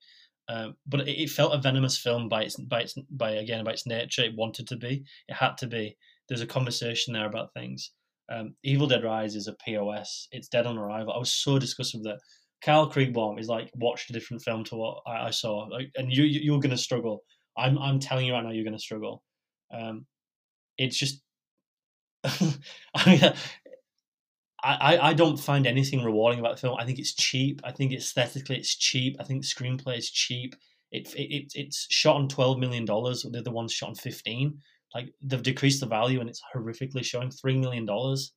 [0.48, 3.72] Um, but it, it felt a venomous film by its by its by again by
[3.72, 4.24] its nature.
[4.24, 5.04] It wanted to be.
[5.28, 5.96] It had to be.
[6.28, 7.92] There's a conversation there about things.
[8.32, 10.28] Um, Evil Dead Rise is a POS.
[10.32, 11.12] It's dead on arrival.
[11.12, 12.20] I was so disgusted with that.
[12.62, 16.12] Kyle Kriegbaum is like watched a different film to what I, I saw, like, and
[16.12, 17.22] you, you you're gonna struggle.
[17.56, 19.22] I'm I'm telling you right now, you're gonna struggle.
[19.72, 20.06] Um,
[20.78, 21.22] it's just,
[22.94, 23.32] I mean,
[24.62, 26.76] I I don't find anything rewarding about the film.
[26.78, 27.60] I think it's cheap.
[27.64, 29.16] I think aesthetically it's cheap.
[29.18, 30.54] I think screenplay is cheap.
[30.92, 33.22] It, it it's shot on twelve million dollars.
[33.22, 34.58] The other one's shot on fifteen.
[34.94, 38.32] Like they've decreased the value, and it's horrifically showing three million dollars.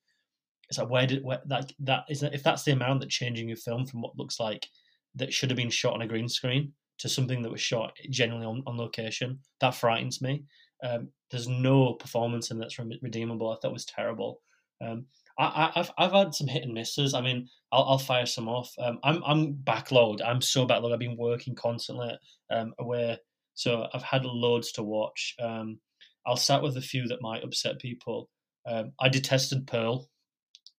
[0.70, 3.58] It's like where did where, like that is if that's the amount that changing your
[3.58, 4.68] film from what looks like
[5.16, 8.46] that should have been shot on a green screen to something that was shot generally
[8.46, 9.40] on, on location.
[9.60, 10.46] That frightens me.
[10.84, 13.52] Um, there's no performance in that's redeemable.
[13.52, 14.42] I thought was terrible.
[14.86, 15.06] Um,
[15.40, 17.14] I, have I've had some hit and misses.
[17.14, 18.72] I mean, I'll, I'll fire some off.
[18.78, 20.20] Um, I'm I'm backlogged.
[20.24, 20.94] I'm so backlogged.
[20.94, 22.12] I've been working constantly
[22.52, 23.18] um, away,
[23.56, 25.36] so I've had loads to watch.
[25.42, 25.80] Um,
[26.28, 28.30] I'll start with a few that might upset people.
[28.70, 30.08] Um, I detested Pearl.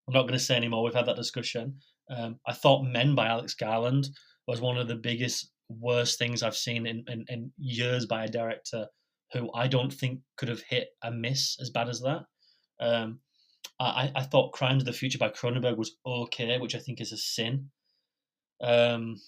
[0.06, 0.84] I'm not going to say anymore.
[0.84, 1.76] We've had that discussion.
[2.10, 4.08] Um, I thought Men by Alex Garland
[4.46, 8.28] was one of the biggest, worst things I've seen in, in, in years by a
[8.28, 8.86] director
[9.34, 12.24] who I don't think could have hit a miss as bad as that.
[12.80, 13.20] Um,
[13.80, 17.12] I, I thought Crimes of the Future by Cronenberg was okay, which I think is
[17.12, 17.70] a sin.
[18.62, 19.20] Um,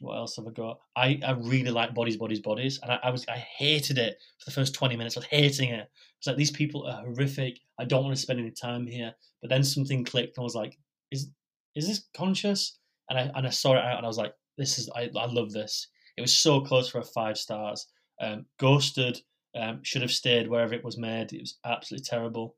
[0.00, 0.80] what else have I got?
[0.96, 4.44] I, I really like Bodies, Bodies, Bodies, and I, I was I hated it for
[4.46, 5.16] the first twenty minutes.
[5.16, 5.88] I was hating it.
[6.18, 7.60] It's like these people are horrific.
[7.78, 9.14] I don't want to spend any time here.
[9.40, 10.78] But then something clicked, and I was like,
[11.10, 11.30] is
[11.74, 12.78] is this conscious?
[13.08, 15.26] And I and I saw it out, and I was like, this is I, I
[15.26, 15.88] love this.
[16.16, 17.86] It was so close for a five stars.
[18.20, 19.20] Um, Ghosted
[19.56, 21.32] um, should have stayed wherever it was made.
[21.32, 22.56] It was absolutely terrible.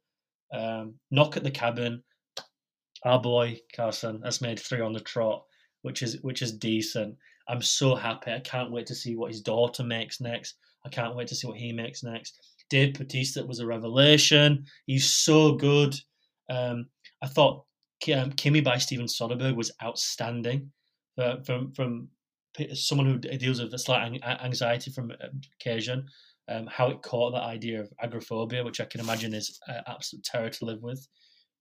[0.53, 2.03] Um, Knock at the Cabin,
[3.05, 5.45] our boy Carson has made three on the trot,
[5.83, 7.17] which is which is decent.
[7.49, 8.33] I'm so happy.
[8.33, 10.57] I can't wait to see what his daughter makes next.
[10.85, 12.41] I can't wait to see what he makes next.
[12.71, 14.65] Dave Bautista was a revelation.
[14.87, 15.95] He's so good.
[16.51, 16.87] Um,
[17.23, 17.65] I thought
[18.15, 20.71] um, KIMI by Steven Soderbergh was outstanding.
[21.19, 22.09] Uh, from from
[22.75, 25.13] someone who deals with a slight anxiety from
[25.61, 26.07] occasion,
[26.49, 30.25] um, how it caught that idea of agoraphobia, which I can imagine is uh, absolute
[30.25, 31.07] terror to live with.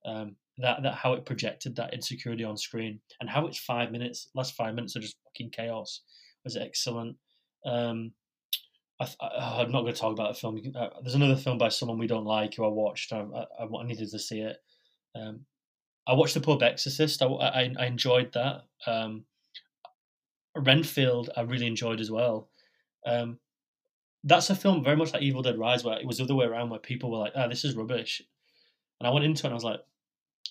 [0.06, 4.30] Um, that that how it projected that insecurity on screen and how it's five minutes,
[4.36, 6.02] last five minutes are just fucking chaos
[6.45, 7.18] was excellent.
[7.66, 8.14] Um,
[8.99, 9.07] I,
[9.62, 10.62] am not going to talk about the film.
[10.74, 13.12] Uh, there's another film by someone we don't like who I watched.
[13.12, 13.26] I,
[13.60, 14.57] I, I needed to see it.
[15.16, 15.41] Um,
[16.07, 17.22] I watched The Pope Exorcist.
[17.22, 18.62] I, I, I enjoyed that.
[18.88, 19.26] Um,
[20.56, 22.49] Renfield, I really enjoyed as well.
[23.06, 23.40] Um,
[24.26, 26.45] that's a film very much like Evil Dead Rise, where it was the other way
[26.45, 28.22] around, where people were like, "Ah, this is rubbish,"
[28.99, 29.81] and I went into it and I was like,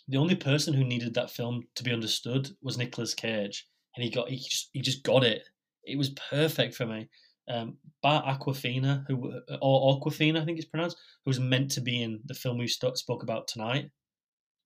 [0.09, 4.11] the only person who needed that film to be understood was Nicolas Cage, and he
[4.11, 5.45] got he just he just got it.
[5.85, 7.09] It was perfect for me.
[7.49, 12.03] Um, Bart Awkwafina, who or Awkwafina, I think it's pronounced, who was meant to be
[12.03, 13.91] in the film we st- spoke about tonight,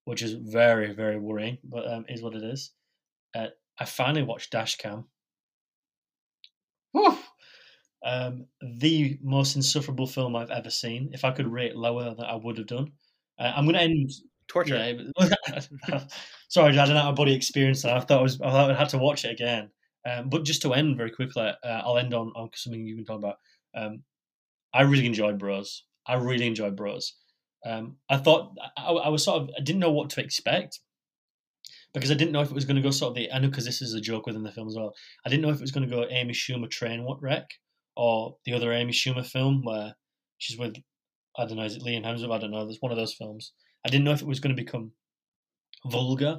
[0.04, 2.72] which is very very worrying, but um, is what it is.
[3.34, 3.48] Uh,
[3.78, 5.04] I finally watched Dashcam.
[6.92, 7.18] Whew.
[8.04, 11.10] Um, the most insufferable film I've ever seen.
[11.12, 12.92] If I could rate lower, that I would have done.
[13.38, 14.10] Uh, I'm going to end
[14.46, 14.76] torture.
[14.76, 16.00] Yeah,
[16.48, 17.82] sorry, I didn't have a body experience.
[17.82, 18.40] That I thought I was.
[18.40, 19.70] I thought I had to watch it again.
[20.08, 23.04] Um, but just to end very quickly, uh, I'll end on, on something you've been
[23.04, 23.38] talking about.
[23.74, 24.02] Um,
[24.72, 25.84] I really enjoyed Bros.
[26.06, 27.14] I really enjoyed Bros.
[27.66, 30.78] Um, I thought I, I, was sort of I didn't know what to expect
[31.92, 33.48] because I didn't know if it was going to go sort of the I know
[33.48, 34.94] because this is a joke within the film as well.
[35.26, 37.50] I didn't know if it was going to go Amy Schumer train what wreck
[37.98, 39.94] or the other Amy Schumer film where
[40.38, 40.76] she's with
[41.36, 42.64] I don't know is it Liam Hemsworth I don't know.
[42.64, 43.52] There's one of those films.
[43.84, 44.92] I didn't know if it was going to become
[45.86, 46.38] vulgar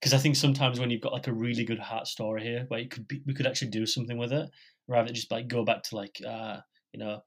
[0.00, 2.80] because I think sometimes when you've got like a really good heart story here, where
[2.80, 4.48] you could be, we could actually do something with it
[4.88, 6.58] rather than just like go back to like uh,
[6.92, 7.20] you know,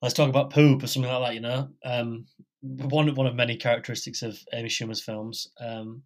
[0.00, 1.34] let's talk about poop or something like that.
[1.34, 2.24] You know, um,
[2.62, 5.48] one one of many characteristics of Amy Schumer's films.
[5.60, 6.02] Um,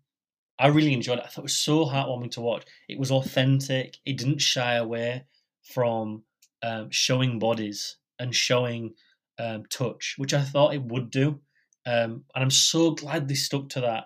[0.58, 1.24] I really enjoyed it.
[1.24, 2.64] I thought it was so heartwarming to watch.
[2.88, 3.96] It was authentic.
[4.04, 5.24] It didn't shy away
[5.62, 6.24] from
[6.62, 8.94] um, showing bodies and showing
[9.38, 11.40] um, touch, which I thought it would do.
[11.86, 14.04] Um, and I'm so glad they stuck to that.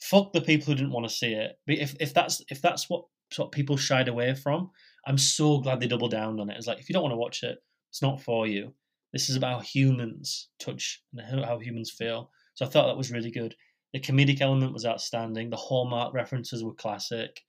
[0.00, 1.58] Fuck the people who didn't want to see it.
[1.66, 3.04] But if, if that's if that's what
[3.38, 4.70] of people shied away from,
[5.06, 6.56] I'm so glad they doubled down on it.
[6.56, 7.58] It's like if you don't want to watch it,
[7.90, 8.72] it's not for you.
[9.12, 12.30] This is about humans touch and how humans feel.
[12.54, 13.54] So I thought that was really good.
[13.92, 15.50] The comedic element was outstanding.
[15.50, 17.40] The hallmark references were classic.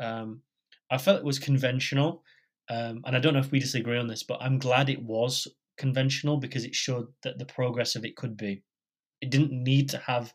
[0.00, 0.42] Um,
[0.90, 2.22] I felt it was conventional,
[2.68, 5.46] um, and I don't know if we disagree on this, but I'm glad it was
[5.76, 8.62] conventional because it showed that the progress of it could be.
[9.20, 10.32] It didn't need to have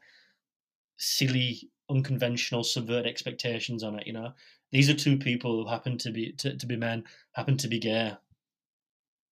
[0.98, 4.08] silly, unconventional, subvert expectations on it.
[4.08, 4.34] You know,
[4.72, 7.04] these are two people who happen to be to, to be men,
[7.34, 8.14] happen to be gay.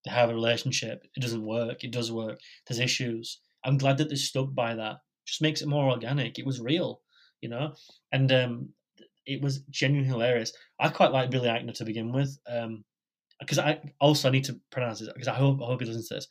[0.05, 1.05] They have a relationship.
[1.15, 1.83] It doesn't work.
[1.83, 2.39] It does work.
[2.67, 3.39] There's issues.
[3.63, 4.97] I'm glad that they stuck by that.
[5.25, 6.39] Just makes it more organic.
[6.39, 7.01] It was real,
[7.41, 7.75] you know,
[8.11, 8.69] and um,
[9.29, 10.53] it was genuinely hilarious.
[10.79, 12.37] I quite like Billy Eichner to begin with.
[12.47, 12.83] Um,
[13.39, 16.09] because I also I need to pronounce it because I hope I hope he listens
[16.09, 16.27] to this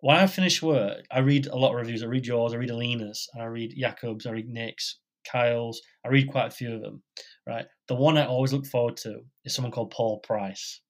[0.00, 2.02] when I finish work, I read a lot of reviews.
[2.02, 4.98] I read yours, I read Alina's, and I read Jakob's, I read Nick's,
[5.30, 5.80] Kyle's.
[6.04, 7.02] I read quite a few of them.
[7.46, 7.66] Right.
[7.88, 10.80] The one I always look forward to is someone called Paul Price.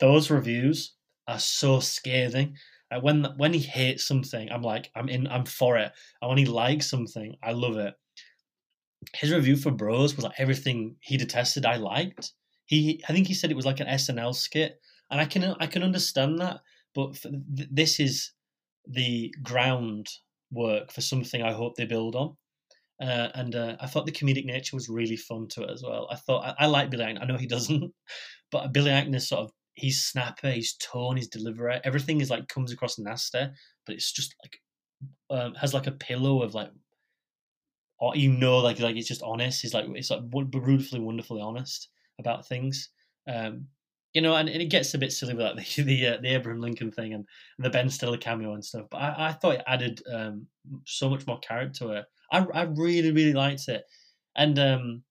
[0.00, 0.94] Those reviews
[1.26, 2.56] are so scathing.
[2.90, 5.92] Like when when he hates something, I'm like, I'm in, I'm for it.
[6.20, 7.94] And when he likes something, I love it.
[9.14, 12.32] His review for Bros was like everything he detested, I liked.
[12.66, 14.80] He, I think he said it was like an SNL skit,
[15.10, 16.60] and I can I can understand that
[16.96, 18.32] but th- this is
[18.88, 22.36] the groundwork for something I hope they build on.
[23.00, 26.08] Uh, and uh, I thought the comedic nature was really fun to it as well.
[26.10, 27.22] I thought I, I like Billy Eichner.
[27.22, 27.92] I know he doesn't,
[28.50, 32.72] but Billy Eichner sort of he's snapper, his tone, his delivery, everything is like comes
[32.72, 33.46] across nasty,
[33.84, 34.58] but it's just like
[35.38, 36.70] um, has like a pillow of like,
[37.98, 39.62] or you know, like like it's just honest.
[39.62, 42.90] He's like it's like brutally, wonderfully honest about things.
[43.28, 43.66] Um,
[44.12, 46.34] you know, and, and it gets a bit silly with like the the, uh, the
[46.34, 47.26] Abraham Lincoln thing and,
[47.58, 48.86] and, the Ben Stiller cameo and stuff.
[48.90, 50.46] But I, I thought it added um,
[50.84, 52.04] so much more character to it.
[52.32, 53.84] I, I really really liked it,
[54.34, 55.02] and um,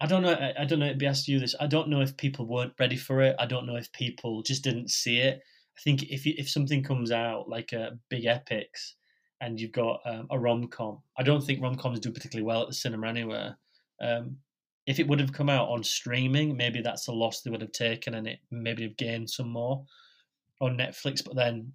[0.00, 0.32] I don't know.
[0.32, 0.86] I, I don't know.
[0.86, 1.54] It'd be asked you this.
[1.60, 3.36] I don't know if people weren't ready for it.
[3.38, 5.40] I don't know if people just didn't see it.
[5.76, 8.96] I think if you, if something comes out like a big epics
[9.40, 12.62] and you've got um, a rom com, I don't think rom coms do particularly well
[12.62, 13.56] at the cinema anywhere.
[14.00, 14.36] Um,
[14.86, 17.72] if it would have come out on streaming, maybe that's a loss they would have
[17.72, 19.84] taken and it maybe have gained some more
[20.60, 21.24] on Netflix.
[21.24, 21.72] But then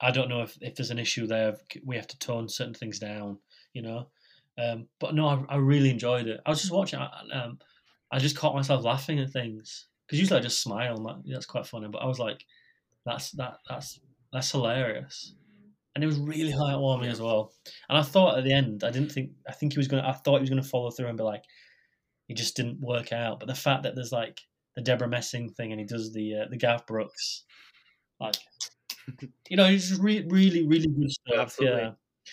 [0.00, 1.56] I don't know if, if there's an issue there.
[1.84, 3.38] We have to tone certain things down,
[3.72, 4.08] you know.
[4.58, 6.40] Um, but no, I, I, really enjoyed it.
[6.46, 7.00] I was just watching.
[7.00, 7.58] I, um,
[8.12, 10.96] I just caught myself laughing at things because usually I just smile.
[10.96, 11.88] And that, that's quite funny.
[11.88, 12.44] But I was like,
[13.04, 13.58] "That's that.
[13.68, 13.98] That's
[14.32, 15.34] that's hilarious."
[15.94, 17.52] And it was really heartwarming as well.
[17.88, 20.08] And I thought at the end, I didn't think, I think he was going to,
[20.08, 21.44] I thought he was going to follow through and be like,
[22.28, 23.38] it just didn't work out.
[23.38, 24.40] But the fact that there's like
[24.74, 27.44] the Debra Messing thing and he does the uh, the Garth Brooks,
[28.18, 28.36] like,
[29.48, 31.38] you know, it's just re- really, really good stuff.
[31.38, 31.82] Absolutely.
[31.82, 31.90] Yeah.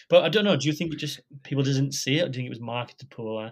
[0.10, 0.56] But I don't know.
[0.56, 2.62] Do you think it just people didn't see it, or do you think it was
[2.62, 3.52] marketed poorly?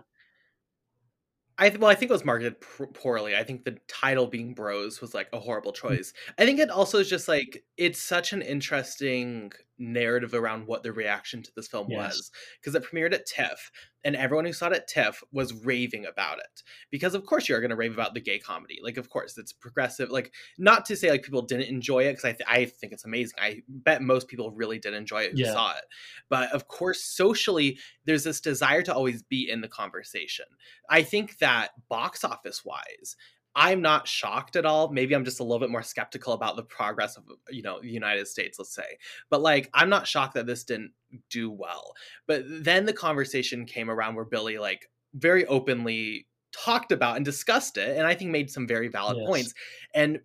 [1.59, 3.35] I th- well, I think it was marketed pr- poorly.
[3.35, 5.87] I think the title being Bros was like a horrible hmm.
[5.87, 6.13] choice.
[6.37, 10.91] I think it also is just like it's such an interesting narrative around what the
[10.91, 12.15] reaction to this film yes.
[12.15, 13.71] was because it premiered at TIFF
[14.03, 17.59] and everyone who saw it at TIFF was raving about it because of course you're
[17.59, 20.95] going to rave about the gay comedy like of course it's progressive like not to
[20.95, 24.01] say like people didn't enjoy it because I, th- I think it's amazing I bet
[24.01, 25.53] most people really did enjoy it who yeah.
[25.53, 25.83] saw it
[26.29, 30.45] but of course socially there's this desire to always be in the conversation
[30.89, 33.15] I think that box office wise
[33.59, 34.89] I'm not shocked at all.
[34.89, 37.89] Maybe I'm just a little bit more skeptical about the progress of you know the
[37.89, 38.97] United States, let's say.
[39.29, 40.91] But like, I'm not shocked that this didn't
[41.29, 41.93] do well.
[42.25, 47.77] But then the conversation came around where Billy like very openly talked about and discussed
[47.77, 49.27] it and i think made some very valid yes.
[49.27, 49.53] points
[49.93, 50.19] and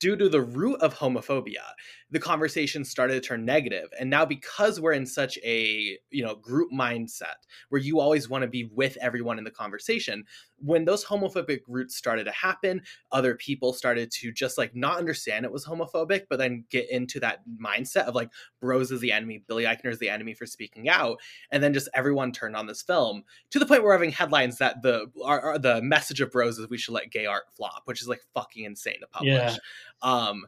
[0.00, 1.64] due to the root of homophobia
[2.10, 3.88] the conversation started to turn negative.
[3.98, 7.36] And now because we're in such a you know group mindset
[7.68, 10.24] where you always want to be with everyone in the conversation
[10.60, 12.82] when those homophobic roots started to happen
[13.12, 17.20] other people started to just like not understand it was homophobic but then get into
[17.20, 18.30] that mindset of like
[18.60, 21.18] bros is the enemy billy eichner is the enemy for speaking out.
[21.50, 24.58] And then just everyone turned on this film to the point where we're having headlines
[24.58, 27.82] that the are, are the message of bros is we should let gay art flop
[27.84, 29.28] which is like fucking insane to publish.
[29.32, 29.56] Yeah.
[30.02, 30.46] um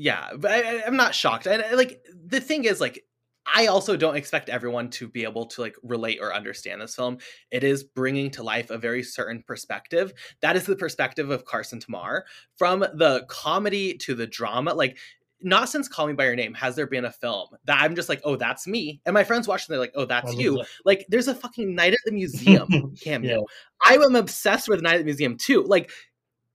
[0.00, 1.46] yeah, but I, am not shocked.
[1.46, 3.04] And uh, like the thing is, like
[3.54, 7.18] I also don't expect everyone to be able to like relate or understand this film.
[7.50, 10.14] It is bringing to life a very certain perspective.
[10.40, 12.24] That is the perspective of Carson Timar
[12.56, 14.72] from the comedy to the drama.
[14.72, 14.96] Like
[15.42, 18.08] not since Call Me by Your Name has there been a film that I'm just
[18.08, 20.58] like, oh, that's me, and my friends watch and they're like, oh, that's you.
[20.58, 20.66] That.
[20.84, 23.38] Like, there's a fucking Night at the Museum cameo.
[23.38, 23.90] Yeah.
[23.90, 25.62] I am obsessed with Night at the Museum too.
[25.62, 25.90] Like,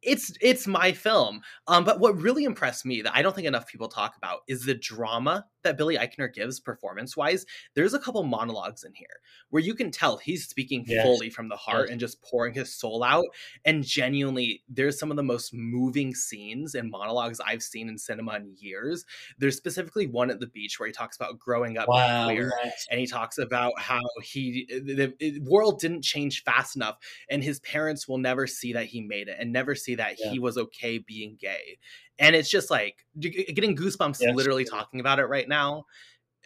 [0.05, 1.41] it's it's my film.
[1.67, 4.65] Um, but what really impressed me that I don't think enough people talk about is
[4.65, 7.45] the drama that Billy Eichner gives performance wise.
[7.75, 9.19] There's a couple monologues in here
[9.49, 11.03] where you can tell he's speaking yes.
[11.03, 11.91] fully from the heart yes.
[11.91, 13.25] and just pouring his soul out.
[13.65, 18.35] And genuinely, there's some of the most moving scenes and monologues I've seen in cinema
[18.35, 19.05] in years.
[19.37, 22.87] There's specifically one at the beach where he talks about growing up wow, queer, nice.
[22.89, 26.97] and he talks about how he the, the, world didn't change fast enough,
[27.29, 30.31] and his parents will never see that he made it and never see that yeah.
[30.31, 31.77] he was okay being gay
[32.19, 34.35] and it's just like getting goosebumps yes.
[34.35, 35.85] literally talking about it right now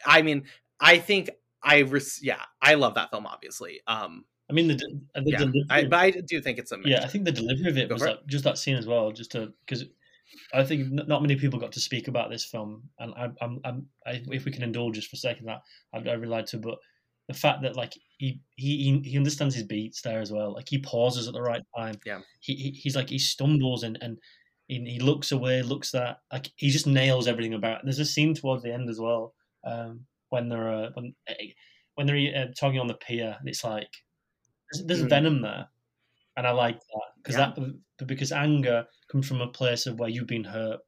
[0.06, 0.44] i mean
[0.80, 1.30] i think
[1.62, 4.74] i res- yeah i love that film obviously um I mean, the,
[5.14, 7.04] the yeah, I, but I do think it's a yeah.
[7.04, 9.30] I think the delivery of it Go was like, just that scene as well, just
[9.30, 9.84] to because
[10.52, 13.86] I think not many people got to speak about this film, and I, I'm, I'm
[14.06, 16.58] I, if we can indulge just for a second, that I'd, I'd really like to.
[16.58, 16.78] But
[17.28, 20.78] the fact that like he he he understands his beats there as well, like he
[20.78, 21.96] pauses at the right time.
[22.04, 24.18] Yeah, he, he he's like he stumbles and and
[24.70, 27.78] he, he looks away, looks that like he just nails everything about.
[27.78, 27.80] It.
[27.84, 29.34] There's a scene towards the end as well
[29.64, 31.48] um, when they're uh, when eh,
[31.96, 33.90] when they're uh, talking on the pier, and it's like
[34.70, 35.10] there's, there's mm.
[35.10, 35.66] venom there,
[36.36, 37.52] and I like that because yeah.
[37.56, 40.78] that because anger comes from a place of where you've been hurt,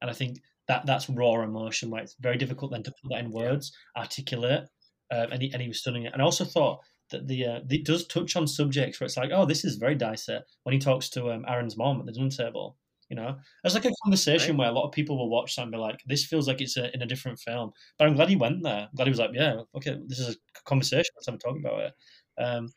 [0.00, 3.20] and I think that that's raw emotion where it's very difficult then to put that
[3.20, 4.02] in words, yeah.
[4.02, 4.64] articulate,
[5.12, 6.14] uh, and he and he was stunning it.
[6.14, 6.80] And I also thought
[7.10, 9.94] that the, uh, it does touch on subjects where it's like, oh, this is very
[9.94, 12.76] dicey when he talks to um, Aaron's mom at the dinner table
[13.08, 14.58] you know, it's like a conversation right.
[14.58, 16.76] where a lot of people will watch something and be like, "This feels like it's
[16.76, 18.88] a, in a different film." But I'm glad he went there.
[18.88, 21.10] I'm glad he was like, "Yeah, okay, this is a conversation.
[21.16, 21.92] Let's have a talk about it."
[22.38, 22.72] Um,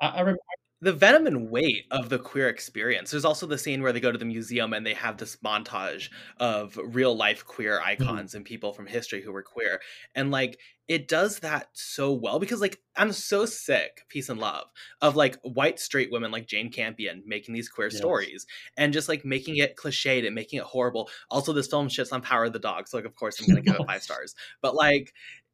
[0.00, 0.40] I, I, remember,
[0.86, 3.10] the venom and weight of the queer experience.
[3.10, 6.10] There's also the scene where they go to the museum and they have this montage
[6.38, 8.04] of real life queer mm-hmm.
[8.04, 8.36] icons mm-hmm.
[8.36, 9.80] and people from history who were queer.
[10.14, 14.68] And like it does that so well because like I'm so sick, peace and love,
[15.02, 17.96] of like white straight women like Jane Campion making these queer yes.
[17.96, 18.46] stories
[18.76, 21.10] and just like making it cliched and making it horrible.
[21.32, 23.60] Also, this film shits on Power of the Dog, so like of course I'm gonna
[23.60, 24.36] give it five stars.
[24.62, 25.12] But like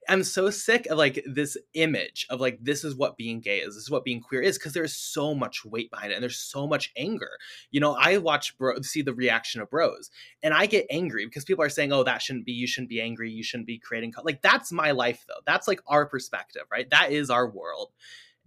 [0.09, 3.75] I'm so sick of like this image of like this is what being gay is,
[3.75, 6.39] this is what being queer is, because there's so much weight behind it and there's
[6.39, 7.31] so much anger.
[7.71, 10.11] You know, I watch bro see the reaction of bros,
[10.43, 12.53] and I get angry because people are saying, "Oh, that shouldn't be.
[12.53, 13.31] You shouldn't be angry.
[13.31, 15.41] You shouldn't be creating." Like that's my life though.
[15.47, 16.91] That's like our perspective, right?
[16.91, 17.93] That is our world,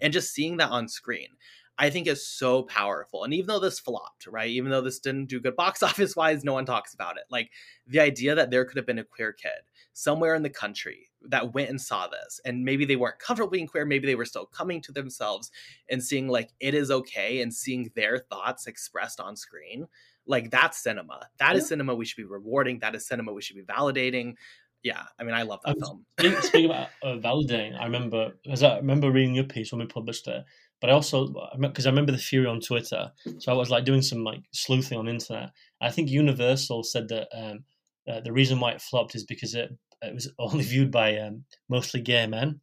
[0.01, 1.29] and just seeing that on screen.
[1.77, 3.23] I think is so powerful.
[3.23, 4.49] And even though this flopped, right?
[4.49, 7.23] Even though this didn't do good box office wise, no one talks about it.
[7.29, 7.51] Like
[7.85, 9.51] the idea that there could have been a queer kid
[9.93, 13.67] somewhere in the country that went and saw this and maybe they weren't comfortable being
[13.67, 15.51] queer maybe they were still coming to themselves
[15.89, 19.87] and seeing like it is okay and seeing their thoughts expressed on screen
[20.25, 21.57] like that's cinema That yeah.
[21.57, 24.35] is cinema we should be rewarding that is cinema we should be validating
[24.83, 26.05] yeah i mean i love that film
[26.41, 30.27] speaking about uh, validating i remember as i remember reading your piece when we published
[30.27, 30.43] it
[30.81, 34.01] but I also because I remember the fury on Twitter, so I was like doing
[34.01, 35.51] some like sleuthing on the internet.
[35.81, 37.63] I think Universal said that um,
[38.07, 39.71] uh, the reason why it flopped is because it
[40.07, 42.61] it was only viewed by um, mostly gay men,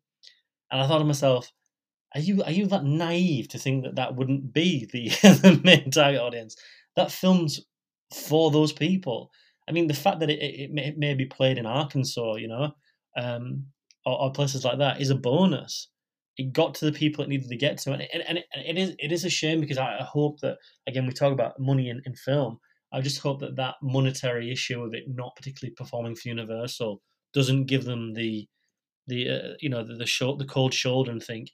[0.70, 1.50] and I thought to myself,
[2.14, 5.90] are you are you that naive to think that that wouldn't be the, the main
[5.90, 6.56] target audience?
[6.96, 7.60] That film's
[8.12, 9.30] for those people.
[9.68, 12.48] I mean, the fact that it, it, may, it may, be played in Arkansas, you
[12.48, 12.72] know,
[13.16, 13.66] um,
[14.04, 15.88] or, or, places like that, is a bonus.
[16.36, 18.78] It got to the people it needed to get to, and, it, and it, it
[18.78, 20.56] is it is a shame because I, hope that
[20.86, 22.58] again we talk about money in, in film.
[22.92, 27.00] I just hope that that monetary issue of it not particularly performing for Universal
[27.34, 28.48] doesn't give them the
[29.08, 31.50] the uh, you know the, the short the cold shoulder and think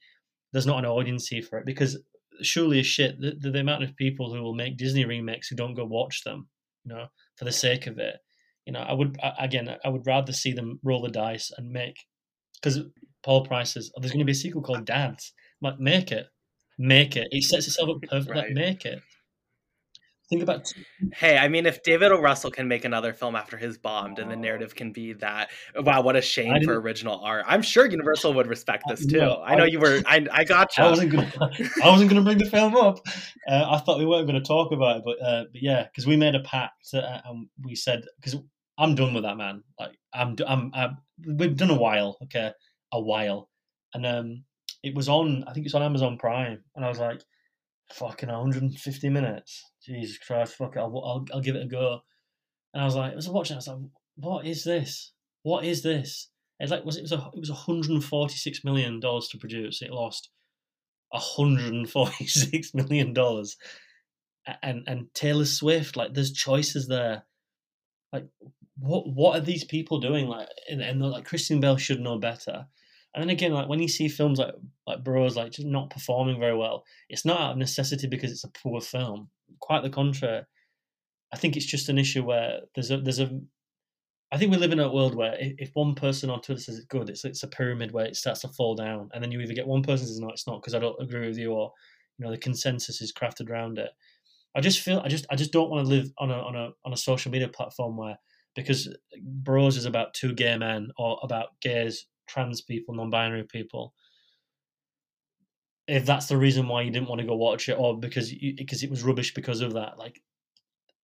[0.52, 1.98] there's not an audience here for it because
[2.42, 5.56] surely as shit the, the, the amount of people who will make Disney remakes who
[5.56, 6.48] don't go watch them,
[6.84, 7.06] you know,
[7.36, 8.18] for the sake of it.
[8.66, 11.70] You know, I would I- again, I would rather see them roll the dice and
[11.70, 11.96] make
[12.54, 12.80] because
[13.24, 15.32] Paul Price says oh, there's going to be a sequel called Dads.
[15.62, 16.26] I'm like, make it,
[16.78, 17.28] make it.
[17.30, 18.42] It sets itself up perfectly.
[18.42, 19.00] Like, make it.
[20.28, 20.70] Think about
[21.14, 22.20] Hey, I mean, if David O.
[22.20, 26.02] Russell can make another film after his bombed, and the narrative can be that, wow,
[26.02, 27.46] what a shame for original art.
[27.48, 29.16] I'm sure Universal would respect this too.
[29.18, 30.02] no, I know I- you were.
[30.06, 30.82] I I gotcha.
[30.82, 31.32] I wasn't gonna.
[31.82, 32.98] I wasn't gonna bring the film up.
[33.48, 36.16] Uh, I thought we weren't gonna talk about it, but uh, but yeah, because we
[36.16, 38.38] made a pact uh, and we said because
[38.76, 39.62] I'm done with that man.
[39.80, 40.98] Like I'm, I'm, I'm,
[41.38, 42.52] we've done a while, okay,
[42.92, 43.48] a while,
[43.94, 44.44] and um,
[44.82, 45.44] it was on.
[45.48, 47.22] I think it's on Amazon Prime, and I was like,
[47.94, 49.64] fucking 150 minutes.
[49.88, 52.00] Jesus Christ, fuck it, I'll, I'll, I'll give it a go.
[52.74, 53.78] And I was like, I was watching, I was like,
[54.16, 55.12] what is this?
[55.42, 56.28] What is this?
[56.60, 59.80] It's like was it was a it was 146 million dollars to produce.
[59.80, 60.30] It lost
[61.10, 63.56] 146 million dollars.
[64.62, 67.24] And and Taylor Swift, like there's choices there.
[68.12, 68.26] Like
[68.78, 70.26] what what are these people doing?
[70.26, 72.66] Like and, and like Christian Bale should know better.
[73.14, 74.54] And then again, like when you see films like
[74.86, 78.44] like Bros like just not performing very well, it's not out of necessity because it's
[78.44, 79.30] a poor film.
[79.60, 80.44] Quite the contrary.
[81.32, 83.30] I think it's just an issue where there's a there's a
[84.30, 86.86] I think we live in a world where if, one person on Twitter says it's
[86.86, 89.54] good, it's it's a pyramid where it starts to fall down, and then you either
[89.54, 91.72] get one person says no, it's not because I don't agree with you, or
[92.18, 93.90] you know the consensus is crafted around it.
[94.54, 96.70] I just feel I just I just don't want to live on a on a
[96.84, 98.18] on a social media platform where
[98.54, 103.94] because Bros is about two gay men or about gays, trans people, non-binary people.
[105.88, 108.54] If that's the reason why you didn't want to go watch it, or because you,
[108.54, 110.20] because it was rubbish because of that, like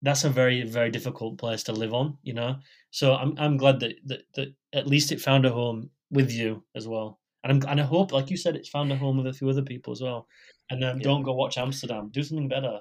[0.02, 2.56] that's a very very difficult place to live on, you know.
[2.90, 6.64] So I'm I'm glad that that, that at least it found a home with you
[6.76, 9.26] as well, and I'm and I hope, like you said, it's found a home with
[9.26, 10.28] a few other people as well.
[10.70, 11.04] And um, Yeah.
[11.04, 12.10] don't go watch Amsterdam.
[12.10, 12.80] Do something better.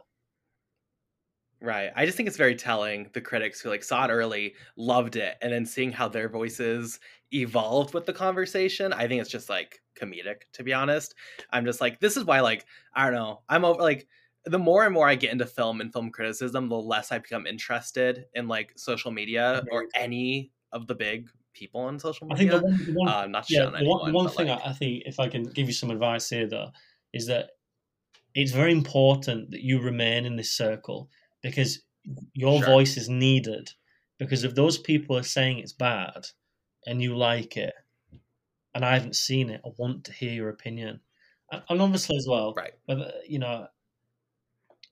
[1.64, 1.92] Right.
[1.96, 5.38] I just think it's very telling the critics who like saw it early, loved it,
[5.42, 7.00] and then seeing how their voices
[7.32, 8.92] evolved with the conversation.
[8.92, 11.16] I think it's just like comedic, to be honest.
[11.52, 13.44] I'm just like, this is why, like, I don't know.
[13.48, 14.10] I'm over like
[14.44, 17.48] the more and more I get into film and film criticism, the less I become
[17.48, 22.58] interested in like social media or any of the big people on social media.
[22.58, 24.00] I think the one, the one uh, not yeah, the anyone.
[24.00, 26.30] one, the one thing like, I, I think, if I can give you some advice
[26.30, 26.72] here, though,
[27.14, 27.52] is that
[28.36, 31.10] it's very important that you remain in this circle
[31.44, 31.84] because
[32.34, 32.68] your Sure.
[32.68, 33.72] voice is needed.
[34.20, 36.28] Because if those people are saying it's bad
[36.88, 37.74] and you like it,
[38.76, 41.02] and I haven't seen it, I want to hear your opinion.
[41.52, 42.74] And, obviously, as well, right.
[42.86, 43.68] whether uh, you know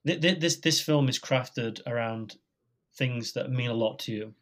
[0.06, 2.36] th- th- this this film is crafted around
[2.94, 4.34] things that mean a lot to you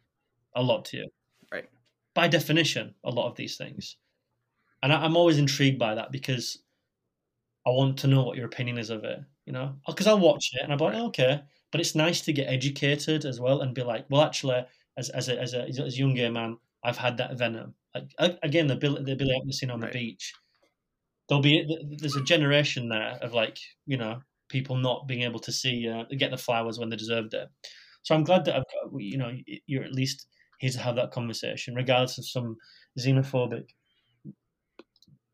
[0.55, 1.09] a lot to you
[1.51, 1.69] Right.
[2.13, 3.97] by definition a lot of these things
[4.83, 6.63] and I, i'm always intrigued by that because
[7.65, 10.49] i want to know what your opinion is of it you know because i'll watch
[10.53, 11.41] it and i'm like oh, okay
[11.71, 14.63] but it's nice to get educated as well and be like well actually
[14.97, 18.67] as, as, a, as, a, as a younger man i've had that venom like, again
[18.67, 19.91] the billy, the billy scene on Right.
[19.91, 20.33] the beach
[21.27, 21.65] there'll be
[21.99, 26.03] there's a generation there of like you know people not being able to see uh,
[26.17, 27.47] get the flowers when they deserved it.
[28.03, 29.31] So I'm glad that I've got, you know
[29.65, 30.27] you're at least
[30.59, 32.57] here to have that conversation, regardless of some
[32.99, 33.69] xenophobic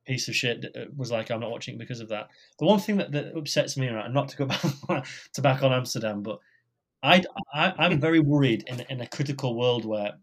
[0.07, 2.27] piece of shit that uh, was like I'm not watching it because of that.
[2.59, 4.45] The one thing that, that upsets me, right, not to go
[4.87, 6.39] back to back on Amsterdam, but
[7.03, 7.23] I,
[7.53, 10.13] I I'm very worried in in a critical world where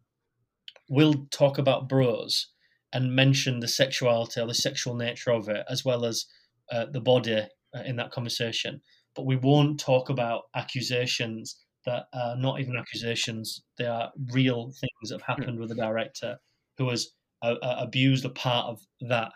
[0.89, 2.49] we'll talk about bros
[2.93, 6.27] and mention the sexuality or the sexual nature of it, as well as
[6.73, 8.81] uh, the body uh, in that conversation.
[9.15, 11.57] But we won't talk about accusations
[11.87, 16.39] that are not even accusations; they are real things that have happened with a director
[16.79, 17.11] who has
[17.43, 19.33] uh, uh, abused a part of that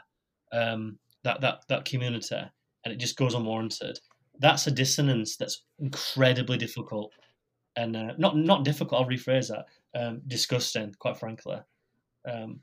[0.53, 3.99] um, that that that community, and it just goes unwarranted.
[4.41, 7.13] That's a dissonance that's incredibly difficult,
[7.77, 9.03] and uh, not not difficult.
[9.03, 9.67] I'll rephrase that.
[9.99, 11.57] Um, disgusting, quite frankly.
[12.31, 12.61] Um,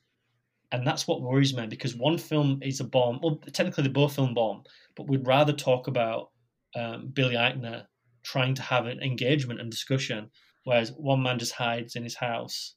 [0.72, 3.20] and that's what worries me because one film is a bomb.
[3.22, 4.64] Well, technically they're both film bomb,
[4.96, 6.32] but we'd rather talk about
[6.76, 7.86] um, Billy Eichner
[8.24, 10.30] trying to have an engagement and discussion,
[10.64, 12.76] whereas one man just hides in his house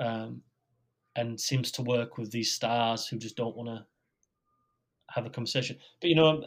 [0.00, 0.42] um,
[1.16, 3.86] and seems to work with these stars who just don't want to
[5.14, 5.76] have a conversation.
[6.00, 6.44] But you know,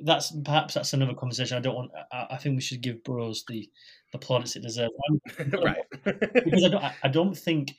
[0.00, 1.56] that's perhaps that's another conversation.
[1.56, 1.90] I don't want.
[2.12, 3.68] I, I think we should give Bros the
[4.12, 4.92] the plaudits it deserves.
[5.52, 5.84] Right.
[6.04, 7.74] because I don't, I- I don't think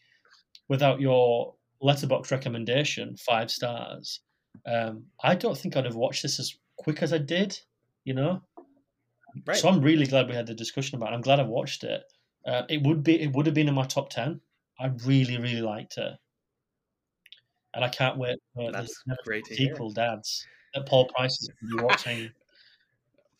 [0.67, 4.21] without your Letterboxd recommendation, five stars,
[4.65, 7.57] um, I don't think I'd have watched this as quick as I did.
[8.03, 8.41] You know,
[9.47, 9.57] right.
[9.57, 11.11] so I'm really glad we had the discussion about.
[11.11, 11.15] it.
[11.15, 12.03] I'm glad I watched it.
[12.45, 14.39] Uh, it would be, it would have been in my top ten.
[14.79, 16.13] I really, really liked it,
[17.76, 21.72] and I can't wait for That's the great sequel, Dads, that Paul Price is going
[21.72, 22.31] to be watching.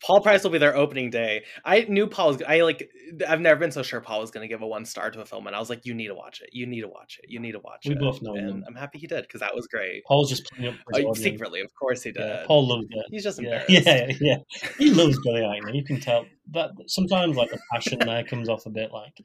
[0.04, 1.42] Paul Price will be there opening day.
[1.64, 2.42] I knew Paul was.
[2.46, 2.88] I like.
[3.26, 5.24] I've never been so sure Paul was going to give a one star to a
[5.24, 6.50] film, and I was like, "You need to watch it.
[6.52, 7.30] You need to watch it.
[7.30, 8.64] You need to watch We it." We both know and him.
[8.68, 10.04] I'm happy he did because that was great.
[10.04, 12.20] Paul's just playing up Uh, secretly, of course, he did.
[12.20, 13.06] Yeah, Paul loves it.
[13.10, 14.20] He's just Yeah, embarrassed.
[14.20, 14.36] yeah, yeah.
[14.78, 15.74] He loves Billy Eichner.
[15.74, 16.26] You can tell.
[16.46, 18.92] But sometimes, like the passion there comes off a bit.
[18.92, 19.16] Like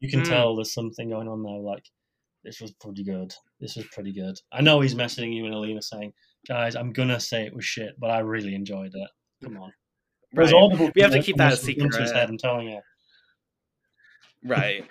[0.00, 0.28] you can Mm.
[0.28, 1.60] tell there's something going on there.
[1.60, 1.84] Like
[2.46, 3.34] this was pretty good.
[3.60, 4.38] This was pretty good.
[4.52, 6.12] I know he's messaging you and Alina saying,
[6.46, 9.10] "Guys, I'm gonna say it was shit, but I really enjoyed it.
[9.44, 9.72] Come on."
[10.32, 10.52] Right.
[10.52, 12.20] audible We have to keep that a from the gun to his secret.
[12.20, 12.80] head, I'm telling you.
[14.44, 14.84] right.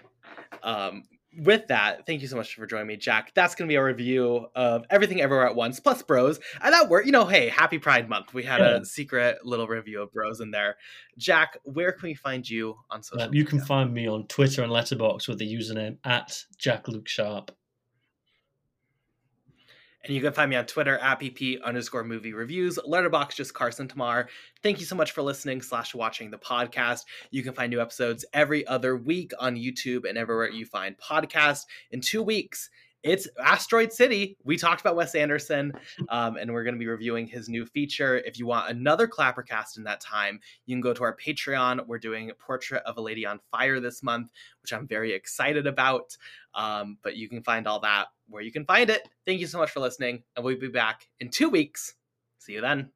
[0.64, 1.04] Um,
[1.40, 3.32] with that, thank you so much for joining me, Jack.
[3.36, 6.40] That's going to be a review of Everything Everywhere at Once plus Bros.
[6.62, 7.06] And that worked.
[7.06, 8.34] You know, hey, happy Pride Month.
[8.34, 8.78] We had Yeah.
[8.78, 10.78] a secret little review of Bros in there.
[11.18, 13.28] Jack, where can we find you on social?
[13.28, 17.52] Uh, you can find me on Twitter and Letterboxd with the username at Jak-Luke Sharp.
[20.06, 23.88] And you can find me on Twitter at pp underscore movie reviews, Letterboxd just Carson
[23.88, 24.30] Timar.
[24.62, 27.06] Thank you so much for listening slash watching the podcast.
[27.32, 31.66] You can find new episodes every other week on YouTube and everywhere you find podcasts.
[31.90, 32.70] In two weeks,
[33.06, 34.36] it's Asteroid City.
[34.44, 35.72] We talked about Wes Anderson,
[36.10, 38.18] um, and we're going to be reviewing his new feature.
[38.18, 41.86] If you want another Clappercast in that time, you can go to our Patreon.
[41.86, 44.32] We're doing Portrait of a Lady on Fire this month,
[44.64, 46.18] which I'm very excited about.
[46.56, 49.08] Um, but you can find all that where you can find it.
[49.24, 51.94] Thank you so much for listening, and we'll be back in two weeks.
[52.40, 52.96] See you then.